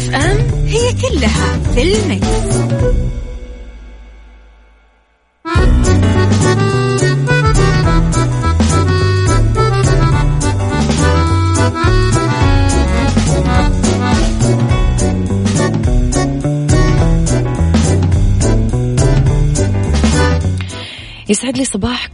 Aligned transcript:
Mix 0.00 0.14
FM 0.14 0.66
هي 0.66 0.92
كلها 0.92 1.58
في 1.74 1.82
ال 1.82 1.91
mix. 1.91 2.26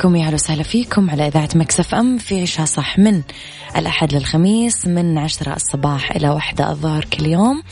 صباحكم 0.06 0.16
يا 0.16 0.34
وسهلا 0.34 0.62
فيكم 0.62 1.10
على 1.10 1.26
إذاعة 1.26 1.48
Mix 1.54 1.94
FM 1.94 2.18
في 2.18 2.42
عيشها 2.42 2.66
صح 2.66 2.98
من 2.98 3.22
الأحد 3.76 4.14
للخميس 4.14 4.86
من 4.86 5.18
عشرة 5.18 5.56
الصباح 5.56 6.10
إلى 6.10 6.28
واحدة 6.28 6.70
الظهر 6.70 7.04
كل 7.04 7.26
يوم. 7.26 7.62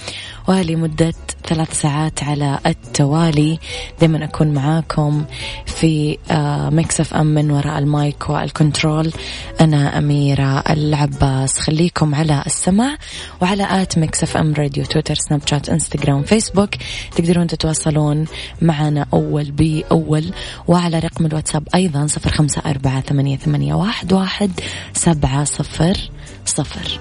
ولمدة 0.49 1.15
ثلاث 1.47 1.81
ساعات 1.81 2.23
على 2.23 2.59
التوالي. 2.67 3.59
دائما 4.01 4.25
أكون 4.25 4.49
معاكم 4.55 5.25
في 5.67 6.19
آه، 6.31 6.71
Mix 6.71 7.15
FM 7.15 7.27
من 7.27 7.51
وراء 7.51 7.79
المايك 7.79 8.31
وال 8.31 8.47
control. 8.47 9.13
أنا 9.61 9.99
أميرة 9.99 10.59
العباس. 10.71 11.59
خليكم 11.59 12.15
على 12.15 12.43
السمع 12.47 12.97
وعلى 13.43 13.83
at 13.83 13.99
Mix 13.99 14.37
FM 14.37 14.55
Radio 14.55 14.85
تويتر 14.85 15.15
سناب 15.15 15.41
شات 15.47 15.69
إنستغرام 15.69 16.23
فيسبوك 16.23 16.71
تقدرون 17.17 17.47
تتواصلون 17.47 18.27
معنا 18.63 19.07
أول 19.13 19.51
بأول. 19.51 20.33
وعلى 20.69 20.99
رقم 20.99 21.27
الواتساب 21.27 21.69
أيضا 21.75 22.07
صفر 22.07 22.31
خمسة 22.31 22.63
أربعة 22.67 23.01
ثمانية, 23.01 23.37
ثمانية 23.37 23.75
واحد, 23.75 24.13
واحد 24.13 24.51
سبعة 24.93 25.45
صفر 25.45 26.11
صفر. 26.45 27.01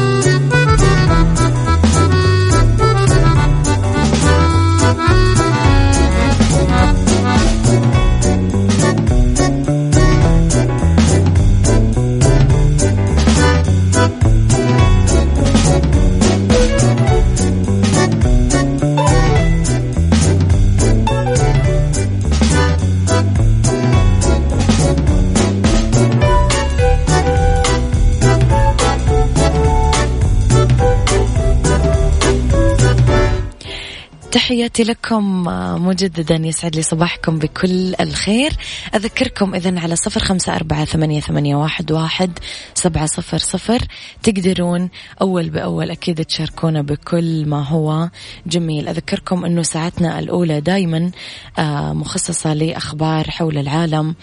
تحياتي 34.31 34.83
لكم 34.83 35.47
آه، 35.47 35.77
مجددا 35.77 36.35
يسعد 36.35 36.75
لي 36.75 36.81
صباحكم 36.81 37.39
بكل 37.39 37.95
الخير. 37.99 38.51
أذكركم 38.95 39.55
إذا 39.55 39.79
على 39.79 39.95
صفر 39.95 40.19
خمسة 40.19 40.55
أربعة 40.55 40.85
ثمانية, 40.85 41.19
ثمانية 41.19 41.55
واحد, 41.55 41.91
واحد 41.91 42.39
سبعة 42.73 43.05
صفر 43.05 43.37
صفر. 43.37 43.79
تقدرون 44.23 44.89
أول 45.21 45.49
بأول 45.49 45.91
أكيد 45.91 46.25
تشاركونا 46.25 46.81
بكل 46.81 47.45
ما 47.45 47.67
هو 47.67 48.09
جميل. 48.47 48.87
أذكركم 48.87 49.45
أنه 49.45 49.61
ساعتنا 49.61 50.19
الأولى 50.19 50.61
دايما 50.61 51.11
آه، 51.59 51.93
مخصصة 51.93 52.53
لأخبار 52.53 53.29
حول 53.29 53.57
العالم 53.57 54.15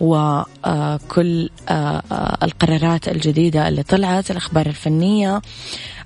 وكل 0.00 1.50
آه، 1.68 2.38
القرارات 2.42 3.08
الجديدة 3.08 3.68
اللي 3.68 3.82
طلعت 3.82 4.30
الأخبار 4.30 4.66
الفنية 4.66 5.40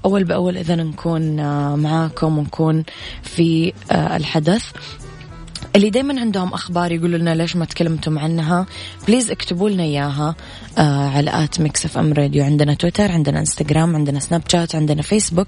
أول 0.05 0.25
بأول 0.25 0.57
إذا 0.57 0.75
نكون 0.75 1.41
آه، 1.41 1.77
معاكم 1.77 2.39
ونكون 2.39 2.85
في 3.23 3.73
آه، 3.91 4.17
الحدث. 4.17 4.65
اللي 5.77 5.91
دايما 5.91 6.21
عندهم 6.21 6.55
أخبار 6.55 6.93
يقولوا 6.93 7.19
لنا 7.19 7.35
ليش 7.35 7.57
ما 7.57 7.65
تكلمتم 7.65 8.19
عنها 8.19 8.67
please 9.09 9.31
اكتبوا 9.31 9.71
لنا 9.71 9.83
إياها 9.83 10.35
آه 10.79 11.09
على 11.09 11.45
at 11.45 11.61
Mix 11.61 11.85
FM 11.85 12.13
Radio. 12.13 12.45
عندنا 12.45 12.75
تويتر 12.75 13.13
عندنا 13.13 13.39
إنستغرام 13.41 13.97
عندنا 13.97 14.21
سناب 14.21 14.43
شات 14.49 14.75
عندنا 14.75 15.03
فيسبوك. 15.03 15.47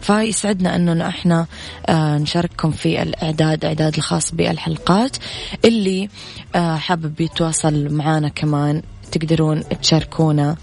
فيسعدنا 0.00 0.76
أنه 0.76 1.08
إحنا 1.08 1.46
آه 1.86 2.18
نشارككم 2.18 2.70
في 2.70 3.02
الإعداد 3.02 3.64
إعداد 3.64 3.96
الخاص 3.96 4.34
بالحلقات. 4.34 5.16
اللي 5.64 6.08
آه 6.54 6.76
حابب 6.76 7.20
يتواصل 7.20 7.94
معنا 7.94 8.28
كمان 8.28 8.82
تقدرون 9.12 9.62
تشاركونا. 9.82 10.56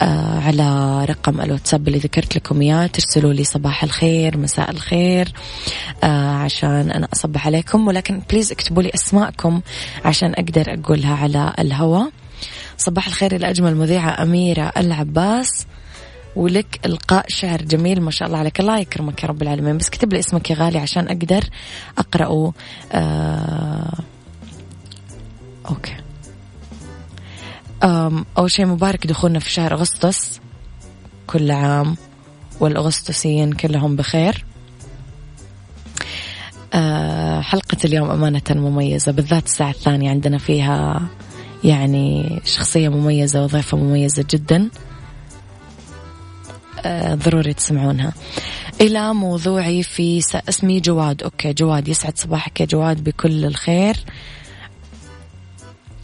على 0.00 1.04
رقم 1.04 1.40
الواتساب 1.40 1.88
اللي 1.88 1.98
ذكرت 1.98 2.36
لكم 2.36 2.60
إياه. 2.60 2.86
ترسلوا 2.86 3.32
لي 3.32 3.44
صباح 3.44 3.84
الخير 3.84 4.38
مساء 4.38 4.70
الخير 4.70 5.32
آه 6.04 6.30
عشان 6.30 6.90
أنا 6.90 7.08
أصبح 7.12 7.46
عليكم. 7.46 7.86
ولكن 7.88 8.22
بليز 8.30 8.52
اكتبوا 8.52 8.82
لي 8.82 8.90
أسماءكم 8.94 9.60
عشان 10.04 10.32
أقدر 10.32 10.74
أقولها 10.74 11.14
على 11.16 11.52
الهواء. 11.58 12.10
صباح 12.78 13.06
الخير 13.06 13.36
إلى 13.36 13.50
أجمل 13.50 13.76
مذيعة 13.76 14.22
أميرة 14.22 14.72
العباس. 14.76 15.66
ولك 16.36 16.80
إلقاء 16.86 17.24
شعر 17.28 17.62
جميل 17.62 18.00
ما 18.00 18.10
شاء 18.10 18.28
الله 18.28 18.38
عليك. 18.38 18.60
الله 18.60 18.78
يكرمك 18.78 19.22
يا 19.22 19.28
رب 19.28 19.42
العالمين. 19.42 19.78
بس 19.78 19.88
كتب 19.88 20.12
لي 20.12 20.18
اسمك 20.18 20.50
يا 20.50 20.56
غالي 20.56 20.78
عشان 20.78 21.08
أقدر 21.08 21.44
أقرأه. 21.98 22.52
آه 22.92 23.98
أوكي. 25.70 25.96
أول 27.82 28.50
شيء 28.50 28.66
مبارك 28.66 29.06
دخولنا 29.06 29.38
في 29.38 29.50
شهر 29.50 29.74
أغسطس 29.74 30.40
كل 31.26 31.50
عام 31.50 31.96
والأغسطسيين 32.60 33.52
كلهم 33.52 33.96
بخير. 33.96 34.44
أه 36.74 37.40
حلقة 37.40 37.76
اليوم 37.84 38.10
أمانة 38.10 38.42
مميزة 38.50 39.12
بالذات 39.12 39.46
الساعة 39.46 39.70
الثانية 39.70 40.10
عندنا 40.10 40.38
فيها 40.38 41.08
يعني 41.64 42.40
شخصية 42.44 42.88
مميزة 42.88 43.42
وضيفة 43.42 43.76
مميزة 43.76 44.24
جدا. 44.30 44.70
أه 46.84 47.14
ضروري 47.14 47.54
تسمعونها. 47.54 48.12
إلى 48.80 49.14
موضوعي 49.14 49.82
في 49.82 50.22
اسمي 50.48 50.80
جواد. 50.80 51.22
okay 51.22 51.52
جواد 51.52 51.88
يسعد 51.88 52.18
صباحك 52.18 52.60
يا 52.60 52.66
جواد 52.66 53.04
بكل 53.04 53.44
الخير. 53.44 53.96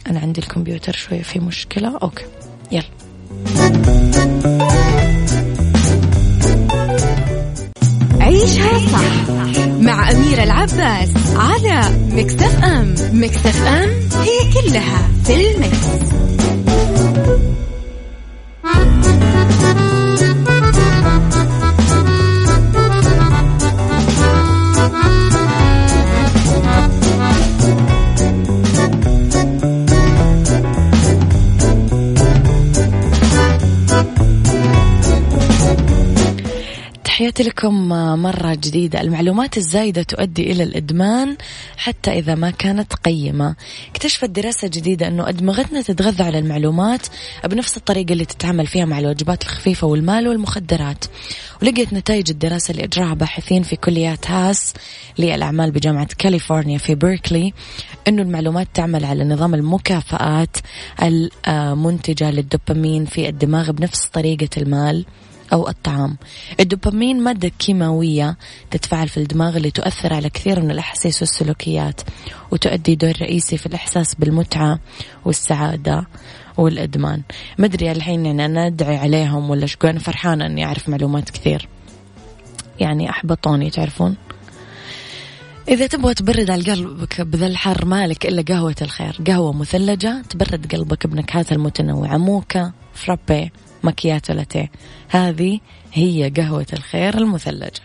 أنا 0.07 0.19
عندي 0.19 0.41
الكمبيوتر 0.41 0.93
شوية 0.93 1.21
في 1.21 1.39
مشكلة. 1.39 1.97
okay. 1.97 2.25
يلا. 2.71 2.83
عيشها 8.21 8.79
صح 8.79 9.29
مع 9.81 10.11
أميرة 10.11 10.43
العباس 10.43 11.09
على 11.35 11.97
Mix 12.11 12.63
FM. 12.63 12.95
Mix 13.13 13.67
FM 13.67 13.89
هي 14.21 14.53
كلها 14.53 15.09
في 15.25 15.51
ال 15.51 15.63
mix. 15.63 16.13
تحياتي 37.33 37.49
لكم 37.49 37.89
مرة 38.23 38.53
جديدة. 38.53 39.01
المعلومات 39.01 39.57
الزايدة 39.57 40.03
تؤدي 40.03 40.51
إلى 40.51 40.63
الإدمان 40.63 41.37
حتى 41.77 42.11
إذا 42.11 42.35
ما 42.35 42.49
كانت 42.49 42.93
قيمة. 42.93 43.55
اكتشفت 43.91 44.29
دراسة 44.29 44.67
جديدة 44.67 45.07
أنه 45.07 45.29
أدمغتنا 45.29 45.81
تتغذى 45.81 46.23
على 46.23 46.39
المعلومات 46.39 47.07
بنفس 47.45 47.77
الطريقة 47.77 48.13
اللي 48.13 48.25
تتعامل 48.25 48.67
فيها 48.67 48.85
مع 48.85 48.99
الوجبات 48.99 49.43
الخفيفة 49.43 49.87
والمال 49.87 50.27
والمخدرات. 50.27 51.05
ولقيت 51.61 51.93
نتائج 51.93 52.29
الدراسة 52.29 52.71
اللي 52.71 52.83
أجراها 52.83 53.13
باحثين 53.13 53.63
في 53.63 53.75
كليات 53.75 54.31
هاس 54.31 54.73
للأعمال 55.17 55.71
بجامعة 55.71 56.07
كاليفورنيا 56.17 56.77
في 56.77 56.95
بيركلي 56.95 57.53
أنه 58.07 58.21
المعلومات 58.21 58.67
تعمل 58.73 59.05
على 59.05 59.23
نظام 59.23 59.53
المكافآت 59.53 60.57
المنتجة 61.03 62.31
للدوبامين 62.31 63.05
في 63.05 63.29
الدماغ 63.29 63.71
بنفس 63.71 64.05
طريقة 64.05 64.49
المال. 64.57 65.05
أو 65.53 65.67
الطعام. 65.67 66.17
الدوبامين 66.59 67.23
مادة 67.23 67.51
كيماوية 67.59 68.37
تتفاعل 68.71 69.09
في 69.09 69.17
الدماغ 69.17 69.57
اللي 69.57 69.71
تؤثر 69.71 70.13
على 70.13 70.29
كثير 70.29 70.61
من 70.61 70.71
الأحاسيس 70.71 71.21
والسلوكيات 71.21 72.01
وتؤدي 72.51 72.95
دور 72.95 73.13
رئيسي 73.21 73.57
في 73.57 73.65
الإحساس 73.65 74.15
بالمتعة 74.15 74.79
والسعادة 75.25 76.07
والإدمان. 76.57 77.21
ما 77.57 77.65
أدري 77.65 77.91
الحين 77.91 78.25
يعني 78.25 78.45
أنا 78.45 78.67
أدعي 78.67 78.97
عليهم 78.97 79.49
ولا 79.49 79.65
شو 79.65 79.77
أنا 79.83 79.99
فرحانة 79.99 80.45
أني 80.45 80.65
أعرف 80.65 80.89
معلومات 80.89 81.29
كثير. 81.29 81.67
يعني 82.79 83.09
أحبطوني 83.09 83.69
تعرفون؟ 83.69 84.15
إذا 85.67 85.87
تبغى 85.87 86.13
تبرد 86.13 86.49
على 86.49 86.71
قلبك 86.71 87.21
بذا 87.21 87.47
الحر 87.47 87.85
مالك 87.85 88.25
إلا 88.25 88.41
قهوة 88.41 88.75
الخير. 88.81 89.19
قهوة 89.27 89.53
مثلجة 89.53 90.21
تبرد 90.29 90.75
قلبك 90.75 91.07
بنكهاتها 91.07 91.55
المتنوعة. 91.55 92.17
موكا 92.17 92.71
فرابي. 92.93 93.51
مكياتو 93.83 94.33
لاتيه 94.33 94.71
هذه 95.09 95.59
هي 95.93 96.29
قهوة 96.37 96.67
الخير 96.73 97.17
المثلجة 97.17 97.81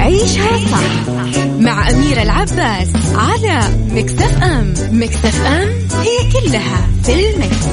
عيشها 0.00 0.58
صح 0.58 1.08
مع 1.60 1.90
أميرة 1.90 2.22
العباس 2.22 2.88
على 3.14 3.60
مكتف 3.90 4.42
أم. 4.42 4.74
مكتف 4.92 5.46
أم 5.46 5.68
هي 6.00 6.32
كلها 6.32 6.88
في 7.02 7.30
المكس. 7.30 7.66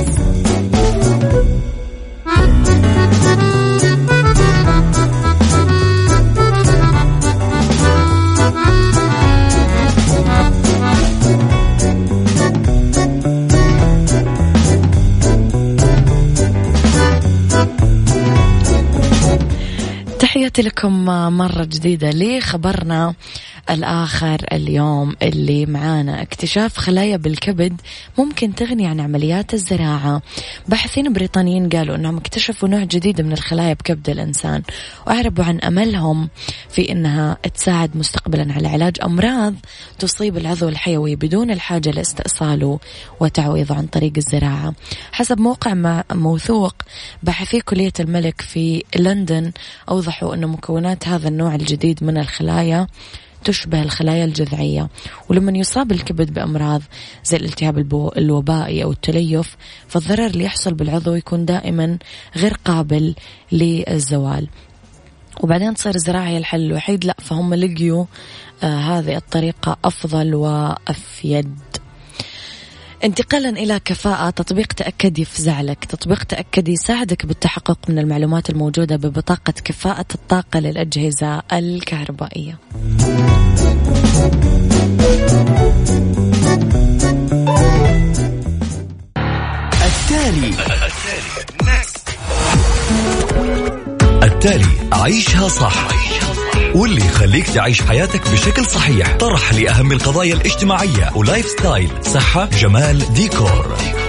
تحياتي 20.50 20.69
لكم 20.69 21.06
مرة 21.38 21.63
جديدة 21.63 22.10
لخبرنا 22.10 23.13
الآخر 23.69 24.46
اليوم 24.51 25.16
اللي 25.22 25.66
معانا. 25.66 26.22
اكتشاف 26.22 26.78
خلايا 26.78 27.18
بالكبد 27.18 27.81
ممكن 28.18 28.56
تغني 28.56 28.88
عن 28.88 29.00
عمليات 29.00 29.54
الزراعة. 29.54 30.22
باحثين 30.68 31.13
بريطانيين 31.13 31.69
قالوا 31.69 31.96
أنهم 31.96 32.18
اكتشفوا 32.18 32.69
نوع 32.69 32.84
جديد 32.84 33.22
من 33.22 33.31
الخلايا 33.31 33.74
بكبد 33.74 34.10
الإنسان 34.10 34.62
وأعربوا 35.07 35.44
عن 35.44 35.60
أملهم 35.60 36.30
في 36.69 36.92
أنها 36.92 37.38
تساعد 37.56 37.98
مستقبلا 37.98 38.54
على 38.54 38.68
علاج 38.68 38.98
أمراض 39.04 39.54
تصيب 40.00 40.38
العضو 40.38 40.69
الحيوي 40.69 41.16
بدون 41.16 41.51
الحاجة 41.51 41.90
لاستئصاله 41.90 42.80
وتعويضه 43.19 43.75
عن 43.75 43.88
طريق 43.88 44.13
الزراعة. 44.18 44.74
حسب 45.12 45.40
موقع 45.40 46.04
موثوق 46.12 46.75
باحثي 47.24 47.62
كلية 47.62 47.94
الملك 48.00 48.42
في 48.42 48.84
لندن 48.96 49.51
أوضحوا 49.90 50.38
أن 50.44 50.50
مكونات 50.50 51.07
هذا 51.07 51.27
النوع 51.27 51.56
الجديد 51.56 52.03
من 52.03 52.18
الخلايا 52.18 52.88
تشبه 53.44 53.81
الخلايا 53.81 54.25
الجذعية. 54.25 54.89
ولما 55.30 55.57
يصاب 55.57 55.91
الكبد 55.91 56.33
بأمراض 56.33 56.81
زي 57.24 57.38
الالتهاب 57.38 57.77
الوبائي 58.18 58.83
أو 58.83 58.91
التليف 58.91 59.57
فالضرر 59.88 60.25
اللي 60.25 60.44
يحصل 60.44 60.74
بالعضو 60.74 61.13
يكون 61.13 61.45
دائما 61.45 61.97
غير 62.38 62.53
قابل 62.65 63.15
للزوال. 63.51 64.47
وبعدين 65.41 65.74
تصير 65.74 65.95
الزراعة 65.95 66.27
هي 66.27 66.38
الحل 66.38 66.65
الوحيد. 66.65 67.06
لا 67.06 67.15
فهم 67.19 67.53
لقيوا 67.53 68.06
آه 68.63 69.00
هذه 69.00 69.15
الطريقة 69.15 69.77
أفضل 69.86 70.36
وأفيد. 70.36 71.59
انتقالا 73.04 73.50
إلى 73.50 73.80
كفاءة. 73.86 74.30
تطبيق 74.30 74.74
تأكد 74.74 75.19
يفزع 75.19 75.62
لك. 75.62 75.86
تطبيق 75.86 76.24
تأكد 76.24 76.68
يساعدك 76.68 77.25
بالتحقق 77.25 77.78
من 77.90 78.00
المعلومات 78.00 78.50
الموجودة 78.50 78.96
ببطاقة 78.96 79.54
كفاءة 79.63 80.06
الطاقة 80.16 80.60
للأجهزة 80.60 81.42
الكهربائية. 81.54 82.60
التالي. 89.86 90.54
التالي. 94.24 94.66
عيشها 94.94 95.48
صح. 95.48 96.09
واللي 96.75 97.06
يخليك 97.06 97.50
تعيش 97.50 97.81
حياتك 97.81 98.31
بشكل 98.31 98.66
صحيح. 98.66 99.18
طرح 99.18 99.54
لأهم 99.54 99.92
القضايا 99.92 100.33
الاجتماعية. 100.33 101.12
و 101.16 101.46
lifestyle. 101.46 101.90
صحة 102.01 102.45
جمال 102.45 103.13
ديكور. 103.13 103.75
تعال 103.77 104.09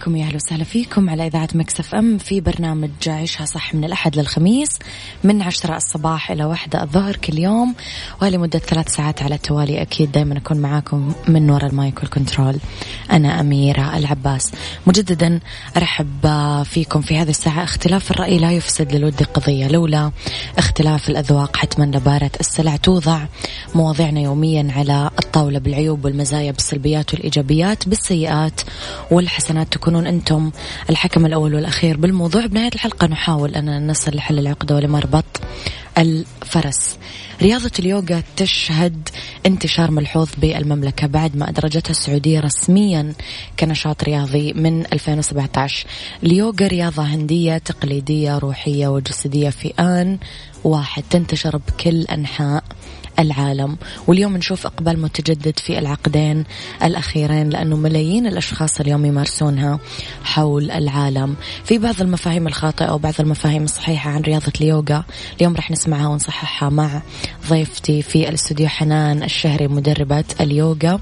صباحكم 0.00 0.16
يا 0.16 0.26
أهلا 0.26 0.36
وسهلا 0.36 0.64
فيكم 0.64 1.10
على 1.10 1.26
إذاعة 1.26 1.48
Mix 1.54 1.94
FM 1.94 2.18
في 2.18 2.40
برنامج 2.40 2.90
عيشها 3.06 3.44
صح 3.44 3.74
من 3.74 3.84
الأحد 3.84 4.16
للخميس 4.16 4.78
من 5.24 5.42
عشرة 5.42 5.76
الصباح 5.76 6.30
إلى 6.30 6.44
واحدة 6.44 6.82
الظهر 6.82 7.16
كل 7.16 7.38
يوم 7.38 7.74
ولمده 8.22 8.58
ثلاث 8.58 8.88
ساعات 8.88 9.22
على 9.22 9.34
التوالي. 9.34 9.82
أكيد 9.82 10.12
دائما 10.12 10.36
أكون 10.38 10.56
معاكم 10.56 11.12
من 11.28 11.50
وراء 11.50 11.70
المايك 11.70 11.98
وال 11.98 12.10
control. 12.10 12.58
أنا 13.12 13.40
أميرة 13.40 13.96
العباس. 13.96 14.52
مجددا 14.86 15.40
أرحب 15.76 16.08
فيكم 16.64 17.00
في 17.00 17.16
هذه 17.18 17.30
الساعة. 17.30 17.64
اختلاف 17.64 18.10
الرأي 18.10 18.38
لا 18.38 18.52
يفسد 18.52 18.92
للود 18.92 19.22
قضية. 19.22 19.68
لولا 19.68 20.10
اختلاف 20.58 21.08
الأذواق 21.08 21.56
حتما 21.56 21.84
لبارة 21.84 22.30
السلع 22.40 22.76
توضع 22.76 23.20
مواضيعنا 23.74 24.20
يوميا 24.20 24.72
على 24.76 25.10
الطاولة 25.24 25.58
بالعيوب 25.58 26.04
والمزايا 26.04 26.52
بالسلبيات 26.52 27.14
والإيجابيات 27.14 27.88
بالسيئات 27.88 28.60
والحسنات 29.10 29.68
تكونون 29.90 30.06
أنتم 30.06 30.50
الحكم 30.90 31.26
الأول 31.26 31.54
والأخير 31.54 31.96
بالموضوع. 31.96 32.46
بنهاية 32.46 32.70
الحلقة 32.74 33.06
نحاول 33.06 33.54
أن 33.54 33.90
نصل 33.90 34.16
لحل 34.16 34.38
العقدة 34.38 34.74
ولمربط 34.74 35.24
الفرس. 35.98 36.98
رياضة 37.42 37.70
اليوغا 37.78 38.22
تشهد 38.36 39.08
انتشار 39.46 39.90
ملحوظ 39.90 40.28
بالمملكة 40.38 41.06
بعد 41.06 41.36
ما 41.36 41.48
أدرجتها 41.48 41.90
السعودية 41.90 42.40
رسميا 42.40 43.12
كنشاط 43.60 44.04
رياضي 44.04 44.52
من 44.52 44.86
2017 44.92 45.86
اليوغا 46.22 46.66
رياضة 46.66 47.02
هندية 47.02 47.58
تقليدية 47.58 48.38
روحية 48.38 48.88
وجسدية. 48.88 49.50
في 49.50 49.72
آن 49.80 50.18
واحد 50.64 51.02
تنتشر 51.10 51.56
بكل 51.56 52.02
أنحاء 52.02 52.64
العالم. 53.18 53.76
واليوم 54.06 54.36
نشوف 54.36 54.66
إقبال 54.66 55.02
متجدد 55.02 55.58
في 55.58 55.78
العقدين 55.78 56.44
الأخيرين 56.82 57.50
لأنه 57.50 57.76
ملايين 57.76 58.26
الأشخاص 58.26 58.80
اليوم 58.80 59.04
يمارسونها 59.04 59.78
حول 60.24 60.70
العالم. 60.70 61.36
في 61.64 61.78
بعض 61.78 62.00
المفاهيم 62.00 62.46
الخاطئة 62.46 62.92
وبعض 62.92 63.14
المفاهيم 63.20 63.64
الصحيحة 63.64 64.10
عن 64.10 64.20
رياضة 64.20 64.52
اليوغا 64.60 65.04
اليوم 65.36 65.56
رح 65.56 65.70
نسمعها 65.70 66.08
ونصححها 66.08 66.68
مع 66.68 67.02
ضيفتي 67.48 68.02
في 68.02 68.28
الاستوديو 68.28 68.68
حنان 68.68 69.22
الشهري 69.22 69.68
مدربة 69.68 70.24
اليوغا. 70.40 71.00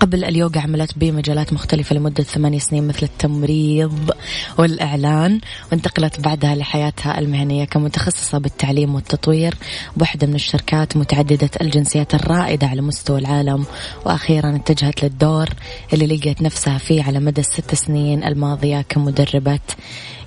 قبل 0.00 0.24
اليوغا 0.24 0.60
عملت 0.60 0.98
بمجالات 0.98 1.52
مختلفة 1.52 1.96
لمدة 1.96 2.24
ثمانية 2.24 2.58
سنين 2.58 2.88
مثل 2.88 3.02
التمريض 3.02 4.10
والإعلان 4.58 5.40
وانتقلت 5.72 6.20
بعدها 6.20 6.54
لحياتها 6.54 7.18
المهنية 7.18 7.64
كمتخصصة 7.64 8.38
بالتعليم 8.38 8.94
والتطوير 8.94 9.54
بوحدة 9.96 10.26
من 10.26 10.34
الشركات 10.34 10.96
متعددة 10.96 11.50
الجنسيات 11.60 12.14
الرائدة 12.14 12.66
على 12.66 12.80
مستوى 12.80 13.18
العالم. 13.18 13.64
وأخيرا 14.04 14.56
اتجهت 14.56 15.02
للدور 15.02 15.48
اللي 15.92 16.06
لقيت 16.06 16.42
نفسها 16.42 16.78
فيه 16.78 17.02
على 17.02 17.20
مدى 17.20 17.40
الست 17.40 17.74
سنين 17.74 18.24
الماضية 18.24 18.84
كمدربة 18.88 19.60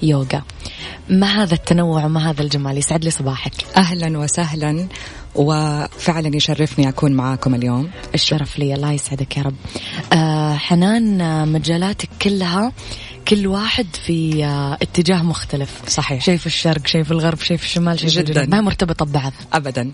يوغا. 0.02 0.42
ما 1.10 1.44
هذا 1.44 1.54
التنوع 1.54 2.06
وما 2.06 2.30
هذا 2.30 2.42
الجمال؟ 2.42 2.78
يسعد 2.78 3.04
لي 3.04 3.12
صباحك. 3.12 3.54
أهلا 3.78 4.18
وسهلا. 4.20 4.88
وفعلا 5.36 6.36
يشرفني 6.36 6.90
أكون 6.90 7.12
معاكم 7.12 7.56
اليوم. 7.56 7.90
الشرف 8.14 8.60
لي 8.60 8.74
الله 8.76 8.92
يسعدك 8.92 9.38
يا 9.38 9.44
رب. 9.44 9.56
آه 10.14 10.56
حنان 10.56 11.22
آه، 11.22 11.46
مجالاتك 11.46 12.10
كلها 12.22 12.72
كل 13.32 13.48
واحد 13.48 13.88
في 14.06 14.46
آه، 14.46 14.78
اتجاه 14.82 15.24
مختلف. 15.24 15.82
صحيح. 15.88 16.24
شايف 16.24 16.46
الشرق 16.46 16.88
شايف 16.88 17.12
الغرب 17.12 17.40
شايف 17.40 17.64
الشمال 17.64 18.00
شايف 18.00 18.12
جداً. 18.14 18.30
الجنوب 18.30 18.50
ما 18.50 18.58
هي 18.58 18.62
مرتبطة 18.62 19.06
ببعض. 19.06 19.34
أبدا. 19.54 19.92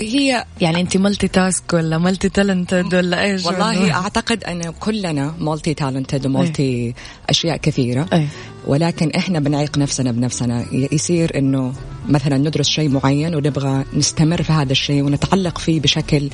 هي 0.00 0.44
يعني 0.60 0.80
أنت 0.80 0.96
multitask 0.96 1.72
ولا 1.72 1.98
multi-talented 1.98 2.94
ولا 2.94 3.22
إيش 3.22 3.44
والله 3.46 3.92
أعتقد 3.94 4.44
أن 4.44 4.70
كلنا 4.80 5.34
multi-talented 5.38 6.26
و 6.26 6.37
multi 6.37 6.94
أشياء 7.30 7.56
كثيرة. 7.56 8.06
أي. 8.12 8.26
ولكن 8.66 9.10
إحنا 9.10 9.40
بنعيق 9.40 9.78
نفسنا 9.78 10.12
بنفسنا. 10.12 10.64
يصير 10.92 11.38
أنه 11.38 11.72
مثلا 12.08 12.38
ندرس 12.38 12.68
شيء 12.68 12.88
معين 12.88 13.34
ونبغى 13.34 13.84
نستمر 13.94 14.42
في 14.42 14.52
هذا 14.52 14.72
الشيء 14.72 15.02
ونتعلق 15.02 15.58
فيه 15.58 15.80
بشكل 15.80 16.30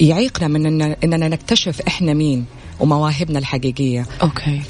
يعيقنا 0.00 0.48
من 0.48 0.62
إن- 0.94 0.96
أننا 1.04 1.28
نكتشف 1.28 1.80
إحنا 1.88 2.14
مين 2.14 2.44
ومواهبنا 2.80 3.38
الحقيقية. 3.38 4.06
أوكي. 4.22 4.60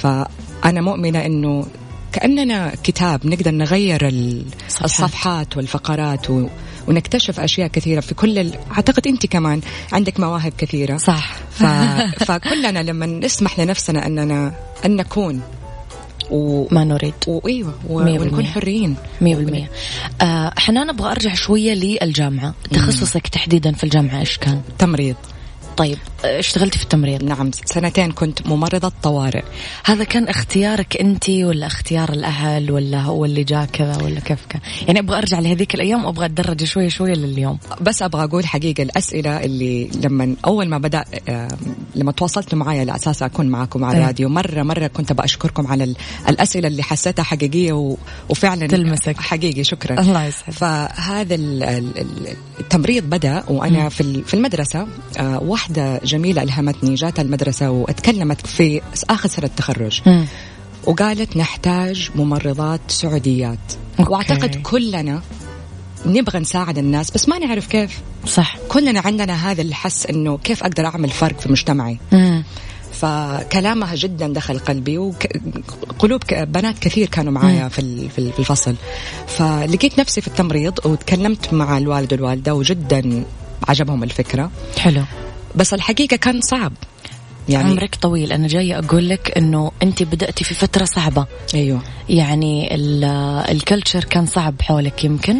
فأنا 0.62 0.80
مؤمنة 0.80 1.26
أنه 1.26 1.66
كأننا 2.12 2.72
كتاب 2.84 3.26
نقدر 3.26 3.50
نغير 3.50 4.08
ال- 4.08 4.44
صفحات. 4.68 4.84
الصفحات 4.84 5.56
والفقرات 5.56 6.30
و... 6.30 6.46
ونكتشف 6.88 7.40
أشياء 7.40 7.68
كثيرة. 7.68 8.00
في 8.00 8.14
كل 8.14 8.38
ال... 8.38 8.54
أعتقد 8.72 9.06
أنت 9.06 9.26
كمان 9.26 9.60
عندك 9.92 10.20
مواهب 10.20 10.52
كثيرة. 10.58 10.96
صح. 10.96 11.36
ف... 11.50 11.64
فكلنا 12.28 12.82
لما 12.82 13.06
نسمح 13.06 13.60
لنفسنا 13.60 14.06
أننا 14.06 14.52
أن 14.84 14.96
نكون. 14.96 15.40
و... 16.30 16.66
ما 16.74 16.84
نريد. 16.84 17.14
وإيوه 17.26 17.74
و... 17.88 18.04
مية 18.04 18.20
ونكون 18.20 18.46
مية 19.20 19.36
بالمية. 19.36 19.70
آه 20.20 20.52
حنان 20.58 20.88
أبغى 20.88 21.10
أرجع 21.10 21.34
شوية 21.34 21.74
للجامعة. 21.74 22.54
تخصصك 22.70 23.28
تحديدا 23.28 23.72
في 23.72 23.84
الجامعة 23.84 24.20
إيش 24.20 24.38
كان؟ 24.38 24.62
تمريض. 24.78 25.16
طيب 25.78 25.98
آه، 26.24 26.38
اشتغلتي 26.38 26.78
في 26.78 26.84
التمريض 26.84 27.22
نعم 27.24 27.50
سنتين 27.64 28.12
كنت 28.12 28.46
ممرضة 28.46 28.92
طوارئ 29.02 29.42
هذا 29.84 30.04
كان 30.04 30.28
اختيارك 30.28 30.96
أنت 31.00 31.28
ولا 31.30 31.66
اختيار 31.66 32.12
الأهل 32.12 32.70
ولا 32.70 33.00
هو 33.00 33.24
اللي 33.24 33.44
جاء 33.44 33.64
كذا 33.64 34.02
ولا 34.02 34.20
كيف 34.20 34.46
كان 34.48 34.60
يعني 34.86 34.98
أبغى 34.98 35.18
أرجع 35.18 35.38
لهذيك 35.40 35.74
الأيام 35.74 36.04
وأبغى 36.04 36.26
أتدرج 36.26 36.64
شوية 36.64 36.88
شوية 36.88 37.14
لليوم 37.14 37.58
بس 37.80 38.02
أبغى 38.02 38.24
أقول 38.24 38.46
حقيقة 38.46 38.82
الأسئلة 38.82 39.44
اللي 39.44 39.90
لما 40.04 40.36
أول 40.44 40.68
ما 40.68 40.78
بدأ 40.78 41.04
آه، 41.28 41.48
لما 41.94 42.12
تواصلتوا 42.12 42.58
معي 42.58 42.80
على 42.80 42.94
أساس 42.96 43.22
أكون 43.22 43.46
معكم 43.48 43.84
على 43.84 43.96
إيه. 43.96 44.02
الراديو 44.02 44.28
مرة 44.28 44.62
مرة 44.62 44.86
كنت 44.86 45.12
بشكركم 45.12 45.66
على 45.66 45.84
ال- 45.84 45.96
الأسئلة 46.28 46.68
اللي 46.68 46.82
حسيتها 46.82 47.22
حقيقية 47.22 47.72
و... 47.72 47.96
وفعلا 48.28 48.66
تلمسك. 48.66 49.16
حقيقي 49.20 49.64
شكرا 49.64 50.00
الله 50.00 50.24
يسعدك. 50.24 50.50
فهذا 50.50 51.34
ال- 51.34 51.62
ال- 51.62 51.98
ال- 51.98 52.36
التمريض 52.60 53.04
بدأ 53.04 53.44
وأنا 53.48 53.88
في 53.88 54.00
ال- 54.00 54.24
في 54.24 54.34
المدرسة 55.68 55.92
واحدة 55.92 56.00
جميلة 56.04 56.42
ألهمتني 56.42 56.94
جات 56.94 57.20
المدرسة 57.20 57.70
واتكلمت 57.70 58.46
في 58.46 58.80
آخر 59.10 59.28
سنة 59.28 59.50
تخرج 59.56 60.00
مم. 60.06 60.26
وقالت 60.84 61.36
نحتاج 61.36 62.10
ممرضات 62.14 62.80
سعوديات. 62.88 63.58
أوكي. 64.00 64.12
وأعتقد 64.12 64.54
كلنا 64.62 65.22
نبغى 66.06 66.38
نساعد 66.38 66.78
الناس 66.78 67.10
بس 67.10 67.28
ما 67.28 67.38
نعرف 67.38 67.66
كيف. 67.66 68.00
صح. 68.26 68.56
كلنا 68.68 69.00
عندنا 69.00 69.50
هذا 69.50 69.62
الحس 69.62 70.06
إنه 70.06 70.38
كيف 70.38 70.62
أقدر 70.62 70.86
أعمل 70.86 71.10
فرق 71.10 71.40
في 71.40 71.52
مجتمعي. 71.52 71.98
مم. 72.12 72.44
فكلامها 72.92 73.94
جدا 73.94 74.28
دخل 74.28 74.58
قلبي 74.58 74.98
وقلوب 74.98 76.20
بنات 76.30 76.78
كثير 76.78 77.06
كانوا 77.08 77.32
معايا 77.32 77.68
في 77.68 78.08
في 78.08 78.38
الفصل. 78.38 78.74
فلقيت 79.26 79.98
نفسي 80.00 80.20
في 80.20 80.28
التمريض 80.28 80.86
وتكلمت 80.86 81.52
مع 81.54 81.78
الوالد 81.78 82.12
والوالدة 82.12 82.54
وجدا 82.54 83.24
عجبهم 83.68 84.02
الفكرة. 84.02 84.50
حلو. 84.78 85.02
بس 85.54 85.74
الحقيقة 85.74 86.16
كان 86.16 86.40
صعب. 86.40 86.72
يعني 87.48 87.70
عمرك 87.70 87.94
طويل. 87.94 88.32
أنا 88.32 88.46
جاية 88.48 88.78
أقول 88.78 89.08
لك 89.08 89.32
إنه 89.38 89.72
أنت 89.82 90.02
بدأتي 90.02 90.44
في 90.44 90.54
فترة 90.54 90.84
صعبة. 90.84 91.26
أيوه. 91.54 91.80
يعني 92.08 92.74
ال- 92.74 93.04
ال 93.50 93.57
culture 93.57 94.04
كان 94.04 94.26
صعب 94.26 94.54
حولك 94.62 95.04
يمكن؟ 95.04 95.36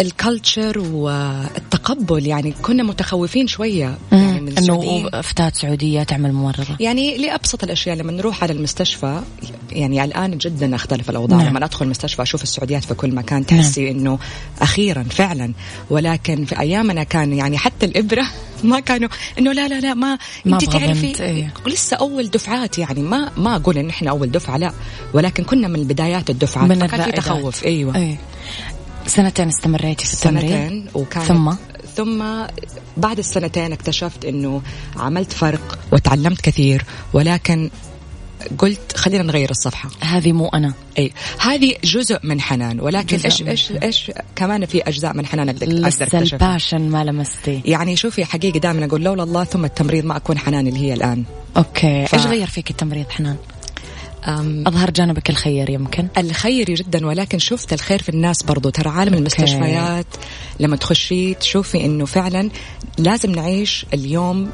ال 0.00 0.10
culture 0.10 0.78
والتقبل 0.78 2.26
يعني 2.26 2.54
كنا 2.62 2.82
متخوفين 2.82 3.46
شوية. 3.46 3.98
يعني. 4.12 4.29
انه 4.60 5.10
فتاه 5.22 5.52
سعودية 5.54 6.02
تعمل 6.02 6.32
ممرضة. 6.32 6.76
يعني 6.80 7.18
لأبسط 7.18 7.64
الأشياء 7.64 7.96
لما 7.96 8.12
نروح 8.12 8.42
على 8.42 8.52
المستشفى 8.52 9.22
يعني 9.72 10.04
الآن 10.04 10.38
جدا 10.38 10.74
أختلف 10.74 11.10
الأوضاع. 11.10 11.36
نعم. 11.36 11.46
نعم. 11.46 11.56
لما 11.56 11.66
أدخل 11.66 11.84
المستشفى 11.84 12.22
أشوف 12.22 12.42
السعوديات 12.42 12.84
في 12.84 12.94
كل 12.94 13.14
مكان 13.14 13.46
تحسي 13.46 13.90
إنه 13.90 14.18
أخيرا 14.60 15.02
فعلا. 15.02 15.52
ولكن 15.90 16.44
في 16.44 16.60
أيامنا 16.60 17.02
كان 17.02 17.32
يعني 17.32 17.58
حتى 17.58 17.86
الإبرة 17.86 18.26
ما 18.64 18.80
كانوا 18.80 19.08
إنه 19.38 19.52
لا 19.52 19.68
لا 19.68 19.80
لا 19.80 19.94
ما, 19.94 20.18
ما 20.44 20.54
أنت 20.54 20.64
تعرفي 20.64 21.06
بنت، 21.06 21.20
إيه. 21.20 21.52
لسه 21.66 21.96
أول 21.96 22.30
دفعات 22.30 22.78
يعني. 22.78 23.02
ما 23.02 23.30
ما 23.36 23.56
أقول 23.56 23.78
إن 23.78 23.88
إحنا 23.88 24.10
أول 24.10 24.30
دفعة 24.30 24.56
لا. 24.56 24.72
ولكن 25.14 25.44
كنا 25.44 25.68
من 25.68 25.84
بدايات 25.84 26.30
الدفعات. 26.30 26.68
من 26.68 26.86
فكان 26.86 27.02
في. 27.02 27.12
تخوف. 27.12 27.64
أيوه. 27.64 27.96
إيه. 27.96 28.18
سنتين 29.06 29.48
استمريتي 29.48 30.06
في 30.06 30.14
التمريض 30.14 30.50
سنتين 30.50 30.86
وكان 30.94 31.24
ثم؟ 31.24 31.52
ثم 32.00 32.24
بعد 32.96 33.18
السنتين 33.18 33.72
اكتشفت 33.72 34.24
إنه 34.24 34.62
عملت 34.96 35.32
فرق 35.32 35.78
وتعلمت 35.92 36.40
كثير 36.40 36.84
ولكن 37.12 37.70
قلت 38.58 38.96
خلينا 38.96 39.22
نغير 39.22 39.50
الصفحة. 39.50 39.90
هذه 40.00 40.32
مو 40.32 40.48
أنا. 40.48 40.72
اي 40.98 41.12
هذه 41.38 41.74
جزء 41.84 42.18
من 42.22 42.40
حنان 42.40 42.80
ولكن 42.80 43.18
إيش 43.24 43.42
إيش 43.42 43.72
إيش 43.82 44.10
كمان 44.36 44.66
في 44.66 44.82
أجزاء 44.82 45.14
من 45.16 45.26
حنان 45.26 45.48
أقدر 45.48 45.66
لسه 45.66 46.18
الباشن 46.18 46.88
ما 46.88 47.04
لمستي. 47.04 47.60
يعني 47.64 47.96
شوفي 47.96 48.24
حقيقه 48.24 48.58
دائما 48.58 48.84
أقول 48.84 49.02
لولا 49.02 49.22
الله 49.22 49.44
ثم 49.44 49.64
التمريض 49.64 50.04
ما 50.04 50.16
أكون 50.16 50.38
حنان 50.38 50.66
اللي 50.66 50.80
هي 50.80 50.94
الآن. 50.94 51.24
أوكي. 51.56 52.06
ف- 52.06 52.14
إيش 52.14 52.26
غير 52.26 52.46
فيك 52.46 52.70
التمريض 52.70 53.10
حنان؟ 53.10 53.36
أم 54.24 54.64
أظهر 54.66 54.90
جانبك 54.90 55.30
الخير 55.30 55.70
يمكن. 55.70 56.08
الخيري 56.18 56.74
جدا 56.74 57.06
ولكن 57.06 57.38
شفت 57.38 57.72
الخير 57.72 58.02
في 58.02 58.08
الناس 58.08 58.42
برضو. 58.42 58.70
ترى 58.70 58.88
عالم 58.90 59.14
المستشفيات 59.14 60.06
لما 60.60 60.76
تخشي 60.76 61.34
تشوفي 61.34 61.84
إنه 61.84 62.04
فعلا 62.04 62.50
لازم 62.98 63.30
نعيش 63.30 63.86
اليوم 63.94 64.50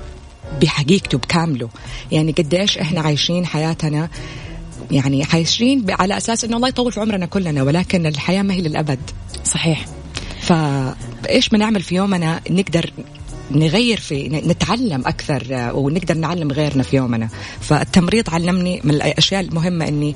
بحقيقته 0.62 1.18
بكامله. 1.18 1.68
يعني 2.12 2.32
قديش 2.32 2.78
إحنا 2.78 3.00
عايشين 3.00 3.46
حياتنا 3.46 4.08
يعني 4.90 5.24
عايشين 5.32 5.86
على 5.90 6.16
أساس 6.16 6.44
إنه 6.44 6.56
الله 6.56 6.68
يطول 6.68 6.92
في 6.92 7.00
عمرنا 7.00 7.26
كلنا 7.26 7.62
ولكن 7.62 8.06
الحياة 8.06 8.42
ما 8.42 8.54
هي 8.54 8.60
للأبد. 8.60 8.98
صحيح. 9.44 9.86
فايش 10.40 11.48
بنعمل 11.48 11.82
في 11.82 11.94
يومنا 11.94 12.40
نقدر 12.50 12.90
نغير 13.50 14.00
في 14.00 14.28
نتعلم 14.28 15.00
أكثر 15.06 15.46
آه، 15.50 15.72
ونقدر 15.74 16.14
نعلم 16.14 16.52
غيرنا 16.52 16.82
في 16.82 16.96
يومنا 16.96 17.28
فالتمريض 17.60 18.30
علمني 18.30 18.80
من 18.84 18.94
الاشياء 18.94 19.40
المهمة 19.40 19.88
إني 19.88 20.14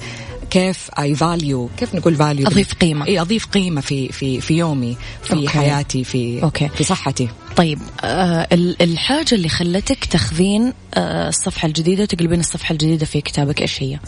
كيف 0.50 0.90
add 0.98 1.14
value 1.14 1.70
كيف 1.76 1.94
نقول 1.94 2.14
value 2.14 2.46
أضيف 2.46 2.74
قيمة. 2.74 3.06
إي 3.06 3.20
أضيف 3.20 3.46
قيمة 3.46 3.80
في 3.80 4.08
في 4.08 4.40
في 4.40 4.54
يومي 4.54 4.96
في 5.22 5.32
okay. 5.34 5.48
حياتي 5.48 6.04
في 6.04 6.42
okay. 6.42 6.68
في 6.68 6.84
صحتي 6.84 7.28
طيب 7.56 7.78
آه 8.04 8.48
ال- 8.52 8.82
الحاجة 8.82 9.34
اللي 9.34 9.48
خلتك 9.48 10.04
تاخذين 10.04 10.72
آه 10.94 11.28
الصفحة 11.28 11.66
الجديدة 11.68 12.02
وتقلبين 12.02 12.40
الصفحة 12.40 12.72
الجديدة 12.72 13.06
في 13.06 13.20
كتابك 13.20 13.60
إيش 13.62 13.82
هي؟ 13.82 13.98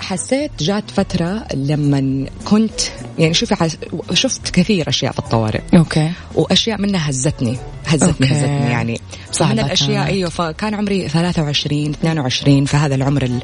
حسيت 0.00 0.50
جات 0.60 0.90
فترة 0.90 1.46
لما 1.54 2.26
كنت 2.44 2.80
يعني 3.18 3.34
شوفي 3.34 3.54
حس... 3.54 3.78
شفت 4.12 4.50
كثير 4.50 4.88
أشياء 4.88 5.12
في 5.12 5.18
الطوارئ. 5.18 5.60
okay. 5.74 6.10
وأشياء 6.34 6.80
منها 6.80 7.10
هزتني. 7.10 7.58
هزتني 7.86 8.10
okay. 8.10 8.24
هزتني 8.24 8.70
يعني. 8.70 9.00
صعبة 9.32 9.52
من 9.52 9.58
الأشياء 9.60 10.04
كانت. 10.04 10.08
أيوه 10.08 10.30
فكان 10.30 10.74
عمري 10.74 11.08
23 11.08 11.90
22 11.90 12.64
في 12.64 12.76
هذا 12.76 12.94
العمر 12.94 13.22
ال... 13.22 13.42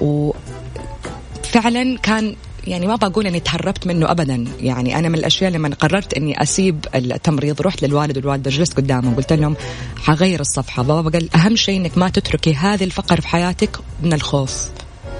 وفعلا 0.00 1.98
كان 1.98 2.36
يعني 2.66 2.86
ما 2.86 2.96
بقول 2.96 3.26
إني 3.26 3.40
تهربت 3.40 3.86
منه 3.86 4.10
ابدا. 4.10 4.44
يعني 4.60 4.98
أنا 4.98 5.08
من 5.08 5.14
الأشياء 5.14 5.50
لما 5.50 5.68
قررت 5.68 6.14
إني 6.14 6.42
أسيب 6.42 6.84
التمريض 6.94 7.62
رحت 7.62 7.82
للوالد 7.82 8.16
والوالده 8.16 8.50
جلست 8.50 8.76
قدامهم 8.76 9.14
قلت 9.14 9.32
لهم 9.32 9.56
حغير 9.96 10.40
الصفحة. 10.40 10.82
بابا 10.82 11.10
قال 11.10 11.36
أهم 11.36 11.56
شيء 11.56 11.76
إنك 11.76 11.98
ما 11.98 12.08
تتركي 12.08 12.54
هذه 12.54 12.84
الفقره 12.84 13.20
في 13.20 13.28
حياتك 13.28 13.76
من 14.02 14.12
الخوف. 14.12 14.68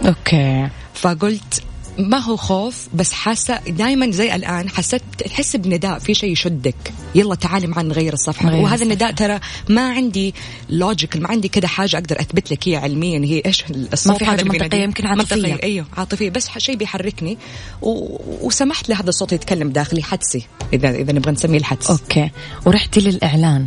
okay. 0.07 0.69
فقلت 0.95 1.63
ما 1.99 2.19
هو 2.19 2.37
خوف 2.37 2.89
بس 2.95 3.13
حاسة 3.13 3.59
دائما 3.59 4.11
زي 4.11 4.35
الآن 4.35 4.69
حسيت 4.69 5.03
تحس 5.19 5.57
بنداء 5.57 5.99
في 5.99 6.15
شيء 6.15 6.33
يشدك. 6.33 6.93
يلا 7.15 7.35
تعالي 7.35 7.67
معنا 7.67 7.89
نغير 7.89 8.13
الصفحة. 8.13 8.47
نغير 8.47 8.63
وهذا. 8.63 8.83
النداء 8.83 9.13
ترى 9.13 9.41
ما 9.69 9.93
عندي 9.93 10.35
logical 10.71 11.23
ما 11.23 11.29
عندي 11.29 11.49
كده 11.49 11.69
حاجة 11.69 11.97
أقدر 11.97 12.21
أثبت 12.21 12.51
لك 12.51 12.69
هي 12.69 12.77
علميا. 12.77 13.19
هي 13.19 13.43
إيش؟ 13.47 13.65
الصوت 13.71 14.17
في 14.17 14.25
حاجة 14.25 14.41
اللي 14.41 14.51
منطقية، 14.51 14.69
بينادي. 14.69 14.85
يمكن 14.85 15.07
عاطفية. 15.07 15.37
منطقية. 15.37 15.63
أيوه 15.63 15.87
عاطفية. 15.97 16.31
بس 16.31 16.49
شيء 16.59 16.77
بيحركني. 16.77 17.39
و... 17.83 18.19
وسمحت 18.47 18.89
لهذا 18.89 19.09
الصوت 19.09 19.33
يتكلم 19.33 19.69
داخلي. 19.71 20.03
حدسي 20.03 20.47
إذا 20.73 20.91
إذا 20.91 21.13
نبغى 21.13 21.33
نسميه 21.33 21.59
الحدس. 21.59 21.91
okay. 21.91 22.31
ورحتي 22.67 23.01
للإعلان. 23.01 23.67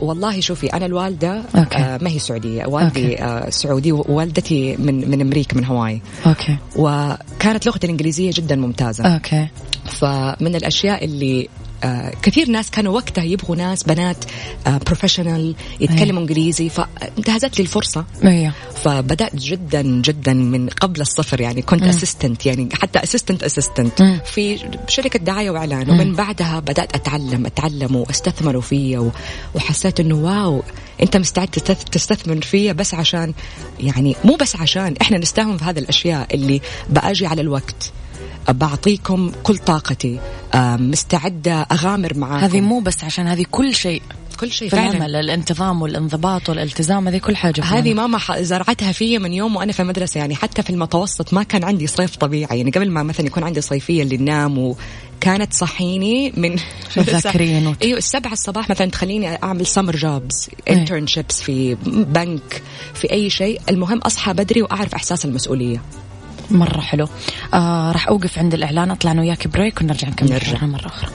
والله 0.00 0.40
شوفي 0.40 0.66
أنا 0.66 0.86
الوالدة 0.86 1.42
okay. 1.56 1.78
آه 1.78 1.98
ما 2.02 2.10
هي 2.10 2.18
سعودية 2.18 2.66
والدي 2.66 3.22
آه 3.22 3.50
سعودي 3.50 3.92
ووالدتي 3.92 4.76
من 4.76 5.10
من 5.10 5.20
أمريكا 5.20 5.56
من 5.56 5.64
هاواي 5.64 6.00
okay. 6.26 6.56
وكانت 6.76 7.66
لغتي 7.66 7.86
الإنجليزية 7.86 8.30
جدا 8.34 8.56
ممتازة. 8.56 9.14
okay. 9.14 9.48
فمن 9.84 10.56
الأشياء 10.56 11.04
اللي 11.04 11.48
كثير 12.22 12.48
ناس 12.50 12.70
كانوا 12.70 12.94
وقتها 12.94 13.24
يبغوا 13.24 13.56
ناس 13.56 13.82
بنات 13.82 14.24
آه 14.66 14.78
professional 14.86 15.54
يتكلموا 15.80 16.22
إنجليزي 16.22 16.68
فانتهزت 16.68 17.58
لي 17.58 17.62
الفرصة. 17.62 18.04
فبدأت 18.84 19.36
جدا 19.36 19.82
جدا 19.82 20.32
من 20.34 20.68
قبل 20.68 21.00
الصفر 21.00 21.40
يعني 21.40 21.62
كنت. 21.62 21.82
assistant 21.96 22.46
يعني 22.46 22.68
حتى 22.72 22.98
assistant 22.98 23.42
assistant. 23.42 24.02
في 24.24 24.58
شركة 24.88 25.18
دعاية 25.18 25.50
وإعلان 25.50 25.90
ومن 25.90 26.12
بعدها 26.14 26.60
بدأت 26.60 26.94
أتعلم 26.94 27.46
أتعلم 27.46 27.96
واستثمروا 27.96 28.62
فيا 28.62 29.10
وحسيت 29.54 30.00
إنه 30.00 30.14
wow 30.14 30.62
أنت 31.02 31.16
مستعد 31.16 31.48
تستث- 31.48 31.84
تستثمر 31.92 32.40
فيا 32.40 32.72
بس 32.72 32.94
عشان 32.94 33.34
يعني 33.80 34.16
مو 34.24 34.36
بس 34.36 34.56
عشان 34.56 34.94
إحنا 35.02 35.18
نستهون 35.18 35.56
في 35.56 35.64
هذه 35.64 35.78
الأشياء 35.78 36.34
اللي 36.34 36.60
بأجي 36.88 37.26
على 37.26 37.40
الوقت. 37.40 37.92
بعطيكم 38.48 39.32
كل 39.42 39.58
طاقتي. 39.58 40.20
آه، 40.54 40.76
مستعدة 40.76 41.54
أغامر 41.72 42.16
معاكم. 42.18 42.44
هذه 42.44 42.60
مو 42.60 42.80
بس 42.80 43.04
عشان 43.04 43.26
هذه 43.26 43.44
كل 43.50 43.74
شيء. 43.74 44.02
كل 44.40 44.50
شيء 44.50 44.68
في 44.70 44.76
فعلا. 44.76 44.90
العمل 44.90 45.16
الانتظام 45.16 45.82
والانضباط 45.82 46.48
والالتزام 46.48 47.08
هذه 47.08 47.18
كل 47.18 47.36
حاجة 47.36 47.64
هذه. 47.64 47.94
ماما 47.94 48.18
زرعتها 48.40 48.92
فيا 48.92 49.18
من 49.18 49.32
يوم 49.32 49.56
وأنا 49.56 49.72
في 49.72 49.80
المدرسة 49.82 50.18
يعني 50.18 50.34
حتى 50.34 50.62
في 50.62 50.70
المتوسط 50.70 51.34
ما 51.34 51.42
كان 51.42 51.64
عندي 51.64 51.86
صيف 51.86 52.16
طبيعي. 52.16 52.58
يعني 52.58 52.70
قبل 52.70 52.90
ما 52.90 53.02
مثلا 53.02 53.26
يكون 53.26 53.42
عندي 53.42 53.60
صيفية 53.60 54.02
اللي 54.02 54.16
ننام 54.16 54.58
وكانت 54.58 55.50
تصحيني 55.52 56.32
من 56.36 56.56
تذاكرين 56.94 57.66
وت- 57.68 57.82
إيوه 57.82 57.98
السبعة 57.98 58.32
الصباح 58.32 58.70
مثلا 58.70 58.90
تخليني 58.90 59.42
أعمل 59.42 59.66
سمر 59.66 59.96
جوبز. 59.96 60.48
انترنشيبس 60.70 61.42
في 61.42 61.74
بنك 61.86 62.62
في 62.94 63.12
أي 63.12 63.30
شيء. 63.30 63.60
المهم 63.70 63.98
أصحى 63.98 64.32
بدري 64.32 64.62
وأعرف 64.62 64.94
إحساس 64.94 65.24
المسؤولية. 65.24 65.82
مرة 66.50 66.80
حلو 66.80 67.08
آه 67.54 67.92
راح 67.92 68.08
أوقف 68.08 68.38
عند 68.38 68.54
الإعلان 68.54 68.90
أطلع 68.90 69.12
أنا 69.12 69.20
وياك 69.20 69.48
break 69.48 69.80
ونرجع 69.80 70.08
نكمل 70.08 70.30
نرجع. 70.32 70.66
مرة 70.66 70.86
أخرى 70.86 71.10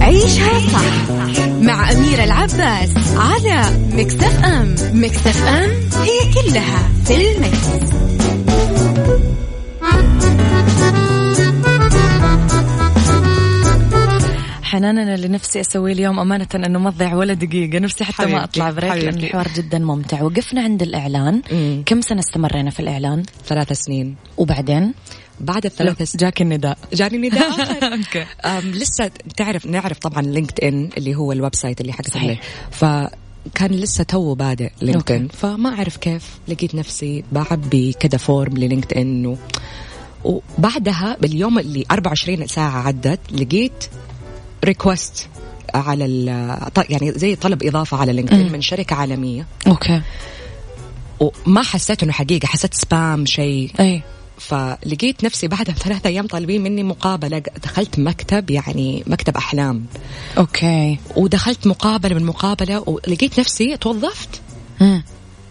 عيشها 0.00 0.58
صح 0.72 1.10
مع 1.60 1.92
أميرة 1.92 2.24
العباس 2.24 2.90
على 3.16 3.62
Mix 3.92 4.44
FM 4.44 4.74
Mix 4.92 5.44
FM 5.46 5.70
هي 6.02 6.32
كلها 6.34 6.88
في 7.04 7.32
ال 7.32 7.43
mix. 7.43 7.88
حنان 14.68 14.98
أنا 14.98 15.14
اللي 15.14 15.28
نفسي 15.28 15.60
أسويه 15.60 15.92
اليوم 15.92 16.18
أمانة 16.20 16.46
أنه 16.54 16.78
ما 16.78 16.90
تضيع 16.90 17.14
ولا 17.14 17.34
دقيقة. 17.34 17.78
نفسي 17.78 18.04
حتى 18.04 18.26
ما 18.26 18.38
حبيبتي، 18.38 18.44
أطلع 18.44 18.70
break 18.70 19.04
لأن. 19.04 19.14
الحوار 19.14 19.48
جدا 19.56 19.78
ممتع. 19.78 20.22
وقفنا 20.22 20.62
عند 20.62 20.82
الإعلان. 20.82 21.42
مم. 21.52 21.82
كم 21.86 22.00
سنة 22.00 22.20
استمرينا 22.20 22.70
في 22.70 22.80
الإعلان؟ 22.80 23.22
ثلاث 23.46 23.72
سنين. 23.72 24.16
وبعدين؟ 24.36 24.94
بعد 25.40 25.64
الثلاث 25.64 26.02
سنين 26.02 26.20
جاك 26.20 26.42
النداء. 26.42 26.78
جاني 26.92 27.28
نداء 27.28 27.50
okay. 27.98 28.26
لسه 28.78 29.10
تعرف 29.36 29.66
نعرف 29.66 29.98
طبعا 29.98 30.22
LinkedIn 30.22 30.90
اللي 30.98 31.14
هو 31.14 31.32
ال 31.32 31.54
website 31.54 31.80
اللي 31.80 31.92
حق 31.92 32.06
صحيح. 32.08 32.40
فكان 32.70 33.70
لسه 33.70 34.04
تو 34.04 34.34
بادئ 34.34 34.70
LinkedIn. 34.82 35.28
فما 35.28 35.68
أعرف 35.74 35.96
كيف 35.96 36.38
لقيت 36.48 36.74
نفسي 36.74 37.24
بعبي 37.32 37.92
كذا 37.92 38.18
form 38.18 38.56
لل 38.56 38.98
LinkedIn 38.98 39.26
و... 39.26 39.36
وبعدها 40.24 41.16
باليوم 41.20 41.58
اللي 41.58 41.84
24 41.90 42.46
ساعة 42.46 42.86
عدت 42.86 43.20
لقيت 43.32 43.84
request 44.64 45.28
على 45.74 46.04
يعني 46.90 47.12
زي 47.12 47.36
طلب 47.36 47.62
إضافة 47.62 47.96
على 47.96 48.12
LinkedIn 48.12 48.52
من 48.52 48.60
شركة 48.60 48.96
عالمية. 48.96 49.46
okay. 49.66 50.02
وما 51.20 51.62
حسيت 51.62 52.02
إنه 52.02 52.12
حقيقة 52.12 52.46
حسيت 52.46 52.74
spam 52.74 53.26
شيء. 53.26 53.70
أي. 53.80 54.02
فلقيت 54.38 55.24
نفسي 55.24 55.48
بعدها 55.48 55.74
بثلاثة 55.74 56.08
أيام 56.10 56.26
طالبين 56.26 56.62
مني 56.62 56.82
مقابلة. 56.82 57.38
دخلت 57.38 57.98
مكتب 57.98 58.50
يعني 58.50 59.04
مكتب 59.06 59.36
أحلام. 59.36 59.86
okay. 60.38 60.98
ودخلت 61.16 61.66
مقابلة 61.66 62.14
من 62.14 62.26
مقابلة 62.26 62.84
ولقيت 62.86 63.40
نفسي 63.40 63.76
توظفت. 63.76 64.40
مم. 64.80 65.02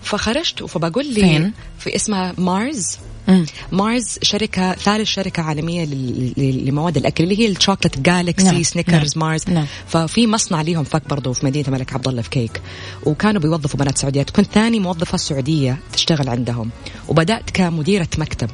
فخرجت 0.03 0.63
فبقول 0.63 1.13
لي 1.13 1.21
فين؟ 1.21 1.53
في 1.79 1.95
اسمها 1.95 2.33
مارز 2.37 2.97
مم. 3.27 3.45
مارز 3.71 4.17
شركة 4.21 4.73
ثالث 4.73 5.09
شركة 5.09 5.43
عالمية 5.43 5.85
لل- 5.85 6.33
لل- 6.37 6.65
لمواد 6.65 6.97
الأكل 6.97 7.23
اللي 7.23 7.39
هي 7.39 7.47
ال 7.47 7.53
chocolate 7.53 7.99
Galaxy 7.99 8.45
نعم، 8.45 8.63
Snickers 8.63 9.17
نعم، 9.17 9.27
مارز. 9.29 9.49
نعم. 9.49 9.65
ففي 9.87 10.27
مصنع 10.27 10.61
ليهم 10.61 10.83
فك 10.83 11.09
برضو 11.09 11.33
في 11.33 11.45
مدينة 11.45 11.67
الملك 11.67 11.93
عبد 11.93 12.07
الله 12.07 12.21
في 12.21 12.29
KAEC. 12.29 12.61
وكانوا 13.05 13.41
بيوظفوا 13.41 13.79
بنات 13.79 13.97
سعوديات. 13.97 14.29
كنت 14.29 14.45
ثاني 14.51 14.79
موظفة 14.79 15.17
سعودية 15.17 15.77
تشتغل 15.93 16.29
عندهم. 16.29 16.69
وبدأت 17.07 17.49
كمديرة 17.49 18.07
مكتب. 18.17 18.49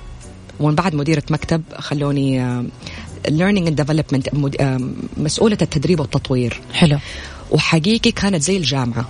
ومن 0.60 0.76
بعد 0.76 0.96
مديرة 0.96 1.24
مكتب 1.30 1.62
خلوني 1.78 2.62
development 3.28 4.34
مد- 4.34 4.56
آه، 4.62 4.80
مسؤولة 5.18 5.58
التدريب 5.62 6.00
والتطوير. 6.00 6.62
حلو. 6.74 6.98
وحقيقي 7.52 8.12
كانت 8.12 8.42
زي 8.42 8.58
الجامعة. 8.58 9.10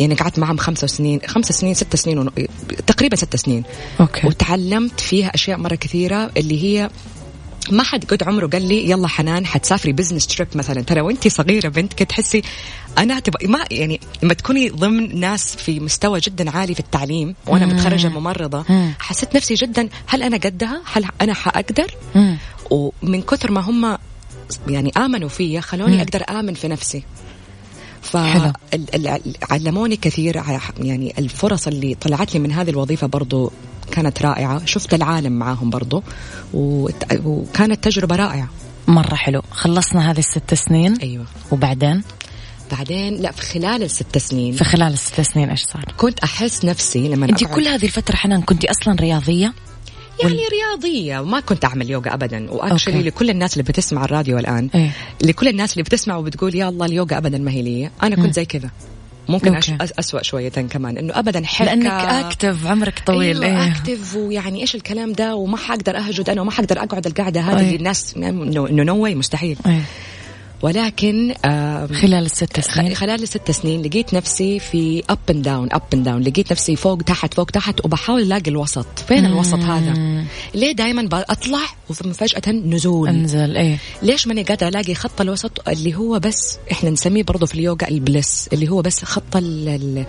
يعني 0.00 0.14
قعدت 0.14 0.38
معهم 0.38 0.56
خمسة 0.56 0.86
سنين 0.86 1.20
خمسة 1.26 1.52
سنين 1.54 1.74
ستة 1.74 1.98
سنين 1.98 2.18
ون... 2.18 2.30
تقريبا 2.86 3.16
ستة 3.16 3.38
سنين 3.38 3.62
okay 4.00 4.26
وتعلمت 4.26 5.00
فيها 5.00 5.34
أشياء 5.34 5.58
مرة 5.58 5.74
كثيرة 5.74 6.30
اللي 6.36 6.64
هي 6.64 6.90
ما 7.70 7.82
حد 7.82 8.04
قد 8.04 8.22
عمره 8.22 8.46
قال 8.46 8.68
لي 8.68 8.90
يلا 8.90 9.08
حنان 9.08 9.46
حتسافري 9.46 9.92
business 9.92 10.26
trip 10.26 10.48
مثلا 10.54 10.82
ترى 10.82 11.00
وانت 11.00 11.28
صغيرة 11.28 11.68
بنت 11.68 11.92
كده 11.92 12.08
تحسي 12.08 12.42
أنا 12.98 13.20
تبقى 13.20 13.46
ما 13.46 13.64
يعني 13.70 14.00
لما 14.22 14.34
تكوني 14.34 14.68
ضمن 14.68 15.20
ناس 15.20 15.56
في 15.56 15.80
مستوى 15.80 16.20
جدا 16.20 16.50
عالي 16.50 16.74
في 16.74 16.80
التعليم 16.80 17.34
وأنا 17.46 17.66
مم. 17.66 17.72
متخرجة 17.72 18.08
ممرضة 18.08 18.64
مم. 18.68 18.92
حسيت 18.98 19.36
نفسي 19.36 19.54
جدا 19.54 19.88
هل 20.06 20.22
أنا 20.22 20.36
قدها؟ 20.36 20.82
هل 20.92 21.04
أنا 21.20 21.34
حأقدر؟ 21.34 21.94
مم. 22.14 22.36
ومن 22.70 23.22
كثر 23.22 23.50
ما 23.50 23.60
هم 23.60 23.98
يعني 24.68 24.92
آمنوا 24.96 25.28
فيا 25.28 25.60
خلوني 25.60 25.94
مم. 25.94 26.00
أقدر 26.00 26.24
آمن 26.30 26.54
في 26.54 26.68
نفسي. 26.68 27.02
فعلموني 28.02 29.96
كثير 29.96 30.42
يعني 30.78 31.14
الفرص 31.18 31.66
اللي 31.66 31.94
طلعت 31.94 32.34
لي 32.34 32.40
من 32.40 32.52
هذه 32.52 32.70
الوظيفة 32.70 33.06
برضو 33.06 33.52
كانت 33.92 34.22
رائعة. 34.22 34.64
شفت 34.64 34.94
العالم 34.94 35.32
معاهم 35.32 35.70
برضو 35.70 36.02
وكانت 36.54 37.84
تجربة 37.84 38.16
رائعة. 38.16 38.48
مرة 38.88 39.14
حلو. 39.14 39.42
خلصنا 39.50 40.10
هذه 40.10 40.18
الست 40.18 40.54
سنين. 40.54 40.96
أيوه. 40.96 41.24
وبعدين؟ 41.50 42.02
بعدين؟ 42.72 43.14
لا 43.14 43.32
في 43.32 43.42
خلال 43.42 43.82
الست 43.82 44.18
سنين. 44.18 44.52
في 44.52 44.64
خلال 44.64 44.92
الست 44.92 45.20
سنين 45.20 45.50
إيش 45.50 45.62
صار؟ 45.62 45.94
كنت 45.96 46.18
أحس 46.18 46.64
نفسي 46.64 47.08
لما 47.08 47.26
انت 47.26 47.44
كل 47.44 47.68
هذه 47.68 47.84
الفترة 47.84 48.16
حنان 48.16 48.42
كنت 48.42 48.64
أصلا 48.64 48.96
رياضية؟ 49.00 49.54
يعني 50.22 50.42
رياضية. 50.52 51.18
وما 51.18 51.40
كنت 51.40 51.64
أعمل 51.64 51.90
يوغا 51.90 52.14
ابدا. 52.14 52.50
و 52.50 52.55
actually. 52.55 53.02
لكل 53.02 53.30
الناس 53.30 53.52
اللي 53.52 53.62
بتسمع 53.62 54.04
الراديو 54.04 54.38
الآن 54.38 54.70
إيه. 54.74 54.90
لكل 55.24 55.48
الناس 55.48 55.72
اللي 55.72 55.82
بتسمع 55.82 56.16
وبتقول 56.16 56.54
يا 56.54 56.68
الله 56.68 56.86
اليوغا 56.86 57.18
ابدا 57.18 57.38
ما 57.38 57.50
هي 57.50 57.62
لي. 57.62 57.90
أنا 58.02 58.16
كنت 58.16 58.34
زي 58.34 58.44
كذا. 58.44 58.70
ممكن 59.28 59.54
أش... 59.54 59.70
okay. 59.70 59.84
أسوأ 59.98 60.22
شوية 60.22 60.48
كمان. 60.48 60.98
إنه 60.98 61.18
أبدا 61.18 61.46
حركة. 61.46 61.74
لأنك 61.74 62.24
active 62.26 62.66
عمرك 62.66 63.02
طويل. 63.06 63.44
أيوة 63.44 63.64
إيه. 63.64 63.72
active 63.72 64.16
ويعني 64.16 64.60
إيش 64.60 64.74
الكلام 64.74 65.12
ده؟ 65.12 65.34
وما 65.34 65.56
حقدر 65.56 65.96
أهجد 65.96 66.30
أنا 66.30 66.40
وما 66.40 66.50
حقدر 66.50 66.82
أقعد 66.82 67.06
القعدة 67.06 67.40
هذه 67.40 67.58
أي. 67.58 67.64
اللي 67.64 67.76
الناس 67.76 68.14
انه 68.16 68.82
no 68.82 68.96
way 68.96 69.14
مستحيل. 69.14 69.58
إيه. 69.66 69.80
ولكن 70.62 71.34
خلال 71.92 72.24
الست 72.24 72.60
سنين؟ 72.60 72.94
خلال 72.94 73.22
الست 73.22 73.50
سنين 73.50 73.82
لقيت 73.82 74.14
نفسي 74.14 74.58
في 74.58 75.02
up 75.10 75.18
and 75.30 75.42
down 75.42 75.68
up 75.72 75.82
and 75.94 76.04
down 76.04 76.22
لقيت 76.22 76.52
نفسي 76.52 76.76
فوق 76.76 77.02
تحت 77.02 77.34
فوق 77.34 77.50
تحت 77.50 77.84
وبحاول 77.84 78.22
ألاقي 78.22 78.50
الوسط. 78.50 78.86
فين 79.08 79.26
الوسط 79.26 79.58
هذا؟ 79.58 80.24
ليه 80.54 80.72
دائما 80.72 81.02
بطلع 81.02 81.60
وفجأة 81.88 82.52
نزول؟ 82.52 83.08
أنزل 83.08 83.56
إيه. 83.56 83.78
ليش 84.02 84.26
ماني 84.26 84.42
قادرة 84.42 84.68
ألاقي 84.68 84.94
خط 84.94 85.20
الوسط 85.20 85.68
اللي 85.68 85.94
هو 85.94 86.18
بس 86.18 86.58
إحنا 86.72 86.90
نسميه 86.90 87.22
برضه 87.22 87.46
في 87.46 87.54
اليوغا 87.54 87.88
البلس 87.88 88.48
اللي 88.52 88.68
هو 88.68 88.82
بس 88.82 89.04
خط 89.04 89.36
ال 89.36 90.06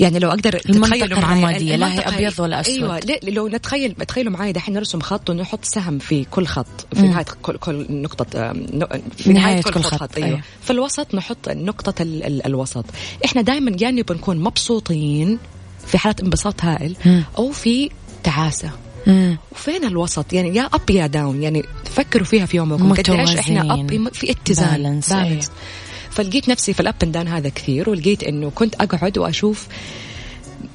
يعني 0.00 0.18
لو 0.18 0.28
أقدر 0.28 0.58
تخيلوا 0.58 1.20
معي 1.20 1.76
لا 1.76 1.92
هي 1.92 1.98
أبيض 1.98 2.40
ولا 2.40 2.60
أسود 2.60 2.74
أيوه 2.74 3.00
لو 3.22 3.48
نتخيل 3.48 3.94
تخيلوا 3.94 4.32
معي 4.32 4.52
دحين 4.52 4.74
نرسم 4.74 5.00
خط 5.00 5.30
ونحط 5.30 5.64
سهم 5.64 5.98
في 5.98 6.24
كل 6.24 6.46
خط 6.46 6.86
في 6.94 7.02
نهاية 7.02 7.24
كل, 7.42 7.56
كل 7.56 7.86
نقطة 7.90 8.52
في 9.16 9.32
نهاية 9.32 9.62
كل, 9.62 9.72
كل 9.72 9.80
خط, 9.80 10.00
خط. 10.00 10.16
أيوة. 10.16 10.28
أيوة. 10.28 10.40
في 10.62 10.70
الوسط 10.70 11.14
نحط 11.14 11.48
نقطة 11.48 12.02
ال 12.02 12.22
ال 12.22 12.46
الوسط 12.46 12.84
إحنا 13.24 13.42
دائما 13.42 13.76
يعني 13.80 14.02
بنكون 14.02 14.38
مبسوطين 14.38 15.38
في 15.86 15.98
حالة 15.98 16.16
انبساط 16.22 16.64
هائل 16.64 16.96
أو 17.38 17.50
في 17.50 17.90
تعاسة 18.24 18.70
مم. 19.06 19.38
وفين 19.52 19.84
الوسط 19.84 20.32
يعني 20.32 20.56
يا 20.56 20.62
up 20.62 20.90
يا 20.90 21.06
down 21.06 21.42
يعني 21.42 21.64
فكروا 21.84 22.24
فيها 22.24 22.46
في 22.46 22.56
يومكم 22.56 22.92
قديش 22.92 23.36
إحنا 23.36 23.74
up 23.74 24.08
في 24.12 24.30
اتزان 24.30 24.76
balance, 24.76 25.12
balance. 25.12 25.48
أيه. 25.48 25.89
فلقيت 26.10 26.48
نفسي 26.48 26.72
في 26.72 26.80
ال 26.80 26.86
up 26.86 26.98
down 26.98 27.28
هذا 27.28 27.48
كثير 27.48 27.90
ولقيت 27.90 28.22
إنه 28.22 28.50
كنت 28.50 28.74
أقعد 28.74 29.18
وأشوف 29.18 29.66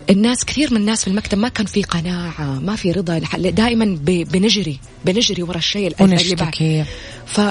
الناس 0.10 0.46
كثير 0.46 0.72
من 0.74 0.78
الناس 0.78 1.02
في 1.04 1.08
المكتب 1.08 1.38
ما 1.38 1.50
كان 1.50 1.66
في 1.66 1.84
قناعة 1.84 2.60
ما 2.60 2.76
في 2.76 2.92
رضا 2.92 3.20
دائما 3.38 3.98
بنجري 4.06 4.80
بنجري 5.06 5.44
ورا 5.44 5.58
الشيء 5.58 5.88
اللي 5.88 6.36
بعد. 6.36 6.86
ف 7.26 7.42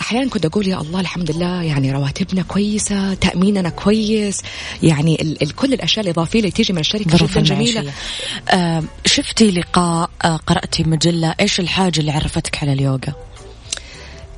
أحيانا 0.00 0.28
كنت 0.30 0.46
أقول 0.46 0.68
يا 0.68 0.80
الله 0.80 1.00
الحمد 1.00 1.30
لله 1.30 1.62
يعني 1.62 1.92
رواتبنا 1.92 2.42
كويسة 2.42 3.14
تأميننا 3.14 3.68
كويس 3.68 4.40
يعني 4.82 5.22
ال 5.22 5.42
ال 5.42 5.54
كل 5.56 5.72
الأشياء 5.72 6.04
الإضافية 6.04 6.38
اللي 6.38 6.50
تيجي 6.50 6.72
من 6.72 6.78
الشركة 6.78 7.16
جدا 7.16 7.40
جميلة. 7.40 7.92
آه 8.50 8.82
شفتي 9.06 9.50
لقاء 9.50 10.10
آه 10.24 10.36
قرأتي 10.36 10.82
مجلة 10.84 11.34
إيش 11.40 11.60
الحاجة 11.60 12.00
اللي 12.00 12.12
عرفتك 12.12 12.62
على 12.62 12.72
اليوغا؟ 12.72 13.14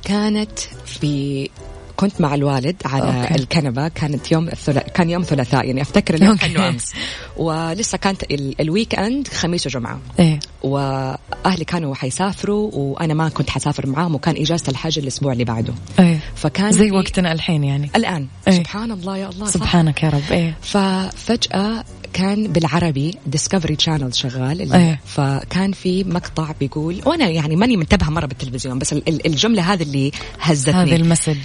كانت 0.03 0.59
في 0.85 1.49
كنت 1.95 2.21
مع 2.21 2.35
الوالد 2.35 2.75
على 2.85 3.21
okay. 3.21 3.35
الكنبة 3.35 3.87
كانت 3.87 4.31
يوم 4.31 4.47
الثلاث 4.47 4.83
كان 4.93 5.09
يوم 5.09 5.23
ثلاثاء 5.23 5.65
يعني 5.65 5.81
أفتكر 5.81 6.13
اليوم 6.13 6.35
كانه 6.35 6.67
أمس 6.69 6.93
ولسه 7.37 7.97
كانت 7.97 8.23
ال 8.59 8.95
weekend 8.95 9.27
خميس 9.27 9.67
وجمعة 9.67 9.99
إيه؟ 10.19 10.39
وأهلي 10.63 11.65
كانوا 11.67 11.95
حيسافروا 11.95 12.71
وأنا 12.73 13.13
ما 13.13 13.29
كنت 13.29 13.49
حسافر 13.49 13.87
معاهم 13.87 14.15
وكان 14.15 14.35
إجازة 14.37 14.69
الحج 14.69 14.99
الأسبوع 14.99 15.33
اللي 15.33 15.43
بعده 15.43 15.73
إيه؟ 15.99 16.19
فكان 16.35 16.71
زي 16.71 16.91
وقتنا 16.91 17.31
الحين 17.31 17.63
يعني 17.63 17.89
الآن 17.95 18.27
إيه؟ 18.47 18.53
سبحان 18.53 18.91
الله 18.91 19.17
يا 19.17 19.29
الله 19.29 19.47
سبحانك 19.47 20.03
يا 20.03 20.09
رب 20.09 20.31
إيه؟ 20.31 20.57
ففجأة 20.61 21.83
كان 22.15 22.47
بالعربي 22.47 23.17
Discovery 23.27 23.75
Channel 23.79 24.15
شغال 24.15 24.73
أيه. 24.73 24.99
فكان 25.05 25.71
في 25.71 26.03
مقطع 26.03 26.51
بيقول 26.59 27.01
وأنا 27.05 27.29
يعني 27.29 27.55
ماني 27.55 27.77
منتبهة 27.77 28.09
مرة 28.09 28.25
بالتلفزيون 28.25 28.79
بس 28.79 28.93
الجملة 28.93 29.73
هذه 29.73 29.83
اللي 29.83 30.11
هزتني 30.39 30.75
هذا 30.75 30.95
الـ 30.95 31.00
message 31.00 31.37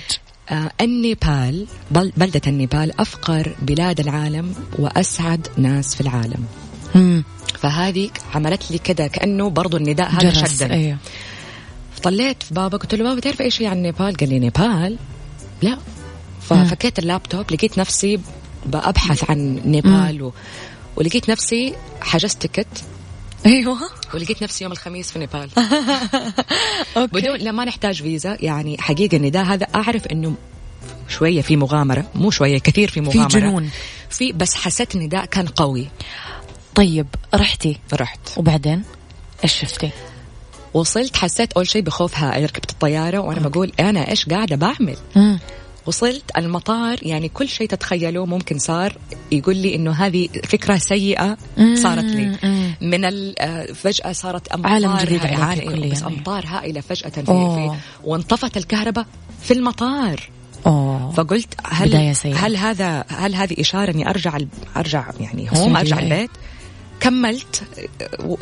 النيبال 0.81 1.67
بلدة 1.91 2.41
النيبال 2.47 3.01
أفقر 3.01 3.55
بلاد 3.63 4.01
العالم 4.01 4.55
وأسعد 4.79 5.49
ناس 5.57 5.95
في 5.95 6.01
العالم. 6.01 6.45
مم. 6.95 7.25
فهذه 7.59 8.11
عملت 8.35 8.71
لي 8.71 8.79
كذا 8.79 9.07
كأنه 9.07 9.51
برضو 9.51 9.77
النداء 9.77 10.11
هذا 10.11 10.47
شدني 10.47 10.75
أيوه. 10.75 10.99
طلعت 12.03 12.43
في 12.43 12.55
بابا 12.55 12.79
قلت 12.79 12.95
له 12.95 13.05
بابا 13.05 13.21
تعرف 13.21 13.41
إيش 13.41 13.63
عن 13.63 13.83
نيبال 13.83 14.17
قال 14.17 14.29
لي 14.29 14.39
نيبال؟ 14.39 14.99
لا. 15.63 15.79
ففكيت 16.41 16.99
اللابتوب 16.99 17.53
لقيت 17.53 17.79
نفسي 17.79 18.21
بأبحث 18.67 19.31
عن 19.31 19.61
نيبال 19.65 20.23
و... 20.23 20.33
ولقيت 20.97 21.31
نفسي 21.31 21.75
حجزت 22.01 22.47
ticket 22.47 22.85
أيوه. 23.47 23.79
ولقيت 24.15 24.43
نفسي 24.43 24.65
يوم 24.65 24.73
الخميس 24.73 25.11
في 25.11 25.19
نيبال. 25.19 25.51
أوكي. 26.97 27.21
بدون 27.21 27.37
لما 27.37 27.65
نحتاج 27.65 28.03
فيزا. 28.03 28.37
يعني 28.41 28.79
حقيقة 28.81 29.17
النداء 29.17 29.45
هذا 29.45 29.67
أعرف 29.75 30.07
إنه 30.07 30.35
شوية 31.09 31.43
في 31.43 31.57
مغامرة. 31.57 32.05
مو 32.15 32.31
شوية 32.31 32.59
كثير 32.59 32.91
في 32.91 33.01
مغامرة. 33.01 33.29
في 33.29 33.41
جنون. 33.41 33.71
في 34.11 34.33
بس 34.33 34.55
حسيت 34.55 34.95
النداء 34.95 35.25
كان 35.25 35.47
قوي. 35.47 35.89
طيب 36.75 37.07
رحتي؟ 37.35 37.79
رحت. 37.95 38.21
وبعدين؟ 38.37 38.83
إيش 39.45 39.61
شفتي؟ 39.61 39.91
وصلت 40.75 41.17
حسيت 41.17 41.53
أول 41.53 41.69
شيء 41.69 41.83
بخوف 41.83 42.19
هائل. 42.19 42.45
ركبت 42.45 42.71
الطيارة 42.71 43.19
وأنا 43.19 43.49
بقول 43.49 43.73
أنا 43.81 44.11
إيش 44.11 44.29
قاعدة 44.29 44.57
بعمل؟ 44.57 44.97
مم. 45.17 45.39
وصلت 45.87 46.23
المطار 46.37 46.99
يعني 47.03 47.29
كل 47.29 47.49
شيء 47.49 47.69
تتخيله 47.69 48.27
ممكن 48.27 48.59
صار. 48.59 48.97
يقول 49.33 49.57
لي 49.57 49.75
إنه 49.75 49.93
هذه 49.93 50.29
فكرة 50.45 50.77
سيئة 50.77 51.37
صارت 51.75 52.05
لي. 52.05 52.39
من 52.81 53.33
فجأة 53.75 54.13
صارت 54.13 54.49
أمطار 54.49 54.73
عالم 54.73 54.97
جديد 54.97 55.27
عالم 55.27 55.91
بس 55.91 56.03
أمطار 56.03 56.45
هائلة 56.47 56.81
فجأة 56.81 57.09
في, 57.09 57.25
في 57.25 57.77
وانطفت 58.05 58.57
الكهرباء 58.57 59.07
في 59.43 59.55
المطار. 59.55 60.31
أوه. 60.67 61.13
فقلت 61.13 61.55
هل. 61.67 62.15
هل 62.35 62.57
هذا 62.57 63.05
هل 63.09 63.35
هذه 63.35 63.61
إشارة 63.61 63.91
إني 63.91 64.11
أرجع 64.11 64.39
أرجع 64.77 65.11
يعني 65.21 65.49
home 65.57 65.77
أرجع 65.77 65.99
البيت؟ 65.99 66.31
كملت. 67.01 67.63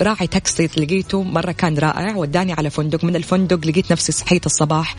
راعي 0.00 0.26
تاكسي 0.26 0.66
لقيته 0.76 1.22
مرة 1.22 1.52
كان 1.52 1.78
رائع 1.78 2.16
وداني 2.16 2.52
على 2.52 2.70
فندق. 2.70 3.04
من 3.04 3.16
الفندق 3.16 3.66
لقيت 3.66 3.92
نفسي 3.92 4.12
صحيت 4.12 4.46
الصباح. 4.46 4.96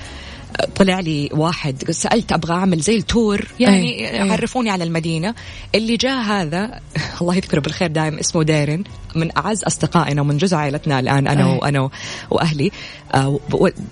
طلع 0.75 0.99
لي 0.99 1.29
واحد 1.33 1.91
سألت 1.91 2.31
أبغى 2.31 2.53
أعمل 2.53 2.79
زي 2.79 2.95
الـ 2.95 3.06
tour 3.06 3.47
يعني 3.59 4.12
أي. 4.12 4.31
عرفوني 4.31 4.69
على 4.69 4.83
المدينة. 4.83 5.35
اللي 5.75 5.97
جاء 5.97 6.21
هذا 6.21 6.79
الله 7.21 7.35
يذكره 7.35 7.59
بالخير 7.59 7.88
دائما 7.88 8.19
اسمه 8.19 8.43
ديرن 8.43 8.83
من 9.15 9.38
أعز 9.38 9.63
أصدقائنا 9.63 10.21
ومن 10.21 10.38
جزء 10.38 10.55
عائلتنا 10.55 10.99
الآن 10.99 11.27
أنا 11.27 11.51
أي. 11.51 11.57
وأنا 11.57 11.89
وأهلي. 12.29 12.71
آه، 13.13 13.39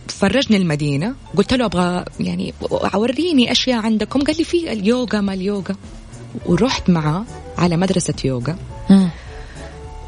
فرجني 0.08 0.58
المدينة 0.58 1.16
قلت 1.38 1.54
له 1.54 1.66
أبغى 1.66 2.06
يعني 2.20 2.54
وريني 2.94 3.52
أشياء 3.52 3.80
عندكم. 3.80 4.22
قال 4.22 4.38
لي 4.38 4.44
في 4.44 4.72
اليوغا 4.74 5.22
ما 5.22 5.34
اليوغا. 5.34 5.76
ورحت 6.46 6.90
معه 6.90 7.26
على 7.58 7.78
مدرسة 7.78 8.14
يوغا. 8.26 8.58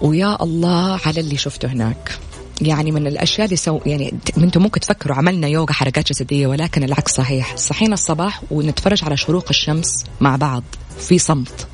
ويا 0.02 0.44
الله 0.44 1.00
على 1.06 1.20
اللي 1.20 1.38
شفته 1.38 1.68
هناك. 1.68 2.20
يعني 2.62 2.92
من 2.92 3.08
الأشياء 3.08 3.46
اللي 3.46 3.56
سو 3.56 3.80
يعني 3.86 4.14
أنتم 4.38 4.62
ممكن 4.62 4.80
تفكروا 4.80 5.18
عملنا 5.18 5.48
يوغا 5.48 5.74
حركات 5.74 6.10
جسدية 6.10 6.48
ولكن 6.48 6.84
العكس 6.84 7.12
صحيح. 7.12 7.56
صحينا 7.56 7.94
الصباح 7.94 8.42
ونتفرج 8.52 9.04
على 9.04 9.18
شروق 9.18 9.46
الشمس 9.50 10.06
مع 10.22 10.36
بعض 10.36 10.64
في 11.00 11.18
صمت. 11.18 11.68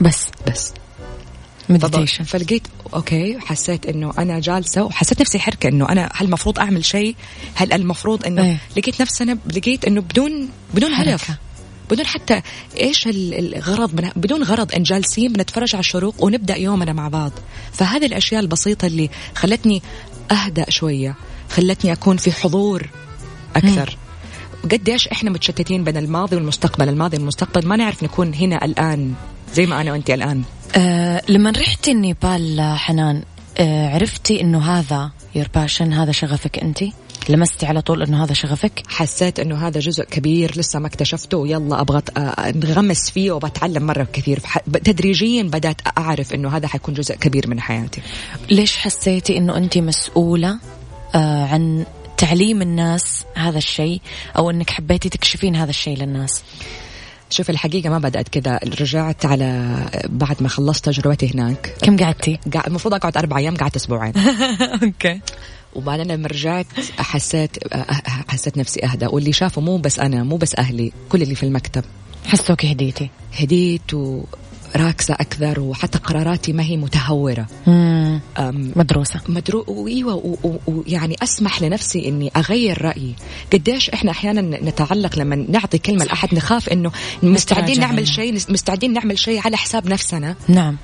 بس. 0.00 0.26
بس. 0.46 0.72
meditation 1.68 2.24
فلقيت 2.24 2.62
أوكي 2.94 3.38
حسيت 3.38 3.86
إنه 3.86 4.12
أنا 4.18 4.40
جالسة 4.40 4.82
وحسيت 4.82 5.20
نفسي 5.20 5.38
حركة 5.38 5.68
إنه 5.68 5.88
أنا 5.88 6.08
هل 6.14 6.26
المفروض 6.26 6.58
أعمل 6.58 6.84
شيء؟ 6.84 7.16
هل 7.54 7.72
المفروض 7.72 8.26
إنه 8.26 8.44
أيه. 8.44 8.58
لقيت 8.76 9.00
نفسي 9.02 9.24
أنا 9.24 9.38
لقيت 9.56 9.84
إنه 9.84 10.00
بدون 10.00 10.48
بدون 10.74 10.94
هدف. 10.94 11.30
بدون 11.90 12.06
حتى 12.06 12.42
إيش 12.80 13.08
الغرض 13.12 13.94
من 13.94 14.10
بدون 14.16 14.42
غرض 14.42 14.74
ان 14.74 14.82
جالسين 14.82 15.32
بنتفرج 15.32 15.74
على 15.74 15.80
الشروق 15.80 16.24
ونبدأ 16.24 16.56
يومنا 16.56 16.92
مع 16.92 17.08
بعض. 17.08 17.32
فهذه 17.72 18.06
الأشياء 18.06 18.40
البسيطة 18.40 18.86
اللي 18.86 19.10
خلتني 19.34 19.82
أهدأ 20.30 20.70
شوية 20.70 21.16
خلتني 21.50 21.92
أكون 21.92 22.16
في 22.16 22.32
حضور 22.32 22.88
أكثر. 23.56 23.96
قديش 24.70 25.08
إحنا 25.08 25.30
متشتتين 25.30 25.84
بين 25.84 25.96
الماضي 25.96 26.36
والمستقبل. 26.36 26.88
الماضي 26.88 27.16
والمستقبل 27.16 27.66
ما 27.66 27.76
نعرف 27.76 28.02
نكون 28.02 28.34
هنا 28.34 28.64
الآن 28.64 29.14
زي 29.54 29.66
ما 29.66 29.80
أنا 29.80 29.92
وأنت 29.92 30.10
الآن. 30.10 30.42
أه 30.76 31.22
لما 31.28 31.50
رحتي 31.50 31.92
النيبال 31.92 32.74
حنان 32.76 33.22
أه 33.58 33.94
عرفتي 33.94 34.40
إنه 34.40 34.78
هذا 34.78 35.10
يور 35.34 35.48
باشن 35.54 35.92
هذا 35.92 36.12
شغفك 36.12 36.58
انت؟ 36.58 36.84
لمستي 37.30 37.66
على 37.66 37.80
طول 37.80 38.02
إنه 38.02 38.24
هذا 38.24 38.32
شغفك؟ 38.32 38.82
حسيت 38.88 39.40
إنه 39.40 39.66
هذا 39.68 39.80
جزء 39.80 40.04
كبير 40.04 40.52
لسه 40.58 40.78
ما 40.78 40.86
اكتشفته. 40.86 41.38
ويلا 41.38 41.80
أبغى 41.80 42.02
أنغمس 42.18 43.10
فيه 43.10 43.32
وبتعلم 43.32 43.86
مرة 43.86 44.08
كثير. 44.12 44.40
تدريجيا 44.84 45.42
بدأت 45.42 45.80
أعرف 45.98 46.34
إنه 46.34 46.56
هذا 46.56 46.68
حيكون 46.68 46.94
جزء 46.94 47.14
كبير 47.14 47.48
من 47.48 47.60
حياتي. 47.60 48.02
ليش 48.50 48.76
حسيتي 48.76 49.38
إنه 49.38 49.56
انت 49.56 49.78
مسؤولة 49.78 50.58
آه 51.14 51.44
عن 51.46 51.84
تعليم 52.16 52.62
الناس 52.62 53.24
هذا 53.34 53.58
الشيء؟ 53.58 54.00
أو 54.36 54.50
إنك 54.50 54.70
حبيتي 54.70 55.08
تكشفين 55.08 55.56
هذا 55.56 55.70
الشيء 55.70 55.98
للناس؟ 55.98 56.42
شوف 57.30 57.50
الحقيقة 57.50 57.90
ما 57.90 57.98
بدأت 57.98 58.28
كذا. 58.28 58.60
رجعت 58.80 59.26
على 59.26 59.76
بعد 60.08 60.42
ما 60.42 60.48
خلصت 60.48 60.84
تجربتي 60.84 61.34
هناك. 61.34 61.74
كم 61.82 61.96
قعدتي؟ 61.96 62.38
المفروض 62.66 62.94
أقعد 62.94 63.16
أربع 63.16 63.38
أيام 63.38 63.56
قعدت 63.56 63.76
أسبوعين. 63.76 64.12
أوكي. 64.82 65.20
وبعدين 65.74 66.06
لما 66.06 66.28
رجعت 66.28 66.66
حسيت 66.98 67.50
حسيت 68.28 68.58
نفسي 68.58 68.84
أهدى 68.84 69.06
واللي 69.06 69.32
شافه 69.32 69.60
مو 69.60 69.76
بس 69.76 69.98
أنا 69.98 70.24
مو 70.24 70.36
بس 70.36 70.54
أهلي 70.54 70.92
كل 71.08 71.22
اللي 71.22 71.34
في 71.34 71.42
المكتب. 71.42 71.84
حسوك 72.26 72.64
هديتي. 72.64 73.10
هديت 73.38 73.94
و 73.94 74.24
راكزة 74.76 75.14
أكثر 75.14 75.60
وحتى 75.60 75.98
قراراتي 75.98 76.52
ما 76.52 76.62
هي 76.62 76.76
متهورة. 76.76 77.46
مم. 77.66 78.20
مدروسة. 78.76 79.20
مدرو 79.28 79.64
وإيوة 79.68 80.38
ويعني 80.66 81.16
أسمح 81.22 81.62
لنفسي 81.62 82.08
إني 82.08 82.30
أغير 82.36 82.82
رأيي. 82.82 83.14
قديش 83.52 83.90
إحنا 83.90 84.10
أحيانا 84.10 84.40
نتعلق 84.40 85.18
لما 85.18 85.36
نعطي 85.36 85.78
كلمة 85.78 86.04
لأحد 86.04 86.34
نخاف 86.34 86.68
إنه 86.68 86.92
مستعدين 87.22 87.80
نعمل. 87.80 88.08
شيء 88.08 88.34
مستعدين 88.34 88.92
نعمل 88.92 89.18
شيء 89.18 89.40
على 89.40 89.56
حساب 89.56 89.86
نفسنا. 89.86 90.36
نعم. 90.48 90.76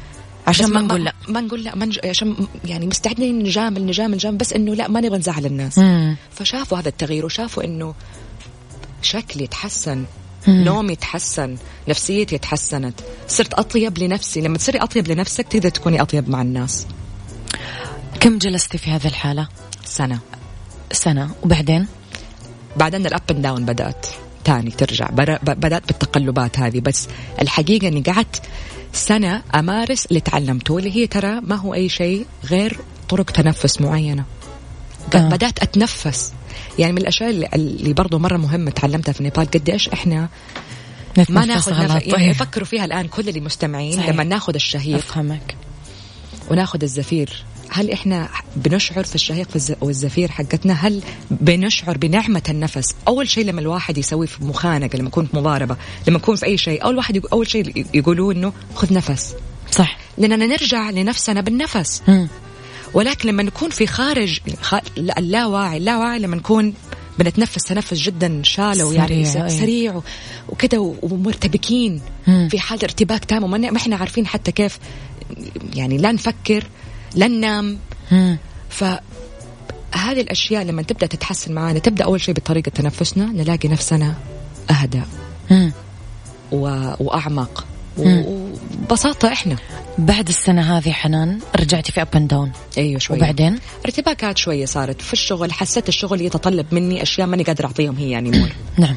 عشان 0.46 0.72
ما 0.72 0.80
نقول 0.80 1.04
لا. 1.04 1.12
ما 1.28 1.40
نقول 1.40 1.64
لا 1.64 1.74
ما 1.74 1.86
نج... 1.86 1.98
عشان 2.04 2.36
يعني 2.64 2.86
مستعدين 2.86 3.38
نجامل 3.38 3.86
نجامل 3.86 4.14
نجامل 4.14 4.36
بس 4.36 4.52
إنه 4.52 4.74
لا 4.74 4.88
ما 4.88 5.00
نبغى 5.00 5.18
نزعل 5.18 5.46
الناس. 5.46 5.78
مم. 5.78 6.16
فشافوا 6.30 6.78
هذا 6.78 6.88
التغيير 6.88 7.24
وشافوا 7.26 7.64
إنه 7.64 7.94
شكلي 9.02 9.46
تحسن 9.46 10.04
مم. 10.48 10.64
نومي 10.64 10.96
تحسن 10.96 11.56
نفسيتي 11.88 12.38
تحسنت. 12.38 13.00
صرت 13.28 13.54
أطيب 13.54 13.98
لنفسي. 13.98 14.40
لما 14.40 14.58
تصيري 14.58 14.78
أطيب 14.78 15.08
لنفسك 15.08 15.48
تقدر 15.48 15.68
تكوني 15.68 16.02
أطيب 16.02 16.28
مع 16.28 16.42
الناس. 16.42 16.86
كم 18.20 18.38
جلستي 18.38 18.78
في 18.78 18.90
هذه 18.90 19.06
الحالة؟ 19.06 19.48
سنة. 19.84 20.18
سنة. 20.92 21.30
وبعدين؟ 21.42 21.86
بعدين 22.76 23.06
الـ 23.06 23.12
up 23.12 23.22
and 23.30 23.42
down 23.42 23.64
بدأت. 23.64 24.06
تاني 24.44 24.70
ترجع. 24.70 25.10
بر- 25.10 25.38
ب- 25.42 25.60
بدأت 25.60 25.86
بالتقلبات 25.86 26.58
هذه. 26.58 26.80
بس 26.80 27.08
الحقيقة 27.40 27.88
إني 27.88 28.00
قعدت 28.00 28.42
سنة 28.92 29.42
أمارس 29.54 30.06
اللي 30.06 30.20
تعلمته 30.20 30.78
اللي 30.78 30.96
هي 30.96 31.06
ترى 31.06 31.40
ما 31.40 31.54
هو 31.56 31.74
أي 31.74 31.88
شيء 31.88 32.26
غير 32.44 32.78
طرق 33.08 33.24
تنفس 33.30 33.80
معينة 33.80 34.24
ق- 35.12 35.16
آه. 35.16 35.28
بدأت 35.28 35.58
أتنفس 35.62 36.32
يعني 36.78 36.92
من 36.92 36.98
الأشياء 36.98 37.30
اللي, 37.30 37.48
اللي 37.54 37.92
برضو 37.92 38.18
مرة 38.18 38.36
مهمة 38.36 38.70
تعلمتها 38.70 39.12
في 39.12 39.22
نيبال 39.22 39.50
قديش 39.50 39.88
إحنا 39.88 40.28
ما 41.28 41.44
ناخذ. 41.44 41.72
نفس 41.72 41.90
يعني 41.90 42.10
طيب. 42.10 42.30
يفكروا 42.30 42.66
فيها 42.66 42.84
الآن 42.84 43.08
كل 43.08 43.28
اللي 43.28 43.40
مستمعين 43.40 43.96
صحيح. 43.96 44.08
لما 44.08 44.24
ناخذ 44.24 44.54
الشهيق 44.54 44.96
أفهمك 44.96 45.56
وناخذ 46.50 46.82
الزفير 46.82 47.44
هل 47.70 47.90
إحنا 47.90 48.28
بنشعر 48.56 49.04
في 49.04 49.14
الشهيق 49.14 49.48
في 49.50 49.56
الز- 49.56 49.74
والزفير 49.80 50.30
حقتنا؟ 50.30 50.72
هل 50.72 51.02
بنشعر 51.30 51.96
بنعمة 51.98 52.42
النفس؟ 52.48 52.94
أول 53.08 53.28
شيء 53.28 53.44
لما 53.44 53.60
الواحد 53.60 53.98
يسوي 53.98 54.26
في 54.26 54.44
مخانقة 54.44 54.96
لما 54.98 55.08
يكون 55.08 55.26
في 55.26 55.36
مضاربة 55.36 55.76
لما 56.08 56.16
يكون 56.18 56.36
في 56.36 56.46
أي 56.46 56.58
شيء 56.58 56.84
أول 56.84 56.96
واحد 56.96 57.16
يقول 57.16 57.30
أول 57.32 57.50
شيء 57.50 57.86
يقولوه 57.94 58.32
إنه 58.32 58.52
خذ 58.74 58.94
نفس. 58.94 59.34
صح. 59.70 59.98
لأننا 60.18 60.46
نرجع 60.46 60.90
لنفسنا 60.90 61.40
بالنفس. 61.40 62.02
مم. 62.08 62.28
ولكن 62.94 63.28
لما 63.28 63.42
نكون 63.42 63.70
في 63.70 63.86
خارج 63.86 64.38
اللاواعي 65.18 65.76
اللاواعي 65.76 66.18
لما 66.18 66.36
نكون 66.36 66.74
بنتنفس 67.18 67.62
تنفس 67.64 67.94
جدا 67.94 68.42
شالو 68.42 68.92
يعني 68.92 69.24
سريع، 69.48 69.94
و- 69.96 70.02
وكذا 70.48 70.78
ومرتبكين. 71.02 72.00
في 72.26 72.58
حالة 72.58 72.82
ارتباك 72.84 73.24
تام 73.24 73.44
وما 73.44 73.58
ما 73.58 73.76
إحنا 73.76 73.96
عارفين 73.96 74.26
حتى 74.26 74.52
كيف 74.52 74.78
يعني 75.74 75.98
لا 75.98 76.12
نفكر 76.12 76.64
لا 77.14 77.28
ننام. 77.28 77.78
مم. 78.12 78.38
فهذه 78.70 79.00
الأشياء 80.20 80.62
لما 80.64 80.82
تبدأ 80.82 81.06
تتحسن 81.06 81.52
معنا 81.54 81.78
تبدأ 81.78 82.04
أول 82.04 82.20
شيء 82.20 82.34
بطريقة 82.34 82.68
تنفسنا 82.68 83.24
نلاقي 83.24 83.68
نفسنا 83.68 84.14
أهدى. 84.70 85.02
و... 86.52 86.58
وأعمق 87.00 87.64
مم. 87.98 88.04
و- 88.26 88.52
وببساطة 88.82 89.32
إحنا. 89.32 89.56
بعد 89.98 90.28
السنة 90.28 90.78
هذه 90.78 90.90
حنان 90.92 91.38
رجعتي 91.56 91.92
في 91.92 92.02
up 92.02 92.08
and 92.16 92.28
down 92.28 92.52
أيوه 92.78 92.98
شوية. 92.98 93.18
وبعدين؟ 93.18 93.58
ارتباكات 93.84 94.38
شوية 94.38 94.64
صارت. 94.66 95.02
في 95.02 95.12
الشغل 95.12 95.52
حسيت 95.52 95.88
الشغل 95.88 96.20
يتطلب 96.20 96.66
مني 96.72 97.02
أشياء 97.02 97.26
ماني 97.26 97.42
قادرة 97.42 97.66
أعطيهم 97.66 97.96
هي 97.96 98.10
يعني 98.10 98.30
نعم. 98.78 98.96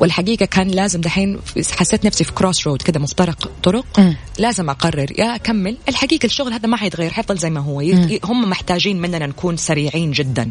والحقيقة 0.00 0.46
كان 0.46 0.68
لازم 0.68 1.00
دحين 1.00 1.38
حسيت 1.70 2.06
نفسي 2.06 2.24
في 2.24 2.32
crossroad 2.32 2.82
كده 2.82 3.00
مفترق 3.00 3.50
طرق. 3.62 3.86
مم. 3.98 4.16
لازم 4.38 4.70
أقرر 4.70 5.20
يا 5.20 5.34
أكمل. 5.34 5.76
الحقيقة 5.88 6.26
الشغل 6.26 6.52
هذا 6.52 6.66
ما 6.68 6.76
حيتغير 6.76 7.10
حيفضل 7.10 7.38
زي 7.38 7.50
ما 7.50 7.60
هو. 7.60 7.80
مم. 7.80 8.18
هم 8.24 8.50
محتاجين 8.50 9.00
مننا 9.00 9.26
نكون 9.26 9.56
سريعين 9.56 10.10
جدا. 10.10 10.50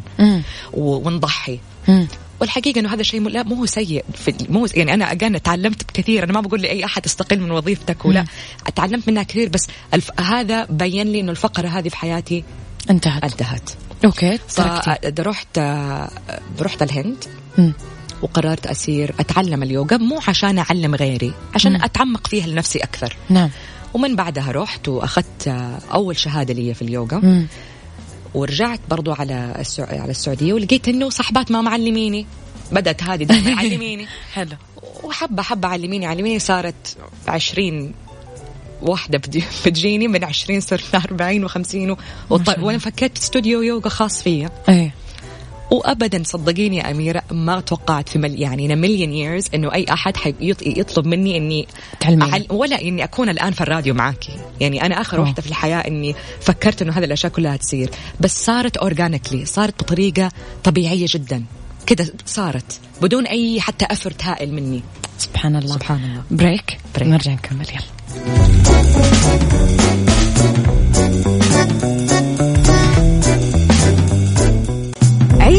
و- 0.73 1.07
ونضحي. 1.07 1.59
مم. 1.87 2.07
والحقيقة 2.41 2.79
إنه 2.79 2.93
هذا 2.93 3.01
الشيء 3.01 3.29
لا 3.29 3.43
مو 3.43 3.55
هو 3.55 3.65
سيء. 3.65 4.05
في 4.15 4.33
مو 4.49 4.67
يعني 4.75 4.93
أنا 4.93 5.11
again 5.11 5.41
تعلمت 5.41 5.91
كثير. 5.93 6.23
أنا 6.23 6.33
ما 6.33 6.41
بقول 6.41 6.61
لأي 6.61 6.85
أحد 6.85 7.05
استقل 7.05 7.39
من 7.39 7.51
وظيفتك 7.51 8.05
ولا. 8.05 8.25
تعلمت 8.75 9.07
منها 9.09 9.23
كثير 9.23 9.49
بس 9.49 9.67
الف... 9.93 10.21
هذا 10.21 10.65
بين 10.65 11.07
لي 11.07 11.19
إنه 11.19 11.31
الفقرة 11.31 11.67
هذه 11.67 11.89
في 11.89 11.97
حياتي 11.97 12.43
انتهت. 12.89 13.23
انتهت. 13.23 13.69
أوكي 14.05 14.39
فرحت 14.47 15.59
رحت 16.59 16.81
الهند. 16.81 17.23
مم. 17.57 17.73
وقررت 18.23 18.67
أسير 18.67 19.15
أتعلم 19.19 19.63
اليوغا 19.63 19.97
مو 19.97 20.19
عشان 20.27 20.57
أعلم 20.59 20.95
غيري 20.95 21.33
عشان 21.55 21.73
مم. 21.73 21.83
أتعمق 21.83 22.27
فيها 22.27 22.47
لنفسي 22.47 22.79
أكثر. 22.79 23.15
نعم. 23.29 23.49
ومن 23.93 24.15
بعدها 24.15 24.51
رحت 24.51 24.87
وأخذت 24.87 25.47
أول 25.93 26.17
شهادة 26.17 26.53
لي 26.53 26.73
في 26.73 26.81
اليوغا. 26.81 27.17
مم. 27.17 27.47
ورجعت 28.33 28.79
برضو 28.89 29.11
على 29.13 29.55
السع... 29.59 30.01
على 30.01 30.11
السعودية 30.11 30.53
ولقيت 30.53 30.87
إنه 30.87 31.09
صاحبات 31.09 31.51
ما 31.51 31.61
معلميني. 31.61 32.25
بدأت 32.71 33.03
هذه 33.03 33.23
دائما 33.23 33.49
يعلميني. 33.61 34.07
حلو. 34.33 34.55
وحبة 35.03 35.43
حبة 35.43 35.67
علميني 35.67 36.05
علميني 36.05 36.39
صارت 36.39 36.97
عشرين 37.27 37.93
واحدة 38.81 39.17
بتجي- 39.17 39.43
بتجيني 39.65 40.07
من 40.07 40.23
عشرين 40.23 40.61
صرت 40.61 40.95
أربعين 40.95 41.45
وخمسين. 41.45 41.95
وط... 42.29 42.59
وأنا 42.59 42.77
فكيت 42.77 43.17
استوديو 43.17 43.61
يوغا 43.61 43.89
خاص 43.89 44.23
فيا. 44.23 44.49
إيه. 44.69 44.91
وابدا 45.71 46.23
صدقيني 46.25 46.77
يا 46.77 46.91
أميرة 46.91 47.23
ما 47.31 47.59
توقعت 47.59 48.09
في 48.09 48.19
مل 48.19 48.41
يعني 48.41 48.75
مليون 48.75 49.13
years 49.13 49.45
إنه 49.55 49.73
أي 49.73 49.85
أحد 49.89 50.13
يطلب 50.65 51.05
مني 51.07 51.37
إني. 51.37 51.67
أعل- 52.03 52.51
ولا 52.51 52.81
إني 52.81 53.03
أكون 53.03 53.29
الآن 53.29 53.51
في 53.53 53.61
الراديو 53.61 53.93
معاكي. 53.93 54.31
يعني 54.61 54.85
أنا 54.85 55.01
آخر. 55.01 55.19
واحدة 55.21 55.41
في 55.41 55.47
الحياة 55.47 55.77
إني 55.87 56.15
فكرت 56.41 56.81
إنه 56.81 56.91
هذه 56.93 57.03
الأشياء 57.03 57.31
كلها 57.31 57.55
تصير. 57.57 57.89
بس 58.19 58.45
صارت 58.45 58.77
organically 58.77 59.45
صارت 59.45 59.83
بطريقة 59.83 60.31
طبيعية 60.63 61.05
جدا. 61.09 61.43
كده 61.85 62.13
صارت 62.25 62.79
بدون 63.01 63.27
أي 63.27 63.61
حتى 63.61 63.85
effort 63.85 64.23
هائل 64.23 64.53
مني. 64.53 64.81
سبحان 65.17 65.55
الله. 65.55 65.73
سبحان 65.73 66.03
الله. 66.03 66.23
break؟ 66.31 66.77
break. 66.95 67.07
نرجع 67.07 67.31
نكمل 67.33 67.65
يلا. 67.69 67.83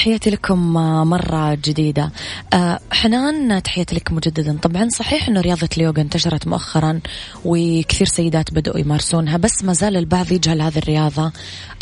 تحياتي 0.00 0.30
لكم 0.30 0.72
مرة 1.08 1.54
جديدة. 1.54 2.12
أه، 2.52 2.80
حنان 2.92 3.62
تحياتي 3.62 3.94
لك 3.94 4.12
مجددا. 4.12 4.58
طبعا 4.62 4.88
صحيح 4.88 5.28
أنه 5.28 5.40
رياضة 5.40 5.68
اليوغا 5.76 6.00
انتشرت 6.00 6.46
مؤخرا 6.46 7.00
وكثير 7.44 8.06
سيدات 8.06 8.54
بدأوا 8.54 8.78
يمارسونها 8.78 9.36
بس 9.36 9.64
ما 9.64 9.72
زال 9.72 9.96
البعض 9.96 10.32
يجهل 10.32 10.62
هذه 10.62 10.78
الرياضة 10.78 11.32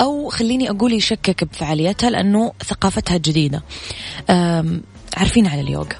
أو 0.00 0.28
خليني 0.28 0.70
أقول 0.70 0.92
يشكك 0.92 1.44
بفعاليتها 1.44 2.10
لأنه 2.10 2.52
ثقافتها 2.64 3.16
جديدة. 3.16 3.62
عارفين 5.16 5.46
على 5.46 5.60
اليوغا؟ 5.60 5.96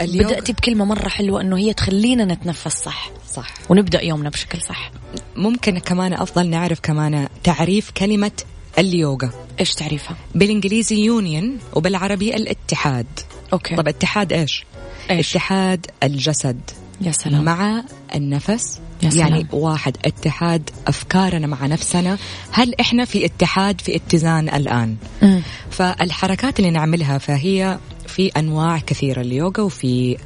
اليوم 0.00 0.26
بدأتي 0.26 0.52
بكلمة 0.52 0.84
مرة 0.84 1.08
حلوة 1.08 1.40
أنه 1.40 1.58
هي 1.58 1.72
تخلينا 1.72 2.24
نتنفس 2.24 2.82
صح. 2.82 3.10
صح. 3.32 3.54
ونبدأ 3.68 4.02
يومنا 4.04 4.30
بشكل 4.30 4.60
صح. 4.62 4.90
ممكن 5.36 5.78
كمان 5.78 6.12
أفضل 6.12 6.46
نعرف 6.46 6.80
كمان 6.80 7.28
تعريف 7.44 7.90
كلمة 7.90 8.32
اليوغا 8.78 9.30
إيش 9.60 9.74
تعريفها؟ 9.74 10.16
بالإنجليزي 10.34 11.04
يونيون 11.04 11.58
وبالعربي 11.74 12.36
الاتحاد 12.36 13.06
أوكي 13.52 13.76
طب 13.76 13.88
اتحاد 13.88 14.32
إيش؟ 14.32 14.64
إيش؟ 15.10 15.36
اتحاد 15.36 15.86
الجسد 16.02 16.60
يا 17.00 17.12
سلام 17.12 17.44
مع 17.44 17.84
النفس 18.14 18.80
يا 19.02 19.10
سلام. 19.10 19.28
يعني 19.28 19.46
واحد 19.52 19.96
اتحاد 20.04 20.70
أفكارنا 20.86 21.46
مع 21.46 21.66
نفسنا 21.66 22.18
هل 22.50 22.74
إحنا 22.80 23.04
في 23.04 23.24
اتحاد 23.24 23.80
في 23.80 23.96
اتزان 23.96 24.48
الآن 24.48 24.96
مم. 25.22 25.42
فالحركات 25.70 26.58
اللي 26.58 26.70
نعملها 26.70 27.18
فهي 27.18 27.78
في 28.06 28.28
أنواع 28.36 28.78
كثيرة 28.78 29.20
اليوغا 29.20 29.60
وفي 29.60 30.16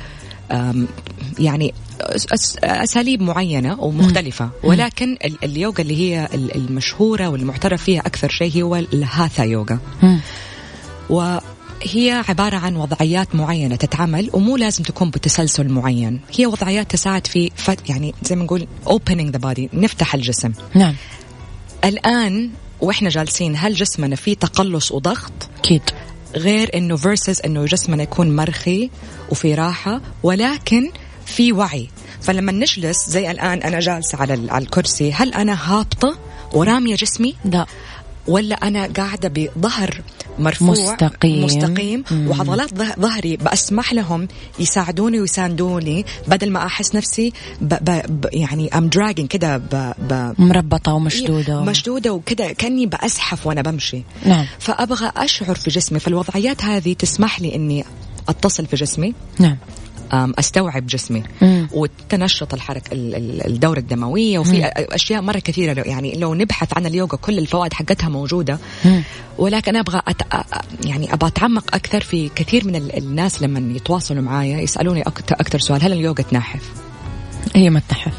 يعني 1.38 1.74
أساليب 2.64 3.22
معينة 3.22 3.80
ومختلفة. 3.80 4.50
ولكن 4.64 5.16
ال- 5.24 5.44
اليوغا 5.44 5.80
اللي 5.80 5.96
هي 5.96 6.28
ال- 6.34 6.54
المشهورة 6.56 7.28
والمعترف 7.28 7.82
فيها 7.82 8.00
أكثر 8.00 8.28
شيء 8.28 8.62
هو 8.62 8.76
الهاثا 8.76 9.44
يوغا. 9.44 9.78
وهي 11.10 12.22
عبارة 12.28 12.56
عن 12.56 12.76
وضعيات 12.76 13.34
معينة 13.34 13.76
تتعمل 13.76 14.30
ومو 14.32 14.56
لازم 14.56 14.82
تكون 14.84 15.10
بتسلسل 15.10 15.68
معين. 15.68 16.20
هي 16.38 16.46
وضعيات 16.46 16.90
تساعد 16.90 17.26
في 17.26 17.50
فت 17.56 17.90
يعني 17.90 18.14
زي 18.22 18.36
ما 18.36 18.44
نقول 18.44 18.66
opening 18.86 19.32
the 19.36 19.40
body 19.40 19.74
نفتح 19.74 20.14
الجسم. 20.14 20.52
نعم. 20.74 20.94
الآن 21.84 22.50
وإحنا 22.80 23.08
جالسين 23.08 23.56
هل 23.56 23.74
جسمنا 23.74 24.16
فيه 24.16 24.34
تقلص 24.34 24.92
وضغط؟ 24.92 25.32
أكيد. 25.58 25.82
غير 26.36 26.70
إنه 26.74 26.96
فيرسز 26.96 27.40
إنه 27.44 27.64
جسمنا 27.64 28.02
يكون 28.02 28.36
مرخي 28.36 28.90
وفي 29.30 29.54
راحة 29.54 30.00
ولكن 30.22 30.90
في 31.26 31.52
وعي. 31.52 31.88
فلما 32.22 32.52
نجلس 32.52 33.08
زي 33.10 33.30
الآن 33.30 33.62
أنا 33.62 33.80
جالسة 33.80 34.18
على 34.18 34.50
على 34.50 34.64
الكرسي 34.64 35.12
هل 35.12 35.34
أنا 35.34 35.72
هابطة 35.72 36.18
ورامية 36.52 36.94
جسمي؟ 36.96 37.34
لا. 37.44 37.66
ولا 38.28 38.54
أنا 38.56 38.86
قاعدة 38.96 39.28
بظهر 39.56 40.00
مرفوع؟ 40.38 40.70
مستقيم. 40.70 41.44
مستقيم. 41.44 42.04
مم. 42.10 42.28
وعضلات 42.30 42.74
ظه- 42.74 43.00
ظهري 43.00 43.36
بسمح 43.36 43.92
لهم 43.92 44.28
يساعدوني 44.58 45.20
ويساندوني 45.20 46.04
بدل 46.28 46.50
ما 46.50 46.66
أحس 46.66 46.94
نفسي 46.94 47.32
ب 47.60 47.74
ب 47.74 48.02
ب 48.20 48.26
يعني 48.32 48.78
I'm 48.78 48.88
dragging 48.88 49.26
كده 49.26 49.56
ب 49.56 49.92
ب 49.98 50.34
مربطة 50.38 50.92
ومشدودة. 50.94 51.60
مشدودة 51.60 52.12
وكده 52.12 52.52
كأني 52.52 52.86
بزحف 52.86 53.46
وأنا 53.46 53.62
بمشي. 53.62 54.02
نعم. 54.24 54.46
فأبغى 54.58 55.12
أشعر 55.16 55.54
في 55.54 55.70
جسمي 55.70 55.98
فالوضعيات 55.98 56.64
هذه 56.64 56.92
تسمح 56.92 57.40
لي 57.40 57.54
إني 57.54 57.84
أتصل 58.28 58.66
في 58.66 58.76
جسمي. 58.76 59.14
نعم. 59.38 59.56
أستوعب 60.12 60.86
جسمي 60.86 61.22
مم. 61.42 61.68
وتنشط 61.72 62.54
الحركه 62.54 62.92
ال- 62.92 63.14
ال- 63.14 63.46
الدورة 63.46 63.78
الدموية 63.78 64.38
وفي 64.38 64.64
أشياء 64.76 65.22
مرة 65.22 65.38
كثيرة 65.38 65.72
لو 65.72 65.82
يعني 65.84 66.12
لو 66.18 66.34
نبحث 66.34 66.68
عن 66.76 66.86
اليوغا 66.86 67.16
كل 67.16 67.38
الفوائد 67.38 67.72
حقتها 67.72 68.08
موجودة 68.08 68.58
مم. 68.84 69.02
ولكن 69.38 69.70
أنا 69.70 69.80
أبغى 69.80 70.00
أت... 70.08 70.22
يعني 70.84 71.12
أبغى 71.12 71.28
أتعمق 71.28 71.74
أكثر 71.74 72.00
في 72.00 72.28
كثير 72.28 72.66
من 72.66 72.76
ال- 72.76 72.96
الناس 72.98 73.42
لما 73.42 73.76
يتواصلوا 73.76 74.22
معايا 74.22 74.60
يسألوني 74.60 75.02
أكثر 75.02 75.58
سؤال 75.58 75.82
هل 75.82 75.92
اليوغا 75.92 76.22
تنحف؟ 76.22 76.62
هي 77.54 77.70
ما 77.70 77.82
تنحف 77.88 78.12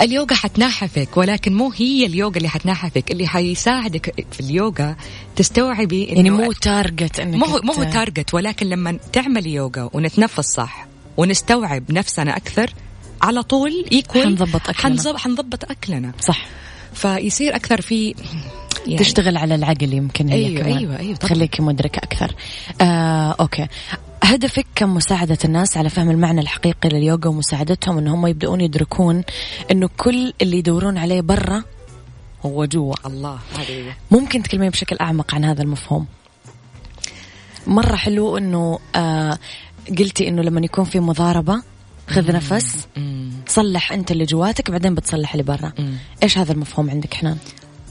اليوغا 0.00 0.34
حتنحفك 0.34 1.16
ولكن 1.16 1.54
مو 1.54 1.72
هي 1.76 2.06
اليوغا 2.06 2.36
اللي 2.36 2.48
حتنحفك 2.48 3.10
اللي 3.10 3.26
حيساعدك 3.26 4.26
في 4.32 4.40
اليوغا 4.40 4.96
تستوعبي 5.36 6.04
يعني 6.04 6.30
مو 6.30 6.52
target 6.52 7.20
إنك 7.20 7.48
مو 7.48 7.60
مو 7.62 7.72
هو 7.72 7.84
target 7.84 8.34
ولكن 8.34 8.66
لما 8.66 8.98
تعمل 9.12 9.46
يوغا 9.46 9.90
ونتنفس 9.92 10.44
صح 10.44 10.86
ونستوعب 11.16 11.92
نفسنا 11.92 12.36
أكثر 12.36 12.70
على 13.22 13.42
طول 13.42 13.84
equal 13.92 14.24
حنضبط 14.24 14.68
أكلنا. 14.68 14.74
حنظب 14.76 15.16
حنضبط 15.16 15.70
أكلنا. 15.70 16.12
صح. 16.20 16.46
فيصير 16.94 17.56
أكثر 17.56 17.80
في 17.80 18.14
يعني 18.86 18.98
تشتغل 18.98 19.36
على 19.36 19.54
العقل 19.54 19.92
يمكن 19.92 20.28
هي 20.28 20.46
أيوة، 20.46 20.60
كمان. 20.60 20.78
أيوة، 20.78 20.98
أيوة، 20.98 21.16
طبعاً. 21.16 21.32
تخليكي 21.32 21.62
مدركة 21.62 21.98
أكثر. 21.98 22.34
آه، 22.80 23.36
أوكي. 23.40 23.66
هدفك 24.22 24.66
كمساعدة 24.74 25.38
الناس 25.44 25.76
على 25.76 25.90
فهم 25.90 26.10
المعنى 26.10 26.40
الحقيقي 26.40 26.88
لليوغا 26.88 27.26
ومساعدتهم 27.26 27.98
أن 27.98 28.08
هم 28.08 28.26
يبدأون 28.26 28.60
يدركون 28.60 29.22
أنه 29.70 29.88
كل 29.96 30.32
اللي 30.42 30.58
يدورون 30.58 30.98
عليه 30.98 31.20
برا 31.20 31.62
هو 32.46 32.64
جوا. 32.64 32.94
الله 33.06 33.38
هذه 33.58 33.94
ممكن 34.10 34.42
تكلمين 34.42 34.70
بشكل 34.70 34.96
أعمق 35.00 35.34
عن 35.34 35.44
هذا 35.44 35.62
المفهوم. 35.62 36.06
مرة 37.66 37.96
حلو 37.96 38.36
أنه 38.36 38.78
آه 38.94 39.38
قلتي 39.98 40.28
أنه 40.28 40.42
لما 40.42 40.60
يكون 40.64 40.84
في 40.84 41.00
مضاربة 41.00 41.62
خذ 42.08 42.32
نفس 42.32 42.88
صلح 43.46 43.92
أنت 43.92 44.10
اللي 44.10 44.24
جواتك 44.24 44.70
بعدين 44.70 44.94
بتصلح 44.94 45.32
اللي 45.32 45.42
برا. 45.42 45.72
إيش 46.22 46.38
هذا 46.38 46.52
المفهوم 46.52 46.90
عندك 46.90 47.14
حنان 47.14 47.36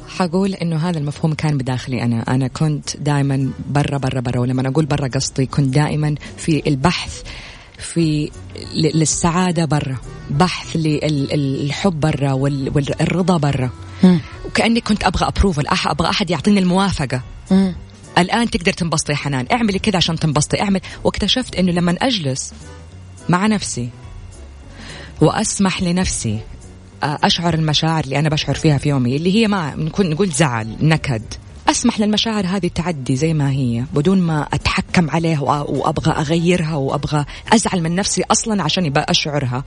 حقول 0.10 0.54
إنه 0.54 0.89
هذا 0.89 0.98
المفهوم 0.98 1.34
كان 1.34 1.58
بداخلي 1.58 2.04
أنا. 2.04 2.22
أنا 2.36 2.48
كنت 2.48 2.98
دائما 2.98 3.52
برا 3.69 3.98
برا 3.98 4.19
برا. 4.19 4.39
ولما 4.39 4.67
أقول 4.67 4.86
برا 4.86 5.08
قصدي 5.08 5.45
كنت 5.45 5.76
دائما 5.76 6.15
في 6.38 6.63
البحث 6.67 7.22
في 7.78 8.32
ل- 8.74 8.98
للسعادة 9.00 9.65
برا. 9.65 9.98
بحث 10.30 10.76
للحب 10.76 12.00
برا 12.00 12.32
وال- 12.32 12.72
والرضا 12.76 13.38
برا. 13.38 13.69
مم. 14.04 14.19
وكأني 14.45 14.82
كنت 14.82 15.04
أبغى 15.04 15.28
ابروفل 15.28 15.65
أبغى 15.86 16.10
أحد 16.10 16.30
يعطيني 16.30 16.60
الموافقة. 16.60 17.22
مم. 17.52 17.76
الآن 18.17 18.50
تقدر 18.50 18.74
تنبسطي 18.74 19.12
يا 19.12 19.17
حنان. 19.17 19.45
اعملي 19.52 19.80
كذا 19.80 19.98
عشان 19.98 20.19
تنبسطي. 20.19 20.62
اعمل. 20.62 20.82
واكتشفت 21.04 21.56
إنه 21.56 21.72
لما 21.72 21.95
أجلس 22.02 22.54
مع 23.30 23.48
نفسي 23.48 23.89
وأسمح 25.22 25.82
لنفسي 25.84 26.39
أشعر 27.03 27.53
المشاعر 27.53 28.03
اللي 28.03 28.19
أنا 28.19 28.29
بشعر 28.29 28.55
فيها 28.55 28.77
في 28.77 28.89
يومي 28.89 29.15
اللي 29.15 29.35
هي 29.35 29.47
ما 29.47 29.75
نكون 29.75 30.09
نقول 30.09 30.29
زعل 30.29 30.75
نكد. 30.81 31.21
أسمح 31.69 31.99
للمشاعر 31.99 32.45
هذه 32.45 32.67
تعدي 32.75 33.15
زي 33.15 33.33
ما 33.33 33.51
هي 33.51 33.83
بدون 33.93 34.21
ما 34.21 34.47
أتحكم 34.53 35.09
عليها 35.09 35.41
وأبغى 35.41 36.12
أغيرها 36.12 36.75
وأبغى 36.75 37.25
أزعل 37.53 37.81
من 37.81 37.95
نفسي 37.95 38.23
أصلا 38.31 38.63
عشان 38.63 38.85
يبقى 38.85 39.05
أشعرها. 39.09 39.63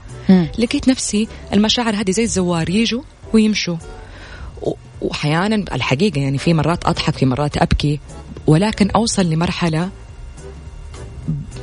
لقيت 0.59 0.87
نفسي 0.87 1.27
المشاعر 1.53 1.95
هذه 1.95 2.11
زي 2.11 2.23
الزوار 2.23 2.69
يجوا 2.69 3.01
ويمشوا. 3.33 3.77
واحيانا 5.01 5.55
الحقيقة 5.55 6.21
يعني 6.21 6.37
في 6.37 6.53
مرات 6.53 6.85
أضحك 6.85 7.17
في 7.17 7.25
مرات 7.25 7.57
أبكي 7.57 7.99
ولكن 8.47 8.89
أوصل 8.89 9.25
لمرحلة 9.29 9.89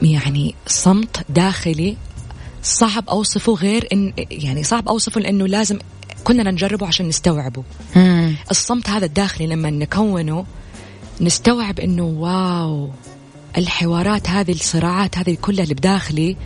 يعني 0.03 0.55
صمت 0.67 1.25
داخلي 1.29 1.97
صعب 2.63 3.09
أوصفه 3.09 3.55
غير 3.55 3.89
ان 3.93 4.13
يعني 4.31 4.63
صعب 4.63 4.89
أوصفه 4.89 5.21
لأنه 5.21 5.47
لازم 5.47 5.79
كلنا 6.25 6.51
نجربه 6.51 6.87
عشان 6.87 7.09
نستوعبه 7.09 7.63
مم. 7.97 8.35
الصمت 8.51 8.91
هذا 8.91 9.07
الداخلي 9.07 9.47
لما 9.47 9.71
نكونه 9.71 10.47
نستوعب 11.21 11.81
إنه 11.81 12.05
واو 12.05 12.91
الحوارات 13.59 14.31
هذه 14.31 14.53
الصراعات 14.53 15.19
هذه 15.19 15.37
كلها 15.43 15.63
اللي 15.63 15.75
بداخلي 15.75 16.37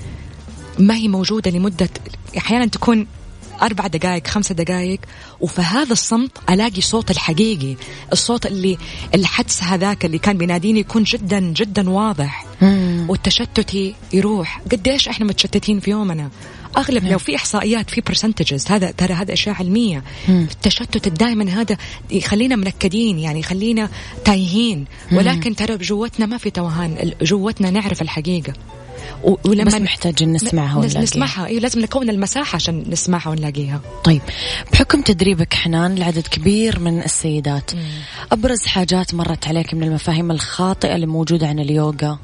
ما 0.79 0.95
هي 0.95 1.09
موجودة 1.09 1.51
لمدة 1.51 1.89
أحيانا 2.39 2.67
تكون 2.67 3.07
أربع 3.63 3.87
دقائق 3.87 4.27
خمسة 4.27 4.55
دقائق 4.55 5.01
وفي 5.41 5.63
هذا 5.63 5.93
الصمت 5.93 6.31
ألاقي 6.51 6.81
صوت 6.81 7.11
الحقيقي 7.11 7.77
الصوت 8.13 8.47
اللي 8.47 8.79
الحدس 9.15 9.63
هذاك 9.63 10.05
اللي 10.05 10.19
كان 10.19 10.39
بيناديني 10.39 10.81
يكون 10.81 11.03
جدا 11.03 11.41
جدا 11.41 11.91
واضح. 11.91 12.47
مم. 12.63 13.07
والتشتت 13.09 13.95
يروح. 14.13 14.61
قديش 14.73 15.09
إحنا 15.09 15.27
متشتتين 15.27 15.81
في 15.81 15.91
يومنا. 15.91 16.31
أغلب 16.77 17.05
لو 17.05 17.19
في 17.19 17.37
إحصائيات 17.37 17.91
في 17.91 18.01
برسنتجز 18.01 18.67
هذا 18.69 18.91
ترى 18.91 19.15
هذا 19.15 19.33
أشياء 19.33 19.57
علمية. 19.57 20.03
التشتت 20.29 21.09
دائما 21.09 21.51
هذا 21.51 21.77
يخلينا 22.11 22.57
منكدين 22.57 23.19
يعني 23.19 23.41
يخلينا 23.41 23.89
تايهين. 24.25 24.85
ولكن 25.13 25.57
ترى 25.57 25.77
جوتنا 25.77 26.27
ما 26.27 26.39
في 26.39 26.51
توهان 26.51 27.13
جوتنا 27.23 27.71
نعرف 27.71 28.03
الحقيقة. 28.03 28.53
ولما 29.23 29.65
بس 29.65 29.75
محتاجين 29.75 30.33
نسمعها 30.33 30.75
نس- 30.75 30.77
ونلاقيها. 30.77 31.03
نسمعها. 31.03 31.47
أيوه 31.47 31.61
لازم 31.61 31.81
نكون 31.81 32.11
المساحة 32.11 32.57
عشان 32.57 32.85
نسمعها 32.89 33.29
ونلاقيها. 33.31 33.81
طيب 34.05 34.23
بحكم 34.73 35.01
تدريبك 35.03 35.55
حنان 35.55 35.95
لعدد 35.95 36.27
كبير 36.27 36.81
من 36.81 37.03
السيدات 37.03 37.71
أبرز 38.33 38.67
حاجات 38.67 39.15
مرت 39.15 39.49
عليك 39.49 39.75
من 39.75 39.83
المفاهيم 39.83 40.31
الخاطئة 40.31 40.95
اللي 40.95 41.07
موجودة 41.07 41.47
عن 41.47 41.59
اليوغا 41.59 42.19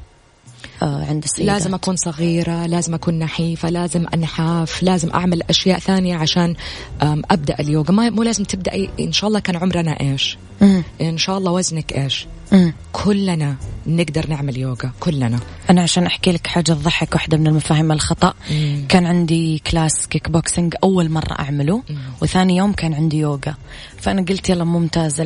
آه 0.81 1.05
عند 1.09 1.23
السيدات؟ 1.23 1.47
لازم 1.53 1.73
أكون 1.73 1.95
صغيرة 1.95 2.65
لازم 2.65 2.93
أكون 2.93 3.19
نحيفة 3.19 3.69
لازم 3.69 4.05
أنحاف 4.13 4.83
لازم 4.83 5.11
أعمل 5.11 5.41
أشياء 5.49 5.79
ثانية 5.79 6.15
عشان 6.17 6.55
أبدأ 7.01 7.55
اليوغا. 7.59 7.91
ما 7.91 8.09
مو 8.09 8.23
لازم 8.23 8.43
تبدأ 8.43 8.87
إن 8.99 9.11
شاء 9.11 9.27
الله 9.27 9.39
كان 9.39 9.55
عمرنا 9.55 9.99
إيش؟ 9.99 10.37
مم. 10.61 10.83
إن 11.01 11.17
شاء 11.17 11.37
الله 11.37 11.51
وزنك 11.51 11.93
إيش؟ 11.93 12.25
مم. 12.51 12.73
كلنا 12.91 13.55
نقدر 13.87 14.29
نعمل 14.29 14.57
يوغا 14.57 14.91
كلنا. 14.99 15.39
أنا 15.69 15.81
عشان 15.81 16.05
أحكي 16.05 16.31
لك 16.31 16.47
حاجة 16.47 16.63
تضحك 16.63 17.13
واحدة 17.13 17.37
من 17.37 17.47
المفاهيم 17.47 17.91
الخطأ. 17.91 18.33
مم. 18.51 18.85
كان 18.89 19.05
عندي 19.05 19.59
class 19.71 20.07
kickboxing 20.07 20.73
أول 20.83 21.09
مرة 21.09 21.33
أعمله 21.39 21.83
وثاني 22.21 22.57
يوم 22.57 22.73
كان 22.73 22.93
عندي 22.93 23.17
يوغا. 23.17 23.55
فأنا 23.97 24.21
قلت 24.29 24.49
يلا 24.49 24.63
ممتاز 24.63 25.21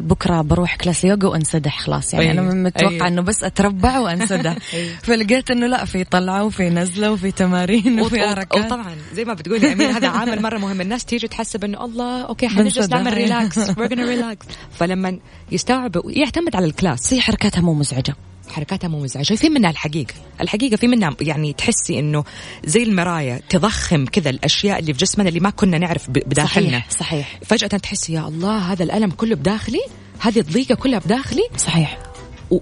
بكرة 0.00 0.40
بروح 0.42 0.76
class 0.76 1.04
يوغا 1.04 1.26
وأنسدح 1.28 1.80
خلاص. 1.80 2.14
يعني 2.14 2.30
أيوة. 2.30 2.42
أنا 2.52 2.54
متوقعة 2.54 2.90
أيوة. 2.90 3.06
أنه 3.08 3.22
بس 3.22 3.44
أتربع 3.44 3.98
وأنسدح. 3.98 4.56
فلقيت 5.06 5.50
أنه 5.50 5.66
لا 5.66 5.84
في 5.84 6.04
طلعة 6.04 6.44
وفي 6.44 6.70
نزلة 6.70 7.12
وفي 7.12 7.30
تمارين 7.30 8.00
وفي 8.00 8.28
حركات. 8.28 8.64
وطبعا 8.64 8.94
زي 9.14 9.24
ما 9.24 9.34
بتقولي 9.34 9.72
أميرة 9.72 9.90
هذا 9.90 10.08
عامل 10.08 10.42
مرة 10.42 10.58
مهم. 10.58 10.80
الناس 10.80 11.04
تيجي 11.04 11.28
تحسب 11.28 11.64
انه 11.64 11.84
الله 11.84 12.22
okay 12.22 12.48
حنجلس. 12.48 12.90
نعمل 12.90 13.14
relax 13.20 13.70
gonna 13.70 13.78
relax 13.80 14.46
فلما 14.72 15.18
يستوعب 15.52 16.00
يعتمد 16.06 16.56
على 16.60 16.68
الـ 16.68 16.75
class. 16.75 17.14
هي 17.14 17.20
حركاتها 17.20 17.60
مو 17.60 17.74
مزعجة. 17.74 18.16
حركاتها 18.48 18.88
مو 18.88 19.00
مزعجة. 19.00 19.34
في 19.34 19.48
منها 19.48 19.70
الحقيقة. 19.70 20.14
الحقيقة 20.40 20.76
في 20.76 20.86
منها 20.86 21.16
يعني 21.20 21.52
تحسي 21.52 21.98
إنه 21.98 22.24
زي 22.64 22.82
المرايه 22.82 23.40
تضخم 23.48 24.06
كذا 24.06 24.30
الأشياء 24.30 24.78
اللي 24.78 24.92
في 24.92 24.98
جسمنا 24.98 25.28
اللي 25.28 25.40
ما 25.40 25.50
كنا 25.50 25.78
نعرف 25.78 26.10
بداخلنا. 26.10 26.68
صحيح 26.70 26.90
صحيح. 26.90 27.38
فجأة 27.44 27.68
تحسي 27.68 28.12
يا 28.12 28.28
الله 28.28 28.58
هذا 28.58 28.82
الألم 28.84 29.10
كله 29.10 29.36
بداخلي 29.36 29.80
هذه 30.18 30.38
الضيقة 30.38 30.74
كلها 30.74 30.98
بداخلي. 30.98 31.42
صحيح. 31.56 31.98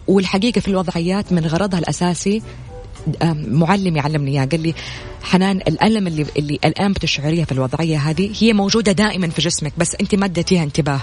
والحقيقة 0.09 0.61
في 0.61 0.69
الوضعيات 0.69 1.33
من 1.33 1.47
غرضها 1.47 1.79
الأساسي 1.79 2.43
معلم 3.49 3.97
يعلمني 3.97 4.31
اياه 4.31 4.45
قال 4.47 4.61
لي 4.63 4.75
حنان 5.23 5.57
الألم 5.57 6.07
اللي 6.07 6.27
اللي 6.37 6.59
الآن 6.65 6.93
بتشعريها 6.93 7.45
في 7.45 7.53
الوضعية 7.53 7.99
هذه 7.99 8.31
هي 8.41 8.53
موجودة 8.53 8.93
دائما 8.93 9.29
في 9.31 9.43
جسمك 9.43 9.73
بس 9.79 9.95
أنت 10.01 10.15
ما 10.15 10.25
اديتيها 10.27 10.63
انتباه. 10.63 11.01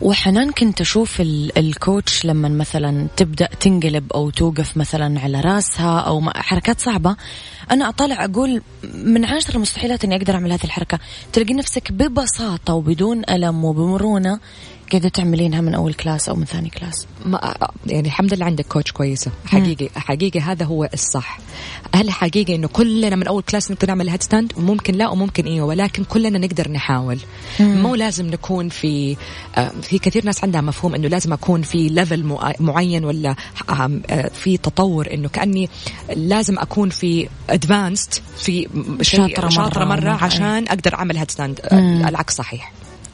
وحنان 0.00 0.50
كنت 0.50 0.80
أشوف 0.80 1.20
ال- 1.20 1.58
الكوتش 1.58 2.24
لما 2.24 2.48
مثلا 2.48 3.06
تبدأ 3.16 3.48
تنقلب 3.60 4.12
أو 4.12 4.30
توقف 4.30 4.76
مثلا 4.76 5.20
على 5.20 5.40
راسها 5.40 6.20
ما- 6.20 6.42
حركات 6.42 6.80
صعبة. 6.80 7.16
أنا 7.70 7.88
اطالع 7.88 8.24
أقول 8.24 8.62
من 8.94 9.24
عشر 9.24 9.58
مستحيلات 9.58 10.04
إني 10.04 10.16
أقدر 10.16 10.34
أعمل 10.34 10.52
هذه 10.52 10.64
الحركة. 10.64 10.98
تلاقي 11.32 11.54
نفسك 11.54 11.92
ببساطة 11.92 12.74
وبدون 12.74 13.22
ألم 13.30 13.64
وبمرونة 13.64 14.40
قاعدة 14.90 15.08
تعملينها 15.08 15.60
من 15.60 15.74
أول 15.74 15.94
class 15.94 16.28
أو 16.28 16.36
من 16.36 16.44
ثاني 16.44 16.70
class؟ 16.70 17.06
ما 17.24 17.54
يعني 17.86 18.08
الحمد 18.08 18.34
لله 18.34 18.46
عندك 18.46 18.66
coach 18.66 18.92
كويسة. 18.92 19.30
حقيقي 19.46 19.84
مم. 19.84 20.00
حقيقي 20.00 20.40
هذا 20.40 20.64
هو 20.64 20.88
الصح. 20.94 21.38
هل 21.94 22.10
حقيقي 22.10 22.54
إنه 22.54 22.68
كلنا 22.68 23.16
من 23.16 23.26
أول 23.26 23.42
class 23.42 23.70
نقدر 23.70 23.88
نعمل 23.88 24.08
headstand 24.08 24.52
ممكن 24.56 24.94
لا 24.94 25.08
وممكن 25.08 25.44
إيه 25.44 25.62
ولكن 25.62 26.04
كلنا 26.04 26.38
نقدر 26.38 26.70
نحاول. 26.70 27.18
مم. 27.60 27.82
مو 27.82 27.94
لازم 27.94 28.26
نكون 28.26 28.68
في 28.68 29.16
في 29.82 29.98
كثير 29.98 30.24
ناس 30.24 30.44
عندها 30.44 30.60
مفهوم 30.60 30.94
إنه 30.94 31.08
لازم 31.08 31.32
أكون 31.32 31.62
في 31.62 31.88
level 31.88 32.36
معين 32.60 33.04
ولا 33.04 33.34
في 34.32 34.56
تطور. 34.56 35.14
إنه 35.14 35.28
كأني 35.28 35.68
لازم 36.16 36.58
أكون 36.58 36.88
في 36.88 37.28
advanced 37.50 38.14
في 38.36 38.68
شاطرة, 39.02 39.48
شاطرة 39.48 39.84
مرة, 39.84 40.00
مرة 40.00 40.24
عشان 40.24 40.68
أقدر 40.68 40.94
أعمل 40.94 41.16
headstand 41.18 41.60
العكس 42.08 42.34
صحيح. 42.34 42.72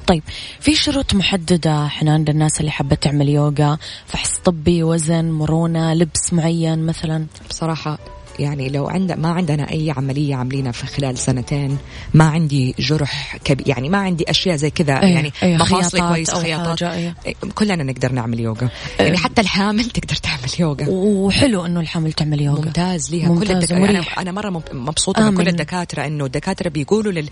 طيب 0.08 0.22
في 0.60 0.74
شروط 0.74 1.14
محددة 1.14 1.88
حنان 1.88 2.24
للناس 2.24 2.60
اللي 2.60 2.70
حابة 2.70 2.96
تعمل 2.96 3.28
يوغا 3.28 3.78
فحص 4.06 4.38
طبي 4.38 4.82
وزن 4.82 5.30
مرونة 5.30 5.94
لبس 5.94 6.32
معين 6.32 6.86
مثلا؟ 6.86 7.26
بصراحة 7.50 7.98
يعني 8.38 8.68
لو 8.68 8.88
عند 8.88 9.12
ما 9.12 9.28
عندنا 9.28 9.70
أي 9.70 9.90
عملية 9.90 10.34
عاملينها 10.34 10.72
في 10.72 10.86
خلال 10.86 11.18
سنتين 11.18 11.78
ما 12.14 12.24
عندي 12.24 12.74
جرح 12.78 13.36
كبير 13.44 13.68
يعني 13.68 13.88
ما 13.88 13.98
عندي 13.98 14.30
أشياء 14.30 14.56
زي 14.56 14.70
كذا 14.70 15.02
أيه 15.02 15.14
يعني 15.14 15.32
أيه 15.42 15.56
مفاصل 15.56 16.08
كويسة 16.08 16.40
خياطات. 16.40 16.82
أيه. 16.82 17.14
كلنا 17.54 17.84
نقدر 17.84 18.12
نعمل 18.12 18.40
يوغا. 18.40 18.68
يعني 18.98 19.16
حتى 19.16 19.40
الحامل 19.40 19.84
تقدر 19.98 20.16
تعمل 20.16 20.48
يوغا. 20.58 20.86
وحلو 20.88 21.66
إنه 21.66 21.80
الحامل 21.80 22.12
تعمل 22.12 22.40
يوغا. 22.40 22.64
ممتاز 22.64 23.10
ليها. 23.10 23.28
ممتاز 23.28 23.48
كل 23.48 23.52
الدكاتره 23.52 23.90
أنا, 23.90 24.00
أنا 24.18 24.32
مرة 24.32 24.62
مبسوطة 24.72 25.30
من 25.30 25.36
كل 25.36 25.48
الدكاترة 25.48 26.06
إنه 26.06 26.24
الدكاترة 26.24 26.68
بيقولوا 26.68 27.12
لل... 27.12 27.28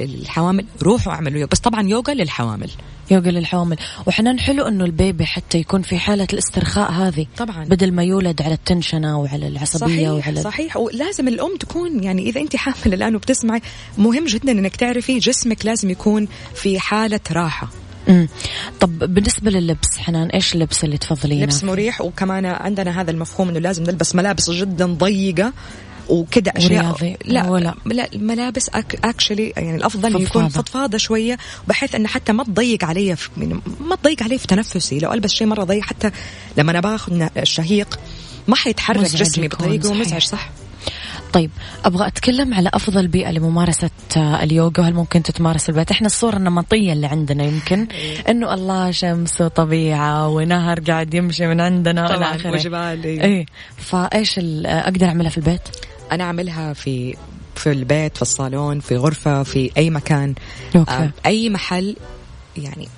للحوامل 0.00 0.64
روحوا 0.82 1.12
اعملوا 1.12 1.38
يوغا. 1.38 1.48
بس 1.52 1.58
طبعا 1.58 1.88
يوغا 1.88 2.14
للحوامل. 2.14 2.70
يوغا 3.10 3.30
للحوامل 3.30 3.76
وحنان 4.06 4.40
حلو 4.40 4.68
إنه 4.68 4.84
البيبي 4.84 5.26
حتى 5.26 5.58
يكون 5.58 5.82
في 5.82 5.98
حالة 5.98 6.26
الاسترخاء 6.32 6.92
هذه 6.92 7.26
طبعا. 7.36 7.64
بدل 7.64 7.92
ما 7.92 8.04
يولد 8.04 8.42
على 8.42 8.54
التنشنة 8.54 9.20
وعلى 9.20 9.48
العصبية 9.48 9.86
صحيح 9.86 10.26
وعلى 10.26 10.42
صحيح. 10.42 10.76
ولازم 10.76 11.28
الأم 11.28 11.56
تكون 11.56 12.04
يعني 12.04 12.28
إذا 12.28 12.40
أنت 12.40 12.56
حامل 12.56 12.94
الآن 12.94 13.16
وبتسمعي 13.16 13.62
مهم 13.98 14.24
جدا 14.24 14.52
إنك 14.52 14.76
تعرفي 14.76 15.18
جسمك 15.18 15.66
لازم 15.66 15.90
يكون 15.90 16.28
في 16.54 16.80
حالة 16.80 17.20
راحة. 17.32 17.68
امم 18.08 18.28
طب 18.80 18.98
بالنسبة 19.14 19.50
لللبس 19.50 19.98
حنان 19.98 20.28
إيش 20.28 20.54
اللبس 20.54 20.84
اللي 20.84 20.98
تفضلينه؟ 20.98 21.44
لبس 21.44 21.64
مريح 21.64 22.00
وكمان 22.00 22.46
عندنا 22.46 23.00
هذا 23.00 23.10
المفهوم 23.10 23.48
إنه 23.48 23.58
لازم 23.58 23.82
نلبس 23.82 24.14
ملابس 24.14 24.50
جدا 24.50 24.86
ضيقة. 24.86 25.52
وكذا 26.08 26.52
أشياء. 26.56 27.16
لا 27.24 27.48
ولا 27.48 27.74
لا. 27.84 28.08
الملابس 28.14 28.70
اكشلي 29.04 29.52
يعني 29.56 29.76
الأفضل 29.76 30.12
فضفاضة. 30.12 30.24
يكون 30.24 30.48
فضفاضة 30.48 30.98
شوية 30.98 31.38
بحيث 31.68 31.94
انه 31.94 32.08
حتى 32.08 32.32
ما 32.32 32.44
تضيق 32.44 32.84
علي 32.84 33.16
في 33.16 33.28
يعني 33.36 33.60
ما 33.80 33.96
تضيق 33.96 34.22
علي 34.22 34.38
في 34.38 34.46
تنفسي. 34.46 34.98
لو 34.98 35.12
ألبس 35.12 35.30
شيء 35.30 35.46
مرة 35.46 35.64
ضيق 35.64 35.82
حتى 35.82 36.10
لما 36.56 36.70
أنا 36.70 36.80
باخذ 36.80 37.28
الشهيق 37.36 38.00
ما 38.48 38.56
حيتحرك 38.56 39.00
جسمي 39.00 39.48
بطريقة 39.48 39.94
مزعج 39.94 40.22
صح؟ 40.22 40.50
طيب 41.32 41.50
أبغى 41.84 42.06
أتكلم 42.06 42.54
على 42.54 42.70
أفضل 42.74 43.08
بيئة 43.08 43.30
لممارسة 43.30 43.90
اليوغا. 44.16 44.72
وهل 44.78 44.94
ممكن 44.94 45.22
تتمارس 45.22 45.68
البيت 45.68 45.90
إحنا 45.90 46.06
الصورة 46.06 46.36
النمطية 46.36 46.92
اللي 46.92 47.06
عندنا 47.06 47.44
يمكن. 47.44 47.86
إنه 48.28 48.54
الله 48.54 48.90
شمس 48.90 49.40
وطبيعه 49.40 50.28
ونهر 50.28 50.80
قاعد 50.80 51.14
يمشي 51.14 51.46
من 51.46 51.60
عندنا 51.60 52.34
آخره. 52.36 52.50
وجبال 52.52 53.04
اي 53.04 53.46
فإيش 53.76 54.40
أقدر 54.64 55.06
أعملها 55.06 55.30
في 55.30 55.38
البيت؟ 55.38 55.62
أنا 56.12 56.24
أعملها 56.24 56.72
في 56.72 57.16
في 57.54 57.72
البيت 57.72 58.16
في 58.16 58.22
الصالون 58.22 58.80
في 58.80 58.96
غرفة 58.96 59.42
في 59.42 59.70
أي 59.76 59.90
مكان. 59.90 60.34
أوكي. 60.76 61.10
أي 61.26 61.50
محل 61.50 61.96
يعني 62.56 62.88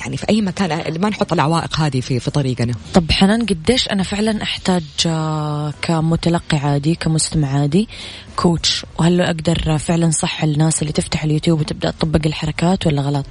يعني 0.00 0.16
في 0.16 0.28
أي 0.30 0.40
مكان. 0.40 1.00
ما 1.00 1.08
نحط 1.08 1.32
العوائق 1.32 1.76
هذه 1.76 2.00
في 2.00 2.20
في 2.20 2.30
طريقنا. 2.30 2.74
طب 2.94 3.12
حنان 3.12 3.46
قديش 3.46 3.88
أنا 3.88 4.02
فعلا 4.02 4.42
أحتاج 4.42 4.84
آه، 5.06 5.74
كمتلقي 5.82 6.56
عادي 6.58 6.94
كمستمع 6.94 7.60
عادي 7.60 7.88
coach؟ 8.36 8.86
وهل 8.98 9.20
أقدر 9.20 9.78
فعلا 9.78 10.10
صح 10.10 10.42
الناس 10.42 10.82
اللي 10.82 10.92
تفتح 10.92 11.24
اليوتيوب 11.24 11.60
وتبدأ 11.60 11.90
تطبق 11.90 12.20
الحركات 12.26 12.86
ولا 12.86 13.02
غلط؟ 13.02 13.26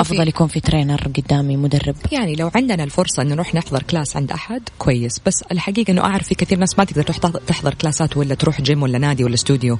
أفضل 0.00 0.28
يكون 0.28 0.48
في 0.48 0.60
trainer 0.60 1.00
قدامي 1.16 1.56
مدرب. 1.56 1.96
يعني 2.12 2.34
لو 2.34 2.50
عندنا 2.54 2.84
الفرصة 2.84 3.22
انه 3.22 3.34
نروح 3.34 3.54
نحضر 3.54 3.82
class 3.82 4.16
عند 4.16 4.32
أحد 4.32 4.62
كويس. 4.78 5.20
بس 5.26 5.44
الحقيقة 5.52 5.90
إنه 5.90 6.04
أعرف 6.04 6.28
في 6.28 6.34
كثير 6.34 6.58
ناس 6.58 6.78
ما 6.78 6.84
تقدر 6.84 7.02
تروح 7.02 7.18
تحضر 7.46 7.74
class 7.74 8.09
ات 8.09 8.16
ولا 8.16 8.34
تروح 8.34 8.60
جيم 8.60 8.82
ولا 8.82 8.98
نادي 8.98 9.24
ولا 9.24 9.34
استوديو 9.34 9.78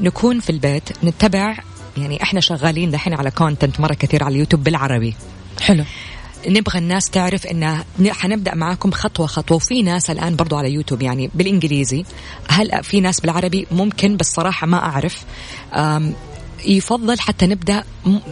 نكون 0.00 0.40
في 0.40 0.50
البيت 0.50 1.04
نتبع 1.04 1.56
يعني 1.96 2.22
إحنا 2.22 2.40
شغالين 2.40 2.90
دحين 2.90 3.14
على 3.14 3.30
content 3.30 3.80
مرة 3.80 3.94
كثير 3.94 4.24
على 4.24 4.34
اليوتيوب 4.34 4.64
بالعربي. 4.64 5.14
حلو. 5.60 5.84
نبغى 6.48 6.78
الناس 6.78 7.10
تعرف 7.10 7.46
إن 7.46 7.82
حنبدأ 8.10 8.54
معاكم 8.54 8.90
خطوة 8.90 9.26
خطوة. 9.26 9.56
وفي 9.56 9.82
ناس 9.82 10.10
الآن 10.10 10.36
برضو 10.36 10.56
على 10.56 10.72
يوتيوب 10.72 11.02
يعني 11.02 11.30
بالإنجليزي. 11.34 12.04
هل 12.48 12.84
في 12.84 13.00
ناس 13.00 13.20
بالعربي 13.20 13.66
ممكن 13.70 14.16
بس 14.16 14.26
صراحة 14.26 14.66
ما 14.66 14.76
أعرف. 14.76 15.24
يفضل 16.66 17.20
حتى 17.20 17.46
نبدأ 17.46 17.84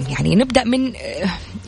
يعني 0.08 0.34
نبدأ 0.34 0.64
من 0.64 0.92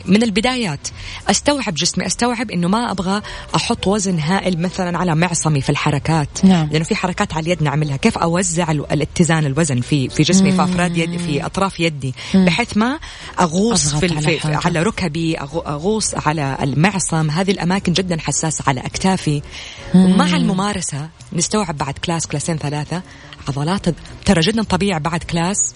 من 0.05 0.23
البدايات. 0.23 0.87
أستوعب 1.29 1.73
جسمي 1.73 2.05
أستوعب 2.05 2.51
إنه 2.51 2.67
ما 2.67 2.91
أبغى 2.91 3.21
أحط 3.55 3.87
وزن 3.87 4.19
هائل 4.19 4.61
مثلا 4.61 4.97
على 4.97 5.15
معصمي 5.15 5.61
في 5.61 5.69
الحركات. 5.69 6.29
نعم. 6.43 6.69
لأنه 6.71 6.83
في 6.83 6.95
حركات 6.95 7.33
على 7.33 7.45
اليد 7.45 7.63
نعملها. 7.63 7.97
كيف 7.97 8.17
أوزع 8.17 8.71
الاتزان 8.71 9.45
الوزن 9.45 9.81
في 9.81 10.09
في 10.09 10.23
جسمي 10.23 10.51
في 10.51 10.63
أفراد 10.63 10.97
يدي 10.97 11.17
في 11.17 11.45
أطراف 11.45 11.79
يدي 11.79 12.13
بحيث 12.33 12.77
ما 12.77 12.99
أغوص 13.39 13.95
في, 13.95 14.15
على, 14.15 14.39
في 14.39 14.67
على 14.67 14.83
ركبي 14.83 15.37
أغوص 15.37 16.15
على 16.15 16.57
المعصم. 16.61 17.29
هذه 17.29 17.51
الأماكن 17.51 17.93
جدا 17.93 18.17
حساسة 18.19 18.63
على 18.67 18.79
أكتافي. 18.79 19.41
ومع 19.95 20.25
الممارسة 20.25 21.09
نستوعب 21.33 21.77
بعد 21.77 21.93
class 21.93 22.27
كلاسين 22.27 22.57
ثلاثة. 22.57 23.01
عضلات 23.47 23.85
ترى 24.25 24.41
جدا 24.41 24.63
طبيعي 24.63 24.99
بعد 24.99 25.23
class. 25.23 25.73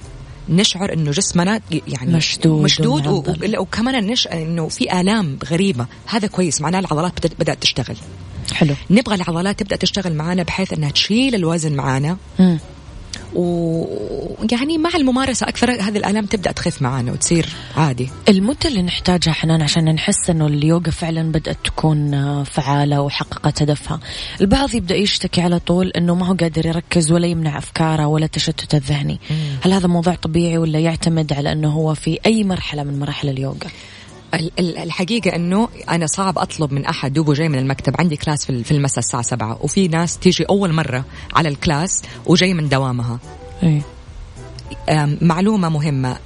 نشعر 0.50 0.94
إنه 0.94 1.12
جسمنا 1.12 1.62
يعني 1.88 2.14
مشدود 2.14 2.64
مشدود 2.64 3.38
وكمان 3.58 4.08
نشعر 4.08 4.28
إنه 4.28 4.68
في 4.68 5.02
آلام 5.02 5.40
غريبة. 5.52 5.86
هذا 6.06 6.28
كويس 6.28 6.62
معناه 6.62 6.80
العضلات 6.80 7.28
بدأت 7.40 7.62
تشتغل. 7.62 7.98
حلو. 8.54 8.74
نبغى 8.90 9.16
العضلات 9.16 9.60
تبدأ 9.60 9.76
تشتغل 9.76 10.14
معنا 10.14 10.44
بحيث 10.44 10.74
إنها 10.74 10.90
تشيل 10.90 11.36
الوزن 11.36 11.76
معنا 11.76 12.18
ويعني 13.36 14.78
مع 14.78 14.90
الممارسة 14.96 15.48
أكثر 15.48 15.72
هذه 15.72 15.98
الآلام 15.98 16.26
تبدأ 16.26 16.52
تخف 16.52 16.82
معانا 16.82 17.12
وتصير 17.12 17.46
عادي. 17.78 18.10
المدة 18.30 18.70
اللي 18.70 18.82
نحتاجها 18.82 19.32
حنان 19.32 19.62
عشان 19.62 19.86
نحس 19.86 20.30
أنه 20.30 20.48
اليوغا 20.48 20.92
فعلا 20.92 21.32
بدأت 21.32 21.58
تكون 21.64 22.44
فعالة 22.44 23.02
وحققت 23.02 23.62
هدفها. 23.62 24.00
البعض 24.42 24.76
يبدأ 24.76 24.96
يشتكي 24.96 25.42
على 25.42 25.60
طول 25.60 25.88
أنه 25.88 26.16
ما 26.16 26.28
هو 26.28 26.34
قادر 26.34 26.66
يركز 26.66 27.12
ولا 27.12 27.28
يمنع 27.28 27.58
أفكاره 27.58 28.08
ولا 28.08 28.28
تشتت 28.28 28.76
الذهني. 28.76 29.20
مم. 29.30 29.38
هل 29.62 29.74
هذا 29.74 29.88
موضوع 29.88 30.16
طبيعي 30.16 30.58
ولا 30.58 30.80
يعتمد 30.80 31.34
على 31.34 31.52
أنه 31.52 31.70
هو 31.70 31.94
في 31.94 32.20
أي 32.26 32.44
مرحلة 32.44 32.84
من 32.84 33.00
مراحل 33.00 33.30
اليوغا؟ 33.30 33.70
الحقيقة 34.60 35.36
أنه 35.36 35.70
أنا 35.90 36.08
صعب 36.08 36.38
أطلب 36.38 36.74
من 36.74 36.86
أحد 36.86 37.14
دوبه 37.14 37.34
جاي 37.34 37.50
من 37.50 37.60
المكتب. 37.60 37.96
عندي 38.00 38.16
class 38.16 38.46
في 38.46 38.72
المساء 38.72 39.00
الساعة 39.00 39.24
سبعة 39.24 39.58
وفي 39.62 39.88
ناس 39.88 40.18
تيجي 40.18 40.46
أول 40.50 40.74
مرة 40.74 41.06
على 41.34 41.50
ال 41.50 41.58
class 41.58 42.02
وجاي 42.26 42.54
من 42.54 42.70
دوامها. 42.70 43.20
أي. 43.64 43.82
معلومة 45.22 45.70
مهمة. 45.70 46.18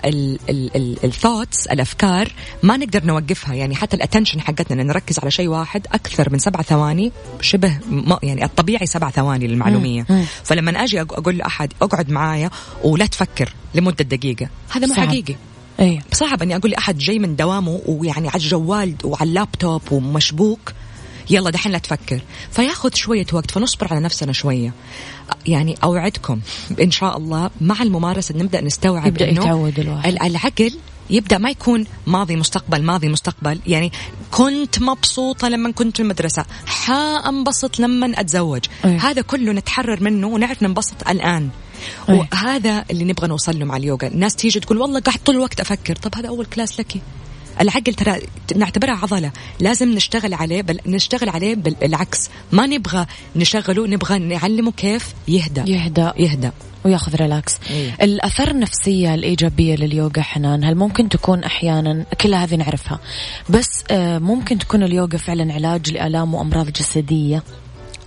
ال 1.03 1.10
thoughts 1.10 1.67
الأفكار 1.67 2.31
ما 2.63 2.77
نقدر 2.77 3.05
نوقفها. 3.05 3.55
يعني 3.55 3.75
حتى 3.75 3.95
ال 3.95 4.00
attention 4.00 4.41
حقتنا 4.41 4.83
نركز 4.83 5.19
على 5.19 5.31
شيء 5.31 5.47
واحد 5.47 5.87
أكثر 5.93 6.29
من 6.33 6.39
سبع 6.39 6.61
ثواني 6.61 7.11
شبه 7.41 7.79
يعني 8.23 8.45
الطبيعي 8.45 8.85
سبع 8.85 9.09
ثواني 9.09 9.47
للمعلومية. 9.47 10.05
مم. 10.09 10.25
فلما 10.43 10.83
أجي 10.83 11.01
أقول 11.01 11.37
لأحد 11.37 11.73
أقعد 11.81 12.09
معايا 12.09 12.49
ولا 12.83 13.05
تفكر 13.05 13.53
لمدة 13.75 14.03
دقيقة. 14.03 14.47
هذا 14.69 14.87
مو 14.87 14.93
حقيقي. 14.93 15.35
إيه. 15.83 15.99
صعب 16.11 16.41
اني 16.41 16.55
أقول 16.55 16.71
لاحد 16.71 16.97
جاي 16.97 17.19
من 17.19 17.35
دوامه 17.35 17.81
ويعني 17.85 18.27
على 18.27 18.43
الجوال 18.43 18.95
وعلى 19.03 19.29
اللابتوب 19.29 19.81
ومشبوك. 19.91 20.73
يلا 21.29 21.49
دحين 21.49 21.71
لا 21.71 21.77
تفكر. 21.77 22.21
فياخذ 22.51 22.93
شوية 22.93 23.25
وقت 23.33 23.51
فنصبر 23.51 23.87
على 23.93 23.99
نفسنا 23.99 24.33
شوية. 24.33 24.73
يعني 25.47 25.75
أوعدكم 25.83 26.39
إن 26.81 26.91
شاء 26.91 27.17
الله 27.17 27.49
مع 27.61 27.81
الممارسة 27.81 28.35
نبدأ 28.37 28.61
نستوعب 28.61 29.07
يبدأ 29.07 29.29
يتعود 29.29 29.79
الواحد. 29.79 30.17
العقل 30.23 30.71
يبدأ 31.09 31.37
ما 31.37 31.49
يكون 31.49 31.85
ماضي 32.07 32.35
مستقبل 32.35 32.83
ماضي 32.83 33.09
مستقبل. 33.09 33.59
يعني 33.67 33.91
كنت 34.31 34.81
مبسوطة 34.81 35.49
لما 35.49 35.71
كنت 35.71 35.97
في 35.97 36.03
المدرسة. 36.03 36.45
حانبسط 36.65 37.79
لما 37.79 38.19
أتزوج. 38.19 38.65
أيه. 38.85 38.97
هذا 38.97 39.21
كله 39.21 39.51
نتحرر 39.51 40.03
منه 40.03 40.27
ونعرف 40.27 40.63
ننبسط 40.63 41.07
الآن. 41.09 41.49
أيه. 42.09 42.27
وهذا 42.31 42.85
اللي 42.91 43.03
نبغى 43.03 43.27
نوصل 43.27 43.59
له 43.59 43.65
مع 43.65 43.77
اليوغا. 43.77 44.07
الناس 44.07 44.35
تيجي 44.35 44.59
تقول 44.59 44.77
والله 44.77 44.99
قاعد 44.99 45.19
طول 45.25 45.35
الوقت 45.35 45.59
أفكر. 45.59 45.95
طب 45.95 46.15
هذا 46.15 46.27
أول 46.27 46.45
class 46.45 46.79
لك. 46.79 47.01
العقل 47.61 47.93
ترى 47.93 48.19
نعتبرها 48.55 48.95
عضلة. 48.95 49.31
لازم 49.59 49.89
نشتغل 49.89 50.33
عليه 50.33 50.61
بل 50.61 50.79
نشتغل 50.85 51.29
عليه 51.29 51.55
بالعكس. 51.55 52.29
ما 52.51 52.67
نبغى 52.67 53.05
نشغله 53.35 53.87
نبغى 53.87 54.19
نعلمه 54.19 54.71
كيف 54.71 55.13
يهدى 55.27 55.71
يهدى 55.71 56.11
يهدى 56.17 56.49
وياخذ 56.85 57.15
relax 57.15 57.57
إيه. 57.69 57.95
الاثار 58.01 58.47
النفسية 58.47 59.13
الإيجابية 59.13 59.75
لليوغا 59.75 60.21
حنان 60.21 60.63
هل 60.63 60.75
ممكن 60.75 61.09
تكون 61.09 61.43
أحيانا؟ 61.43 62.05
كلها 62.21 62.43
هذه 62.43 62.55
نعرفها. 62.55 62.99
بس 63.49 63.83
آه، 63.91 64.19
ممكن 64.19 64.57
تكون 64.57 64.83
اليوغا 64.83 65.17
فعلا 65.17 65.53
علاج 65.53 65.91
لآلام 65.91 66.33
وأمراض 66.33 66.69
جسدية. 66.69 67.43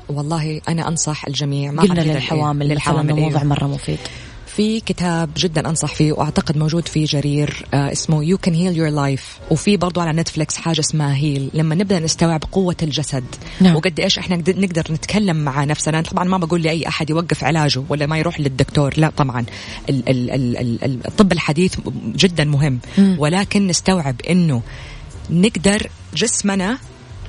والله 0.09 0.61
أنا 0.69 0.89
أنصح 0.89 1.27
الجميع 1.27 1.73
ما 1.73 1.83
قلنا 1.83 2.01
للحوامل 2.01 2.69
للحوامل 2.69 3.09
أيوه. 3.15 3.21
موضوع 3.29 3.43
مرة 3.45 3.67
مفيد 3.67 3.99
في 4.47 4.81
كتاب 4.81 5.31
جدا 5.37 5.69
أنصح 5.69 5.95
فيه 5.95 6.13
وأعتقد 6.13 6.57
موجود 6.59 6.89
في 6.89 7.05
جرير 7.05 7.67
آه 7.75 7.93
اسمه 7.93 8.25
You 8.25 8.39
Can 8.39 8.55
Heal 8.55 8.77
Your 8.77 8.89
Life 8.89 9.39
وفي 9.51 9.77
برضو 9.77 10.01
على 10.01 10.13
نتفلكس 10.21 10.57
حاجة 10.57 10.81
اسمها 10.81 11.15
Heal 11.17 11.51
لما 11.55 11.75
نبدأ 11.75 11.99
نستوعب 11.99 12.43
قوة 12.53 12.77
الجسد 12.83 13.25
نعم. 13.61 13.77
وقد 13.77 14.01
إيش 14.01 14.19
إحنا 14.19 14.37
نقدر- 14.37 14.93
نتكلم 14.93 15.37
مع 15.37 15.65
نفسنا 15.65 16.01
طبعا 16.03 16.25
ما 16.25 16.39
بقول 16.39 16.63
لأي 16.63 16.89
أحد 16.89 17.11
يوقف 17.11 17.45
علاجه 17.45 17.83
ولا 17.89 18.07
ما 18.07 18.19
يروح 18.19 18.41
للدكتور 18.41 18.95
لا 18.97 19.11
طبعا 19.17 19.45
ال 19.89 20.09
ال 20.09 20.31
ال 20.31 20.57
ال 20.57 20.85
ال- 20.85 21.07
الطب 21.07 21.33
الحديث 21.33 21.75
جدا 22.17 22.45
مهم 22.45 22.79
مم. 22.99 23.17
ولكن 23.19 23.67
نستوعب 23.67 24.17
إنه 24.31 24.63
نقدر 25.31 25.87
جسمنا 26.15 26.79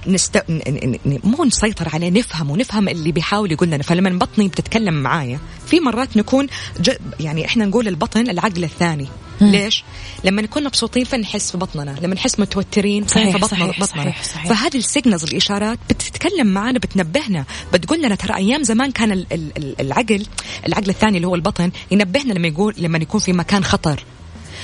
نست... 0.08 0.38
ن... 0.49 0.53
ن... 0.68 0.97
ن... 1.05 1.20
مو 1.24 1.43
نسيطر 1.45 1.89
عليه 1.93 2.10
نفهم 2.10 2.89
اللي 2.89 3.12
بيحاول 3.12 3.51
يقول 3.51 3.68
لنا 3.68 3.84
فلما 3.84 4.10
بطني 4.20 4.47
بتتكلم 4.47 4.93
معايا 4.93 5.39
في 5.68 5.80
مرات 5.80 6.18
نكون 6.18 6.47
ج... 6.80 6.91
يعني 7.20 7.45
إحنا 7.45 7.66
نقول 7.66 7.88
البطن 7.88 8.30
العقل 8.30 8.64
الثاني 8.64 9.08
مم. 9.41 9.51
ليش؟ 9.51 9.84
لما 10.24 10.41
نكون 10.41 10.64
مبسوطين 10.64 11.03
فنحس 11.03 11.51
في 11.51 11.58
بطننا، 11.58 11.95
لما 12.01 12.16
نحس 12.16 12.39
متوترين 12.39 13.08
صحيح، 13.08 13.32
في 13.32 13.38
بطننا 13.38 13.66
صحيح، 13.66 13.80
بطننا 13.80 14.03
صحيح، 14.03 14.24
صحيح. 14.24 14.47
فهذه 14.47 14.78
السيجنالز 14.78 15.24
الإشارات 15.24 15.80
بتتكلم 15.89 16.47
معنا 16.47 16.80
بتنبهنا 16.80 17.45
بتقول 17.74 18.01
لنا 18.01 18.16
ترى 18.16 18.36
أيام 18.36 18.64
زمان 18.64 18.91
كان 18.91 19.12
ال... 19.12 19.26
ال... 19.32 19.51
ال- 19.58 19.82
العقل 19.82 20.26
العقل 20.68 20.89
الثاني 20.89 21.18
اللي 21.18 21.28
هو 21.28 21.36
البطن 21.36 21.72
ينبهنا 21.91 22.34
لما 22.34 22.47
يقول 22.47 22.74
لما 22.78 22.97
يكون 22.97 23.20
في 23.20 23.34
مكان 23.34 23.64
خطر 23.64 24.03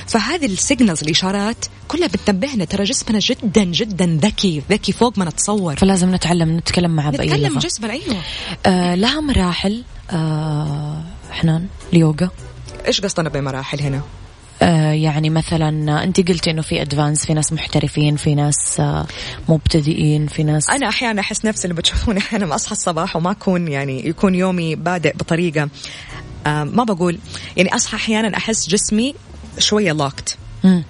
فهذه 0.08 0.46
ال 0.46 0.53
signals 0.53 1.04
الإشارات 1.04 1.66
كلها 1.88 2.08
بتنبهنا 2.08 2.66
ترى 2.66 2.84
جسمنا 2.84 3.20
جدا 3.20 3.64
جدا 3.64 4.20
ذكي 4.22 4.64
ذكي 4.70 4.92
فوق 4.92 5.18
ما 5.18 5.26
نتصور. 5.26 5.76
فلازم 5.76 6.16
نتعلم 6.16 6.58
نتكلم 6.58 6.96
معه 6.96 7.12
بأي 7.12 7.28
نتكلم 7.28 7.60
جسمنا 7.60 7.94
أيوه. 7.94 8.22
آه 8.66 8.96
لها 8.96 9.22
مراحل 9.22 9.84
آه 10.12 11.04
حنان 11.32 11.68
اليوغا. 11.94 12.30
إيش 12.88 13.02
قصدنا 13.02 13.30
بمراحل 13.30 13.82
هنا؟ 13.82 14.02
آه 14.62 14.92
يعني 14.92 15.30
مثلا 15.30 16.04
أنت 16.04 16.28
قلتي 16.30 16.52
إنه 16.52 16.62
في 16.62 16.82
advance 16.82 17.26
في 17.26 17.34
ناس 17.34 17.54
محترفين 17.54 18.16
في 18.16 18.36
ناس 18.36 18.80
آه 18.80 19.06
مبتدئين 19.50 20.28
في 20.28 20.44
ناس 20.44 20.70
أنا 20.70 20.90
أحيانا 20.90 21.22
أحس 21.22 21.46
نفسي 21.46 21.64
اللي 21.64 21.74
بتشوفوني 21.76 22.20
أحيانا 22.24 22.46
ما 22.46 22.56
أصحى 22.56 22.72
الصباح 22.72 23.16
وما 23.16 23.32
أكون 23.32 23.68
يعني 23.68 24.08
يكون 24.08 24.36
يومي 24.36 24.76
بادئ 24.76 25.14
بطريقة 25.18 25.70
آه 26.48 26.64
ما 26.64 26.84
بقول. 26.84 27.18
يعني 27.58 27.76
أصحى 27.76 27.96
أحيانا 27.98 28.38
أحس 28.38 28.70
جسمي 28.70 29.16
شوية 29.60 29.92
locked. 29.92 30.38
مقفل. 30.64 30.84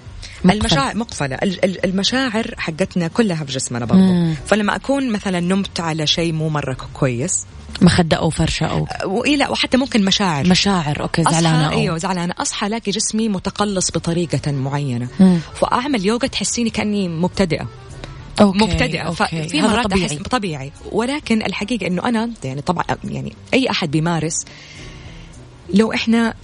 المشاعر 0.58 0.96
مقفلة. 0.96 1.36
ال- 1.36 1.64
ال- 1.64 1.84
المشاعر 1.84 2.54
حقتنا 2.58 3.08
كلها 3.08 3.44
في 3.44 3.52
جسمنا 3.52 3.84
برضو. 3.84 4.00
مم. 4.02 4.34
فلما 4.46 4.76
أكون 4.76 5.10
مثلا 5.12 5.40
نمت 5.40 5.80
على 5.80 6.06
شيء 6.06 6.32
مو 6.32 6.48
مرة 6.48 6.76
كويس. 6.94 7.46
مخدة 7.82 8.16
أو 8.16 8.30
فرشة 8.30 8.66
أو 8.66 8.86
وإيه 9.04 9.36
لا 9.36 9.50
وحتى 9.50 9.76
ممكن 9.76 10.04
مشاعر. 10.04 10.46
مشاعر. 10.48 11.02
okay 11.02 11.22
زعلانة. 11.22 11.66
أصحى 11.66 11.74
أو. 11.74 11.80
أيوه 11.80 11.98
زعلانة. 11.98 12.34
أصحى 12.38 12.66
ألاقي 12.66 12.92
جسمي 12.92 13.28
متقلص 13.28 13.90
بطريقة 13.90 14.52
معينة. 14.52 15.08
مم. 15.20 15.38
فأعمل 15.60 16.06
يوغا 16.06 16.26
تحسيني 16.26 16.70
كأني 16.70 17.08
مبتدئة. 17.08 17.68
okay. 18.40 18.58
مبتدئة. 18.64 19.00
okay. 19.00 19.16
ففي 19.46 19.60
هذا 19.60 19.68
مرات 19.68 19.84
طبيعي 19.86 20.06
أحس 20.06 20.22
طبيعي. 20.22 20.72
ولكن 20.92 21.42
الحقيقة 21.42 21.86
إنه 21.86 22.08
أنا 22.08 22.30
يعني 22.44 22.60
طبعا 22.62 22.84
يعني 23.04 23.36
أي 23.54 23.70
أحد 23.70 23.90
بيمارس 23.90 24.44
لو 25.74 25.92
إحنا 25.92 26.34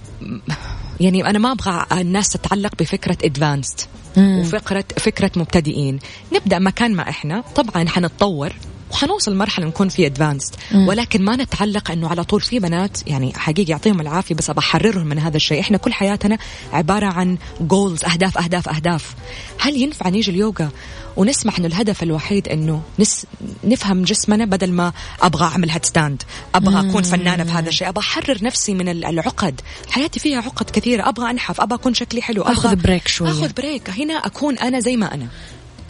يعني 0.99 1.29
أنا 1.29 1.39
ما 1.39 1.51
أبغى 1.51 1.85
الناس 2.01 2.29
تتعلق 2.29 2.75
بفكرة 2.79 3.17
advanced. 3.23 3.79
وفكره 4.17 4.85
فكرة 4.97 5.31
مبتدئين. 5.35 5.99
نبدأ 6.33 6.59
مكان 6.59 6.95
ما 6.95 7.09
إحنا. 7.09 7.43
طبعا 7.55 7.85
حنتطور. 7.89 8.51
وحنوصل 8.91 9.35
مرحلة 9.35 9.65
نكون 9.65 9.89
في 9.89 10.05
advanced. 10.05 10.55
ولكن 10.87 11.21
ما 11.25 11.35
نتعلق 11.35 11.91
إنه 11.91 12.09
على 12.09 12.23
طول 12.23 12.41
في 12.41 12.59
بنات 12.59 13.07
يعني 13.07 13.33
حقيقي 13.37 13.71
يعطيهم 13.71 14.01
العافية 14.01 14.35
بس 14.35 14.51
بحررهم 14.51 15.07
من 15.07 15.19
هذا 15.19 15.37
الشيء. 15.37 15.59
إحنا 15.59 15.77
كل 15.77 15.93
حياتنا 15.93 16.37
عبارة 16.73 17.05
عن 17.05 17.37
goals 17.61 18.03
أهداف 18.05 18.37
أهداف 18.37 18.69
أهداف. 18.69 19.15
هل 19.59 19.75
ينفع 19.75 20.09
نيجي 20.09 20.31
اليوغا 20.31 20.69
ونسمح 21.17 21.57
إنه 21.57 21.67
الهدف 21.67 22.03
الوحيد 22.03 22.47
إنه 22.47 22.81
نس 22.99 23.25
نفهم 23.63 24.03
جسمنا 24.03 24.45
بدل 24.45 24.71
ما 24.71 24.93
أبغى 25.21 25.43
أعمل 25.45 25.69
headstand 25.69 26.23
أبغى 26.55 26.89
أكون 26.89 27.03
فنانة 27.03 27.43
في 27.43 27.51
هذا 27.51 27.69
الشيء 27.69 27.89
أبغى 27.89 28.01
أحرر 28.03 28.43
نفسي 28.43 28.73
من 28.73 28.89
ال- 28.89 29.05
العقد. 29.05 29.61
حياتي 29.89 30.19
فيها 30.19 30.37
عقد 30.37 30.69
كثيرة 30.69 31.09
أبغى 31.09 31.29
أنحف 31.29 31.61
أبغى 31.61 31.75
أكون 31.79 31.93
شكلي 31.93 32.21
حلو 32.21 32.41
أبغى 32.41 32.75
break 32.75 33.07
شوية. 33.07 33.29
آخذ 33.31 33.53
break 33.53 33.89
هنا 33.89 34.13
أكون 34.13 34.57
أنا 34.57 34.79
زي 34.79 34.97
ما 34.97 35.13
أنا. 35.13 35.27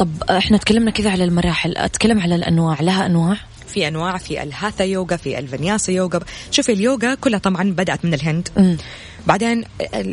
طب 0.01 0.23
إحنا 0.29 0.57
تكلمنا 0.57 0.91
كذا 0.91 1.11
على 1.11 1.23
المراحل. 1.23 1.77
أتكلم 1.77 2.19
على 2.19 2.35
الأنواع. 2.35 2.81
لها 2.81 3.05
أنواع؟ 3.05 3.37
في 3.67 3.87
أنواع. 3.87 4.17
في 4.17 4.43
الهاثا 4.43 4.83
يوغا 4.83 5.15
في 5.15 5.39
الفنياسا 5.39 5.91
يوغا. 5.91 6.19
شوفي 6.51 6.71
اليوغا 6.71 7.15
كلها 7.15 7.39
طبعا 7.39 7.71
بدأت 7.71 8.05
من 8.05 8.13
الهند. 8.13 8.49
مم. 8.57 8.77
بعدين 9.27 9.63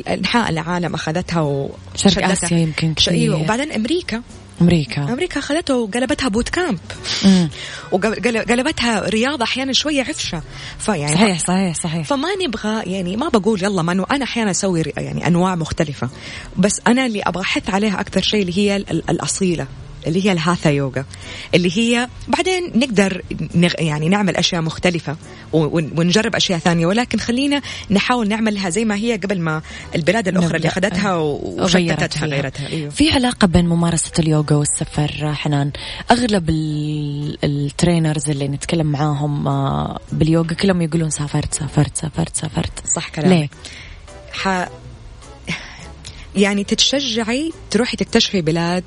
أنحاء 0.09 0.51
العالم 0.51 0.95
أخذتها 0.95 1.41
و 1.41 1.71
شرق 1.95 2.13
شدتها. 2.13 2.33
آسيا 2.33 2.59
يمكن 2.59 2.95
إيوه 3.09 3.37
كثير. 3.37 3.45
وبعدين 3.45 3.73
أمريكا. 3.73 4.23
أمريكا. 4.61 5.03
أمريكا 5.05 5.39
اخذتها 5.41 5.77
وقلبتها 5.77 6.29
بوت 6.29 6.49
كامب. 6.49 6.79
وقلبتها 7.93 9.09
رياضة 9.09 9.45
أحيانا 9.45 9.73
شوية 9.73 10.01
عفشة. 10.03 10.43
فيعني 10.79 11.15
صحيح 11.15 11.39
صحيح 11.39 11.75
صحيح. 11.83 12.07
فما 12.07 12.29
نبغى 12.47 12.93
يعني 12.93 13.17
ما 13.17 13.29
بقول 13.29 13.63
يلا 13.63 13.83
ما 13.83 13.93
أنا 13.93 14.25
أحيانا 14.25 14.51
أسوي 14.51 14.83
يعني 14.97 15.27
أنواع 15.27 15.55
مختلفة. 15.55 16.09
بس 16.57 16.81
أنا 16.87 17.07
اللي 17.07 17.21
أبغى 17.23 17.43
أحث 17.43 17.71
عليها 17.71 18.01
أكثر 18.01 18.23
شيء 18.23 18.41
اللي 18.41 18.59
هي 18.59 18.77
ال- 18.77 18.91
ال- 18.91 19.11
الأصيلة. 19.11 19.67
اللي 20.07 20.25
هي 20.27 20.33
الهاثا 20.33 20.71
يوغا 20.71 21.05
اللي 21.55 21.79
هي 21.79 22.09
بعدين 22.29 22.73
نقدر 22.75 23.23
نغ 23.55 23.73
يعني 23.79 24.09
نعمل 24.09 24.37
أشياء 24.37 24.63
مختلفة 24.63 25.17
ون- 25.53 25.93
ونجرب 25.99 26.37
أشياء 26.37 26.59
ثانية 26.59 26.87
ولكن 26.87 27.19
خلينا 27.19 27.63
نحاول 27.91 28.29
نعملها 28.29 28.71
زي 28.71 28.85
ما 28.85 28.95
هي 28.97 29.13
قبل 29.17 29.41
ما 29.41 29.63
البلاد 29.95 30.29
الأخرى 30.29 30.57
اللي. 30.57 30.69
أخذتها 30.69 31.09
فيها. 32.27 32.37
غيرتها 32.37 32.69
إيوه 32.69 32.91
في 32.91 33.11
علاقة 33.11 33.47
بين 33.47 33.67
ممارسة 33.69 34.13
اليوغا 34.19 34.57
والسفر 34.57 35.35
حنان 35.35 35.71
أغلب 36.11 36.51
ال- 36.51 37.39
ال 37.45 37.54
trainers 37.54 38.31
اللي 38.31 38.49
نتكلم 38.49 38.87
معاهم 38.87 39.49
آه، 39.49 39.99
باليوغا 40.13 40.55
كلهم 40.55 40.83
يقولون 40.83 41.11
سافرت 41.11 41.55
سافرت 41.55 41.97
سافرت 41.97 42.37
سافرت 42.37 42.87
صح 42.87 43.09
كلامك 43.09 43.31
ليه؟ 43.33 43.49
ح... 44.33 44.69
يعني 46.37 46.65
تتشجعي 46.65 47.53
تروحي 47.71 47.97
تكتشفي 47.97 48.41
بلاد 48.43 48.85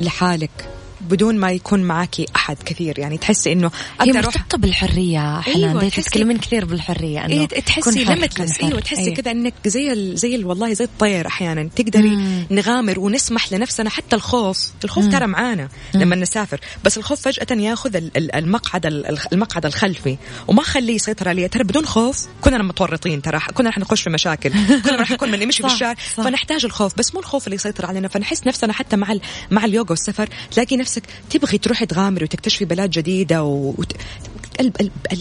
لحالك. 0.00 0.75
بدون 1.00 1.36
ما 1.38 1.50
يكون 1.52 1.82
معاكي 1.82 2.26
أحد 2.36 2.56
كثير. 2.64 2.98
يعني 2.98 3.18
تحسي 3.18 3.52
إنه 3.52 3.70
هي 4.00 4.10
أقدر 4.10 4.26
مرتبطة 4.26 4.58
بالحرية 4.58 5.40
حنان 5.40 5.78
أيوة، 5.78 5.88
تتكلمين 5.88 6.38
كثير 6.38 6.64
بالحرية 6.64 7.24
إنه 7.24 7.34
إيه 7.34 7.46
كن 7.48 7.64
تحسي 7.64 8.04
limitless. 8.04 8.60
أيوه 8.60 8.80
تحسي 8.80 9.00
أيوة. 9.00 9.14
كذا 9.14 9.30
إنك 9.30 9.54
زي 9.66 9.92
ال... 9.92 10.16
زي 10.18 10.34
ال... 10.34 10.46
والله 10.46 10.72
زي 10.72 10.84
الطير 10.84 11.26
أحيانا. 11.26 11.68
تقدري 11.76 12.08
مم. 12.08 12.46
نغامر 12.50 12.98
ونسمح 12.98 13.52
لنفسنا 13.52 13.90
حتى 13.90 14.16
الخوف. 14.16 14.70
الخوف 14.84 15.04
مم. 15.04 15.10
ترى 15.10 15.26
معانا 15.26 15.68
لما 15.94 16.16
نسافر. 16.16 16.60
بس 16.84 16.98
الخوف 16.98 17.20
فجأة 17.20 17.56
ياخذ 17.60 17.96
ال- 17.96 18.16
ال- 18.16 18.34
المقعد 18.34 18.86
ال- 18.86 19.18
المقعد 19.32 19.66
الخلفي. 19.66 20.16
وما 20.48 20.62
خليه 20.62 20.94
يسيطر 20.94 21.28
عليه 21.28 21.46
ترى 21.46 21.64
بدون 21.64 21.86
خوف 21.86 22.26
كنا 22.40 22.62
متورطين 22.62 23.22
ترى. 23.22 23.40
كنا 23.54 23.68
رح 23.70 23.78
نخش 23.78 24.02
في 24.02 24.10
مشاكل. 24.10 24.50
كنا 24.84 24.96
رح 24.96 25.10
نكون 25.10 25.30
نمشي 25.30 25.62
في 25.62 25.68
صح، 25.68 25.72
الشارع 25.74 25.94
صح. 26.16 26.24
فنحتاج 26.24 26.64
الخوف. 26.64 26.92
بس 26.98 27.14
مو 27.14 27.20
الخوف 27.20 27.46
اللي 27.46 27.54
يسيطر 27.56 27.86
علينا. 27.86 28.08
فنحس 28.08 28.46
نفسنا 28.46 28.72
حتى 28.72 28.96
مع 28.96 29.12
ال... 29.12 29.20
مع 29.50 29.64
اليوغا 29.64 29.90
والسفر. 29.90 30.28
تلاقي 30.50 30.76
نفسك 30.86 31.02
تبغي 31.30 31.58
تروحي 31.58 31.86
تغامري 31.86 32.24
وتكتشفي 32.24 32.64
بلاد 32.64 32.90
جديدة 32.90 33.44
و... 33.44 33.74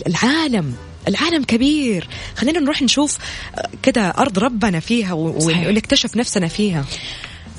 العالم 0.07 0.73
العالم 1.07 1.43
كبير. 1.43 2.07
خلينا 2.35 2.59
نروح 2.59 2.81
نشوف 2.81 3.17
آه، 3.55 3.69
كده 3.83 4.01
أرض 4.01 4.39
ربنا 4.39 4.79
فيها 4.79 5.13
و-. 5.13 5.37
ونكتشف 5.47 6.17
نفسنا 6.17 6.47
فيها. 6.47 6.85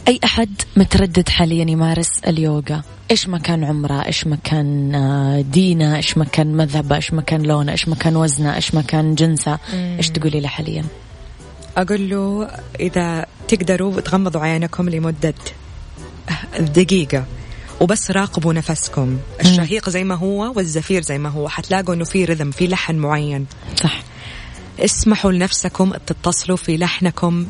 أي 0.08 0.20
أحد 0.24 0.50
متردد 0.76 1.28
حاليا 1.28 1.70
يمارس 1.70 2.10
اليوغا؟ 2.26 2.82
إيش 3.10 3.28
ما 3.28 3.38
كان 3.38 3.64
عمره؟ 3.64 4.06
إيش 4.06 4.26
ما 4.26 4.38
كان 4.44 4.94
آه، 4.94 5.40
دينه؟ 5.40 5.96
إيش 5.96 6.18
ما 6.18 6.24
كان 6.24 6.56
مذهبه؟ 6.56 6.96
إيش 6.96 7.12
ما 7.12 7.22
كان 7.22 7.42
لونه؟ 7.42 7.72
إيش 7.72 7.88
ما 7.88 7.94
كان 7.94 8.16
وزنه؟ 8.16 8.54
إيش 8.56 8.74
ما 8.74 8.82
كان 8.82 9.14
جنسه 9.14 9.58
إيش 9.72 10.10
تقولي 10.10 10.40
له 10.40 10.48
حاليا؟ 10.48 10.84
أقول 11.76 12.10
له 12.10 12.48
إذا 12.80 13.26
تقدروا 13.48 14.00
تغمضوا 14.00 14.40
عينكم 14.40 14.88
لمدة 14.88 15.34
دقيقة. 16.58 17.24
وبس 17.80 18.10
راقبوا 18.10 18.52
نفسكم. 18.52 19.18
الشهيق 19.40 19.88
زي 19.88 20.04
ما 20.04 20.14
هو 20.14 20.52
والزفير 20.56 21.02
زي 21.02 21.18
ما 21.18 21.28
هو. 21.28 21.48
حتلاقوا 21.48 21.94
إنه 21.94 22.04
في 22.04 22.24
رذم 22.24 22.50
في 22.50 22.66
لحن 22.66 22.96
معين. 22.96 23.46
صح. 23.82 24.02
اسمحوا 24.78 25.32
لنفسكم 25.32 25.92
تتصلوا 26.06 26.56
في 26.56 26.76
لحنكم. 26.76 27.46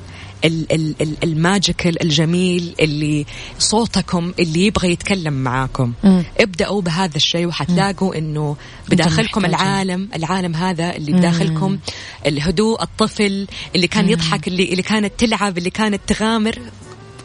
الماجيكال 1.25 2.03
الجميل 2.03 2.75
اللي 2.81 3.27
صوتكم 3.59 4.33
اللي 4.39 4.67
يبغى 4.67 4.93
يتكلم 4.93 5.33
معاكم. 5.33 5.93
مم. 6.05 6.25
ابدأوا 6.41 6.83
بهذا 6.83 7.17
الشيء 7.17 7.47
وحتلاقوا 7.47 8.19
إنه 8.19 8.57
بداخلكم. 8.89 9.45
العالم 9.45 10.09
العالم 10.15 10.55
هذا 10.55 10.97
اللي 10.97 11.13
بداخلكم 11.13 11.79
الهدوء 12.27 12.83
الطفل 12.83 13.47
اللي 13.75 13.87
كان 13.87 14.09
يضحك 14.09 14.49
اللي 14.49 14.65
اللي 14.71 14.83
كانت 14.83 15.13
تلعب 15.19 15.59
اللي 15.59 15.71
كانت 15.71 16.01
تغامر. 16.07 16.59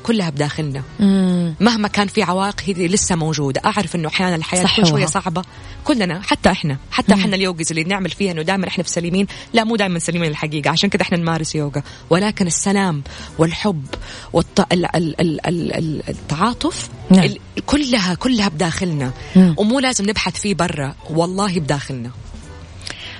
كلها 0.04 0.30
بداخلنا. 0.30 0.84
مم. 0.99 1.56
مهما 1.60 1.88
كان 1.88 2.08
في 2.08 2.24
عوائق 2.24 2.62
هي 2.66 2.88
لسه 2.88 3.16
موجودة. 3.16 3.62
أعرف 3.66 3.95
أنه 3.95 4.08
أحيانا 4.08 4.36
الحياة 4.36 4.64
صح 4.64 4.74
تكون 4.74 4.86
شوية 4.86 5.04
هو. 5.04 5.08
صعبة. 5.08 5.43
كلنا 5.84 6.22
حتى 6.22 6.52
إحنا. 6.52 6.78
حتى 6.91 7.14
إحنا 7.14 7.36
اليوجز 7.36 7.70
اللي 7.70 7.84
نعمل 7.84 8.10
فيها 8.10 8.32
أنه 8.32 8.41
دائما 8.41 8.68
إحنا 8.68 8.84
في 8.84 8.89
سليمين. 8.89 9.28
لا 9.54 9.64
مو 9.64 9.76
دائما 9.76 9.99
سليمين 9.99 10.32
الحقيقة. 10.32 10.70
عشان 10.70 10.89
كذا 10.89 11.02
إحنا 11.02 11.18
نمارس 11.18 11.56
يوغا. 11.56 11.84
ولكن 12.10 12.47
السلام 12.47 13.04
والحب 13.38 13.86
والت... 14.34 14.60
ال... 14.60 14.95
ال... 14.95 15.22
ال... 15.22 15.45
ال... 15.47 16.10
التعاطف 16.10 16.89
نعم. 17.10 17.24
ال... 17.24 17.38
كلها 17.66 18.14
كلها 18.14 18.47
بداخلنا. 18.47 19.12
مم. 19.36 19.56
ومو 19.58 19.80
لازم 19.80 20.10
نبحث 20.10 20.39
فيه 20.39 20.54
برا. 20.54 20.95
والله 21.10 21.60
بداخلنا. 21.60 22.12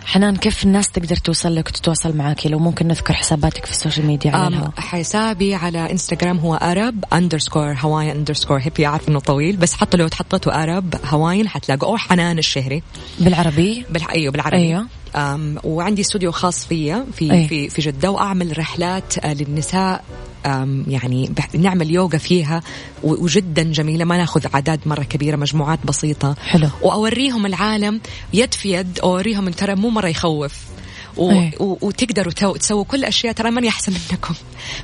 حنان 0.06 0.36
كيف 0.36 0.64
الناس 0.64 0.90
تقدر 0.90 1.16
توصل 1.16 1.56
لك 1.56 1.68
وتتواصل 1.68 2.18
معك 2.18 2.48
لو 2.48 2.60
ممكن 2.60 2.88
نذكر 2.88 3.14
حساباتك 3.14 3.66
في 3.66 3.72
ال 3.72 3.77
social 3.77 4.06
media 4.06 4.32
على 4.32 4.48
الهواء. 4.48 4.72
حسابي 4.78 5.56
على 5.56 5.92
إنستغرام 5.92 6.38
هو 6.38 6.56
أرب 6.56 7.06
اندرسكور 7.14 7.76
هواين 7.80 8.10
اندرسكور 8.10 8.60
هيبي 8.60 8.86
اعرف 8.86 9.10
إنه 9.10 9.20
طويل 9.20 9.58
بس 9.58 9.74
حتى 9.74 9.98
لو 9.98 10.08
تحطيتوا 10.08 10.64
Arab 10.64 10.96
Hawaiian 11.06 11.48
حتلاقوا 11.48 11.90
أو 11.90 11.98
حنان 11.98 12.38
الشهري. 12.38 12.84
بالعربي؟ 13.20 13.86
بالح... 13.90 14.10
أيوه 14.10 14.32
بالعربي. 14.32 14.58
أيوه. 14.58 14.88
وعندي 15.64 16.02
استوديو 16.02 16.32
خاص 16.32 16.66
فيا 16.66 17.06
في 17.14 17.32
أي. 17.32 17.48
في 17.48 17.70
في 17.70 17.82
جدة 17.82 18.12
وأعمل 18.12 18.58
رحلات 18.58 19.18
آه، 19.18 19.34
للنساء 19.34 20.04
يعني 20.88 21.32
نعمل 21.54 21.92
يوغا 21.92 22.18
فيها 22.18 22.62
وجدا 23.04 23.64
جميلة 23.64 24.06
ما 24.06 24.18
ناخذ 24.18 24.46
أعداد 24.54 24.80
مرة 24.86 25.04
كبيرة 25.04 25.36
مجموعات 25.36 25.80
بسيطة 25.86 26.36
حلو. 26.46 26.70
وأوريهم 26.82 27.46
العالم 27.46 28.02
يد 28.34 28.54
في 28.54 28.74
يد 28.74 29.00
اوريهم 29.00 29.50
ترى 29.50 29.76
مو 29.76 29.90
مرة 29.90 30.08
يخوف 30.08 30.54
و... 31.18 31.32
أي. 31.32 31.52
و... 31.60 31.78
وتقدروا. 31.82 32.34
تسووا 32.34 32.84
كل 32.84 33.06
أشياء 33.06 33.34
ترى 33.34 33.52
ماني 33.52 33.70
أحسن 33.70 33.94
منكم 34.12 34.34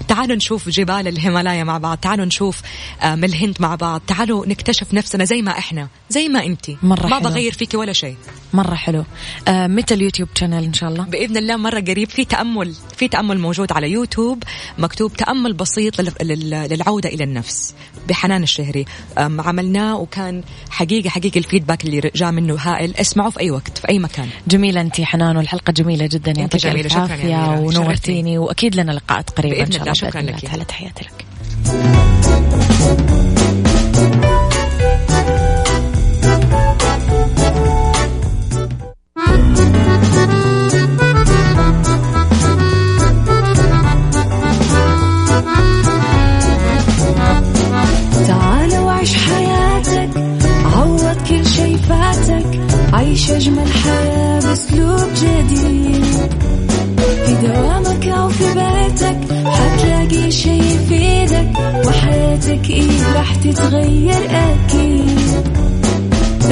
تعالوا 0.08 0.36
نشوف 0.36 0.70
جبال 0.70 1.08
الهيمالايا 1.08 1.64
مع 1.64 1.78
بعض 1.78 1.98
تعالوا 1.98 2.26
نشوف 2.26 2.62
آم، 3.04 3.24
الهند 3.24 3.56
مع 3.60 3.76
بعض 3.76 4.02
تعالوا 4.08 4.46
نكتشف 4.46 4.94
نفسنا 4.94 5.26
زي 5.26 5.42
ما 5.42 5.52
إحنا 5.52 5.88
زي 6.10 6.30
ما 6.30 6.46
انتي 6.46 6.78
مرة 6.84 7.08
ما. 7.08 7.20
بغير 7.20 7.52
فيكي 7.52 7.78
ولا 7.78 7.94
شيء. 7.94 8.16
مرة 8.54 8.76
حلو. 8.76 9.04
آه 9.48 9.68
متى 9.68 9.94
اليوتيوب 9.94 10.30
channel 10.36 10.64
إن 10.64 10.74
شاء 10.74 10.90
الله. 10.90 11.04
بإذن 11.04 11.38
الله 11.38 11.58
مرة 11.58 11.80
قريب 11.80 12.10
في 12.10 12.26
تأمل 12.26 12.74
في 12.98 13.08
تأمل 13.08 13.40
موجود 13.40 13.72
على 13.72 13.92
يوتيوب 13.92 14.44
مكتوب 14.78 15.14
تأمل 15.14 15.54
بسيط 15.54 16.02
لل- 16.02 16.14
لل- 16.22 16.68
للعودة 16.70 17.10
إلى 17.10 17.24
النفس 17.24 17.74
بحنان 18.10 18.44
الشهري. 18.44 18.86
عملناه 19.18 19.98
وكان 19.98 20.44
حقيقة 20.70 21.10
حقيقة 21.10 21.38
ال 21.38 21.43
feedback 21.43 21.86
اللي 21.86 22.12
جاء 22.16 22.32
منه 22.32 22.56
هائل. 22.56 22.96
اسمعوا 22.98 23.30
في 23.32 23.40
أي 23.40 23.52
وقت 23.52 23.78
في 23.78 23.90
أي 23.90 24.00
مكان. 24.00 24.28
جميلة 24.48 24.82
أنت 24.82 25.02
حنان 25.02 25.38
والحلقة 25.38 25.72
جميلة 25.74 26.06
جدا. 26.08 26.34
يعطيك 26.38 26.62
جميلة، 26.62 26.82
ألف 26.86 26.94
شكراً 26.94 27.04
يا 27.04 27.12
عافية 27.12 27.54
أميرة، 27.54 27.60
ونورتيني 27.60 28.38
وأكيد 28.38 28.76
لنا 28.76 28.92
لقاءات 28.92 29.30
قريبة. 29.30 29.64
شاء 29.72 29.82
الله، 29.82 29.94
شكراً 29.94 30.22
لك. 30.22 30.40
تعالى 30.40 30.66
تحياتي 30.66 31.04
لك. 31.04 31.26
تعال 48.28 48.78
وعيش 48.78 49.14
حياتك 49.16 50.10
عوض 50.66 51.18
كل 51.30 51.46
شي 51.46 51.78
فاتك 51.78 52.60
عيش 52.94 53.32
أجمل 53.32 53.68
حياة 53.74 54.40
بأسلوب 54.40 55.10
جديد. 55.16 55.77
إيه 62.70 63.14
راح 63.16 63.36
تتغير 63.36 64.30
أكيد. 64.30 65.48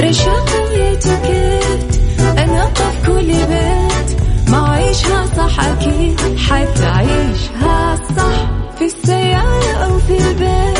رشاق 0.00 0.48
ويتوكيت 0.70 2.00
أنا 2.38 2.64
قف 2.64 3.06
كل 3.06 3.26
بيت. 3.26 4.20
ما 4.48 4.68
عيشها 4.68 5.26
صح 5.36 5.60
أكيد 5.64 6.20
حتعيشها 6.38 7.96
صح. 8.16 8.50
في 8.78 8.84
السيارة 8.84 9.72
أو 9.84 9.98
في 9.98 10.18
البيت 10.18 10.78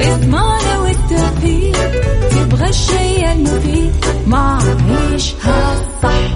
اسمعنا 0.00 0.78
والتوفيق. 0.78 1.90
تبغى 2.30 2.68
الشي 2.68 3.32
المفيد 3.32 3.92
ما 4.26 4.58
عيشها 5.10 5.80
صح. 6.02 6.35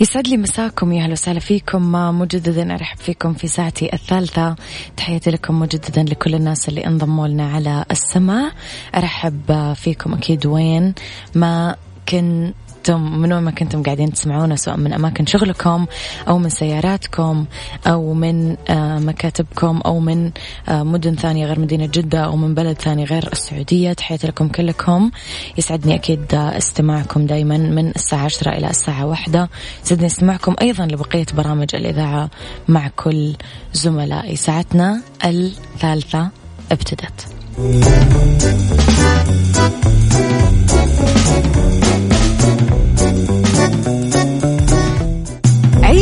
يسعد 0.00 0.28
لي 0.28 0.36
مساكم 0.36 0.92
يا 0.92 1.02
أهلا 1.02 1.12
وسهلا 1.12 1.40
فيكم. 1.40 1.92
مجددا 1.92 2.74
أرحب 2.74 2.98
فيكم 2.98 3.34
في 3.34 3.48
ساعتي 3.48 3.92
الثالثة. 3.92 4.56
تحياتي 4.96 5.30
لكم 5.30 5.60
مجددا 5.60 6.02
لكل 6.02 6.34
الناس 6.34 6.68
اللي 6.68 6.86
انضموا 6.86 7.28
لنا 7.28 7.52
على 7.52 7.84
السماع 7.90 8.50
أرحب 8.96 9.72
فيكم 9.76 10.14
أكيد 10.14 10.46
وين؟ 10.46 10.94
ما 11.34 11.76
كنتم 12.80 13.20
من 13.20 13.32
وين 13.32 13.42
ما 13.42 13.50
كنتم 13.50 13.82
قاعدين 13.82 14.12
تسمعونا 14.12 14.56
سواء 14.56 14.76
من 14.76 14.92
أماكن 14.92 15.26
شغلكم 15.26 15.86
أو 16.28 16.38
من 16.38 16.48
سياراتكم 16.48 17.44
أو 17.86 18.12
من 18.12 18.56
آه، 18.68 18.98
مكاتبكم 18.98 19.80
أو 19.86 20.00
من 20.00 20.30
آه، 20.68 20.82
مدن 20.82 21.14
ثانية 21.14 21.46
غير 21.46 21.60
مدينة 21.60 21.86
جدة 21.86 22.18
أو 22.18 22.36
من 22.36 22.54
بلد 22.54 22.76
ثاني 22.80 23.04
غير 23.04 23.28
السعودية 23.32 23.92
تحياتي 23.92 24.26
لكم 24.26 24.48
كلكم. 24.48 25.10
يسعدني 25.58 25.94
أكيد 25.94 26.34
آه، 26.34 26.56
استماعكم 26.58 27.26
دائما 27.26 27.58
من 27.58 27.88
الساعة 27.88 28.24
10 28.24 28.52
إلى 28.52 28.70
الساعة 28.70 29.06
1 29.06 29.48
يسعدني 29.84 30.06
استماعكم 30.06 30.56
أيضا 30.60 30.86
لبقية 30.86 31.26
برامج 31.34 31.74
الإذاعة 31.74 32.30
مع 32.68 32.88
كل 32.96 33.36
زملائي. 33.72 34.36
ساعتنا 34.36 35.02
الثالثة 35.24 36.30
ابتدت. 36.72 37.26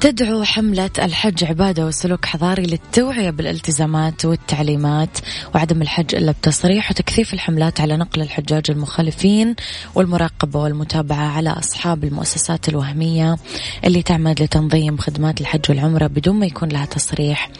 تدعو 0.00 0.44
حملة 0.44 0.90
الحج 0.98 1.44
عبادة 1.44 1.86
وسلوك 1.86 2.24
حضاري 2.26 2.62
للتوعية 2.62 3.30
بالالتزامات 3.30 4.24
والتعليمات 4.24 5.18
وعدم 5.54 5.82
الحج 5.82 6.14
إلا 6.14 6.32
بتصريح 6.32 6.90
وتكثيف 6.90 7.34
الحملات 7.34 7.80
على 7.80 7.96
نقل 7.96 8.22
الحجاج 8.22 8.70
المخالفين 8.70 9.54
والمراقبة 9.94 10.60
والمتابعة 10.60 11.28
على 11.28 11.50
أصحاب 11.50 12.04
المؤسسات 12.04 12.68
الوهمية 12.68 13.36
اللي 13.84 14.02
تعمد 14.02 14.42
لتنظيم 14.42 14.96
خدمات 14.98 15.40
الحج 15.40 15.60
والعمرة 15.68 16.06
بدون 16.06 16.36
ما 16.36 16.46
يكون 16.46 16.68
لها 16.68 16.84
تصريح 16.84 17.50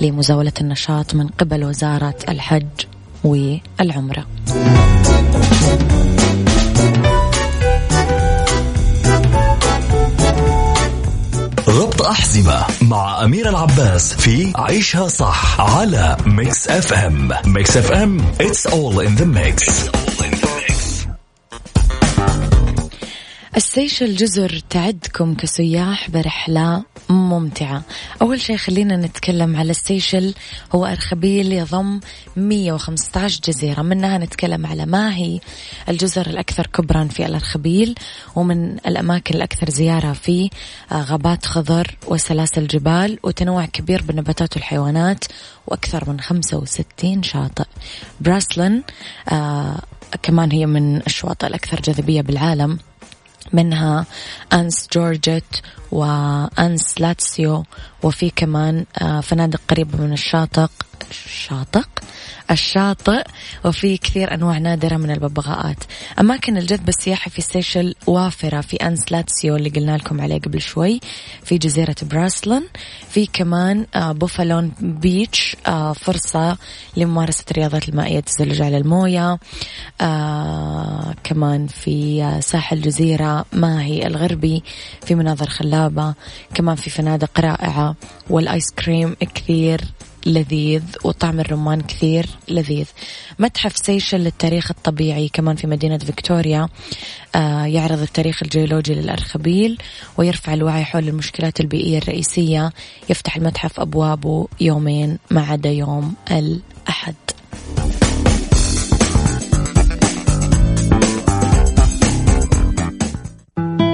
لمزاولة 0.00 0.52
النشاط 0.60 1.14
من 1.14 1.28
قبل 1.28 1.64
وزارة 1.64 2.16
الحج 2.28 2.66
والعمرة. 3.24 4.26
ربط 11.74 12.02
أحزمة 12.02 12.66
مع 12.82 13.24
أميرة 13.24 13.48
العباس 13.48 14.14
في 14.14 14.52
عيشها 14.56 15.08
صح 15.08 15.60
على 15.60 16.16
Mix 16.26 16.68
FM 16.68 17.28
Mix 17.46 17.76
FM 17.76 18.20
it's 18.40 18.66
all 18.66 19.00
in 19.00 19.20
the 19.20 19.26
mix. 19.26 19.90
السيشل 23.56 24.16
جزر 24.16 24.62
تعدكم 24.70 25.34
كسياح 25.34 26.10
برحلة 26.10 26.84
ممتعة. 27.08 27.82
أول 28.22 28.40
شيء 28.40 28.56
خلينا 28.56 28.96
نتكلم 28.96 29.56
على 29.56 29.70
السيشل 29.70 30.34
هو 30.72 30.86
أرخبيل 30.86 31.52
يضم 31.52 32.00
115 32.36 33.40
جزيرة. 33.44 33.82
منها 33.82 34.18
نتكلم 34.18 34.66
على 34.66 34.86
ما 34.86 35.16
هي 35.16 35.40
الجزر 35.88 36.26
الأكثر 36.26 36.66
كبرا 36.66 37.04
في 37.04 37.26
الأرخبيل 37.26 37.94
ومن 38.36 38.78
الأماكن 38.78 39.34
الأكثر 39.34 39.70
زيارة 39.70 40.12
في 40.12 40.50
آه، 40.92 41.02
غابات 41.02 41.46
خضر 41.46 41.96
وسلاسل 42.08 42.66
جبال 42.66 43.18
وتنوع 43.22 43.66
كبير 43.66 44.02
بالنباتات 44.02 44.56
والحيوانات 44.56 45.24
وأكثر 45.66 46.10
من 46.10 46.20
65 46.20 47.22
شاطئ. 47.22 47.64
براسلن 48.20 48.82
آه 49.28 49.80
كمان 50.22 50.52
هي 50.52 50.66
من 50.66 50.96
الشواطئ 50.96 51.46
الأكثر 51.46 51.80
جاذبية 51.80 52.20
بالعالم. 52.20 52.78
منها 53.52 54.06
أنس 54.52 54.88
جورجيت 54.92 55.56
وأنس 55.92 57.00
لاتسيو 57.00 57.64
وفي 58.04 58.30
كمان 58.30 58.84
آه، 59.02 59.20
فنادق 59.20 59.60
قريبة 59.68 59.98
من 59.98 60.12
الشاطئ 60.12 60.66
الشاطئ 61.10 61.84
الشاطئ. 62.50 63.24
وفي 63.64 63.96
كثير 63.96 64.34
أنواع 64.34 64.58
نادرة 64.58 64.96
من 64.96 65.10
الببغاءات. 65.10 65.76
أماكن 66.20 66.56
الجذب 66.56 66.88
السياحي 66.88 67.30
في 67.30 67.42
سيشل 67.42 67.94
وافرة 68.06 68.60
في 68.60 68.76
أنس 68.76 69.12
لاتسيو 69.12 69.56
اللي 69.56 69.68
قلنا 69.68 69.96
لكم 69.96 70.20
عليه 70.20 70.40
قبل 70.40 70.60
شوي 70.60 71.00
في 71.44 71.58
جزيرة 71.58 71.94
براسلن 72.02 72.62
في 73.08 73.26
كمان 73.26 73.86
آه، 73.94 74.12
بوفالون 74.12 74.72
Beach 74.80 75.56
آه، 75.66 75.92
فرصة 75.92 76.56
لممارسة 76.96 77.44
الرياضات 77.50 77.88
المائية 77.88 78.20
تزلج 78.20 78.62
على 78.62 78.76
الموية 78.76 79.38
كمان 81.24 81.66
في 81.66 82.38
ساحل 82.42 82.80
جزيرة 82.80 83.44
ماهي 83.52 84.06
الغربي 84.06 84.62
في 85.06 85.14
مناظر 85.14 85.48
خلابة 85.48 86.14
كمان 86.54 86.76
في 86.76 86.90
فنادق 86.90 87.40
رائعة. 87.40 87.93
والآيس 88.30 88.70
كريم 88.70 89.16
كثير 89.34 89.80
لذيذ 90.26 90.82
وطعم 91.04 91.40
الرمان 91.40 91.80
كثير 91.80 92.26
لذيذ. 92.48 92.86
متحف 93.38 93.76
سيشل 93.76 94.18
للتاريخ 94.18 94.70
الطبيعي 94.70 95.28
كمان 95.28 95.56
في 95.56 95.66
مدينة 95.66 95.98
فيكتوريا 95.98 96.68
آه 97.34 97.64
يعرض 97.64 98.00
التاريخ 98.00 98.42
الجيولوجي 98.42 98.94
للأرخبيل 98.94 99.78
ويرفع 100.16 100.54
الوعي 100.54 100.84
حول 100.84 101.08
المشكلات 101.08 101.60
البيئية 101.60 101.98
الرئيسية. 101.98 102.72
يفتح 103.10 103.36
المتحف 103.36 103.80
أبوابه 103.80 104.48
يومين 104.60 105.18
ما 105.30 105.40
عدا 105.40 105.70
يوم 105.70 106.14
الأحد. 106.30 107.14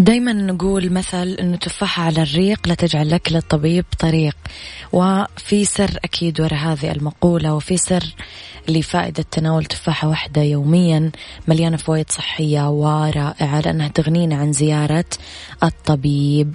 دايما 0.00 0.32
نقول 0.32 0.92
مثل 0.92 1.28
إنه 1.28 1.56
تفاحة 1.56 2.02
على 2.02 2.22
الريق 2.22 2.68
لا 2.68 2.74
تجعل 2.74 3.10
لك 3.10 3.32
للطبيب 3.32 3.84
طريق. 3.98 4.36
وفي 4.92 5.64
سر 5.64 5.98
أكيد 6.04 6.40
وراء 6.40 6.54
هذه 6.54 6.92
المقولة 6.92 7.54
وفي 7.54 7.76
سر 7.76 8.04
لفائدة 8.68 9.24
تناول 9.30 9.64
تفاحة 9.64 10.08
واحدة 10.08 10.42
يوميا 10.42 11.10
مليانة 11.48 11.76
فوائد 11.76 12.10
صحية 12.10 12.70
ورائعة 12.70 13.60
لأنها 13.60 13.88
تغنينا 13.88 14.36
عن 14.36 14.52
زيارة 14.52 15.04
الطبيب. 15.62 16.54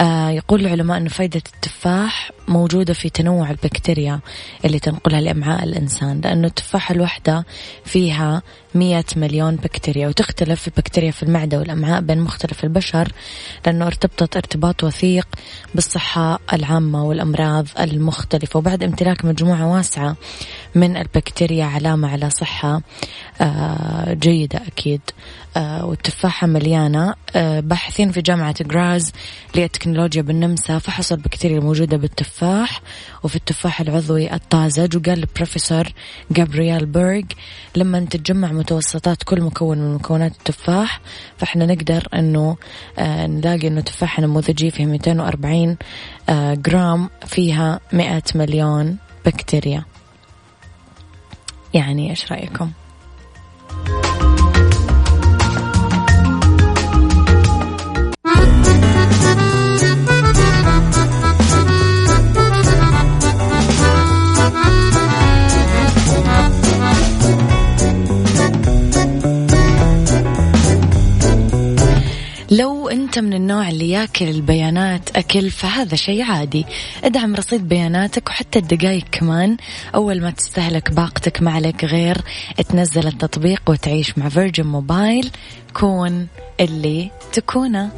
آه 0.00 0.30
يقول 0.30 0.60
العلماء 0.60 0.96
أن 0.96 1.08
فائدة 1.08 1.42
التفاح 1.54 2.30
موجودة 2.48 2.94
في 2.94 3.10
تنوع 3.10 3.50
البكتيريا 3.50 4.20
اللي 4.64 4.78
تنقلها 4.78 5.20
لأمعاء 5.20 5.64
الإنسان 5.64 6.20
لأنه 6.20 6.46
التفاحة 6.46 6.94
الواحدة 6.94 7.44
فيها 7.84 8.42
مية 8.74 9.04
مليون 9.16 9.56
بكتيريا 9.56 10.08
وتختلف 10.08 10.68
البكتيريا 10.68 11.10
في 11.10 11.22
المعدة 11.22 11.58
والأمعاء 11.58 12.00
بين 12.00 12.20
مختلف 12.20 12.64
البشر 12.64 13.12
لأنه 13.66 13.86
ارتبطت 13.86 14.36
ارتباط 14.36 14.84
وثيق 14.84 15.28
بالصحة 15.74 16.40
العامة 16.52 17.04
والأمراض 17.04 17.66
المختلفة. 17.80 18.58
وبعد 18.58 18.82
امتلاك 18.82 19.24
مجموعة 19.24 19.72
واسعة 19.72 20.16
من 20.74 20.96
البكتيريا 20.96 21.64
علامة 21.64 22.08
على 22.08 22.30
صحة 22.30 22.80
آه، 23.40 24.12
جيدة 24.12 24.58
أكيد. 24.66 25.00
والتفاحة 25.56 26.46
مليانة. 26.46 27.14
آه، 27.36 27.60
باحثين 27.60 28.12
في 28.12 28.20
جامعة 28.22 28.54
جراز 28.62 29.12
للتكنولوجيا 29.54 30.22
بالنمسا 30.22 30.78
فحصوا 30.78 31.16
البكتيريا 31.16 31.58
الموجودة 31.58 31.96
بالتفاح 31.96 32.80
وفي 33.22 33.36
التفاح 33.36 33.80
العضوي 33.80 34.34
الطازج 34.34 34.96
وقال 34.96 35.18
البروفيسور 35.18 35.84
جابرييل 36.30 36.86
بيرغ 36.86 37.22
لما 37.76 38.00
تتجمع 38.00 38.52
متوسطات 38.52 39.22
كل 39.22 39.40
مكون 39.40 39.78
من 39.78 39.94
مكونات 39.94 40.32
التفاح 40.32 41.00
فإحنا 41.38 41.66
نقدر 41.66 42.08
إنه 42.14 42.56
نلاقي 42.98 43.68
إنه 43.68 43.80
تفاحة 43.80 44.22
نموذجية 44.22 44.70
فيها 44.70 44.86
240 44.86 45.76
جرام 46.62 47.10
فيها 47.26 47.80
100 47.92 48.22
مليون 48.34 48.96
بكتيريا. 49.26 49.84
يعني 51.74 52.10
إيش 52.10 52.32
رأيكم؟ 52.32 52.70
أنت 72.96 73.18
من 73.18 73.34
النوع 73.34 73.68
اللي 73.68 73.90
ياكل 73.90 74.28
البيانات 74.28 75.16
أكل 75.16 75.50
فهذا 75.50 75.96
شيء 75.96 76.22
عادي. 76.22 76.66
ادعم 77.04 77.34
رصيد 77.34 77.68
بياناتك 77.68 78.28
وحتى 78.28 78.58
الدقائق 78.58 79.04
كمان. 79.12 79.56
أول 79.94 80.22
ما 80.22 80.30
تستهلك 80.30 80.90
باقتك 80.90 81.42
ما 81.42 81.50
عليك 81.50 81.84
غير 81.84 82.18
تنزل 82.68 83.06
التطبيق 83.06 83.62
وتعيش 83.68 84.18
مع 84.18 84.28
فيرجن 84.28 84.66
موبايل 84.66 85.30
كون 85.74 86.26
اللي 86.60 87.10
تكونه. 87.32 87.90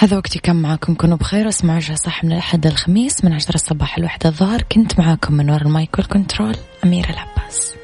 هذا 0.00 0.16
وقتي 0.16 0.38
كم 0.38 0.56
معاكم 0.56 0.94
كونوا 0.94 1.16
بخير 1.16 1.46
واسمعوا 1.46 1.80
صح 1.80 2.24
من 2.24 2.32
الأحد 2.32 2.66
الخميس 2.66 3.24
من 3.24 3.32
عشرة 3.32 3.54
الصباح 3.54 3.98
الواحدة 3.98 4.28
الظهر 4.28 4.62
كنت 4.62 4.98
معاكم 4.98 5.34
من 5.34 5.50
وراء 5.50 5.62
المايك 5.62 5.98
والكنترول 5.98 6.56
أميرة 6.84 7.10
العباس. 7.10 7.78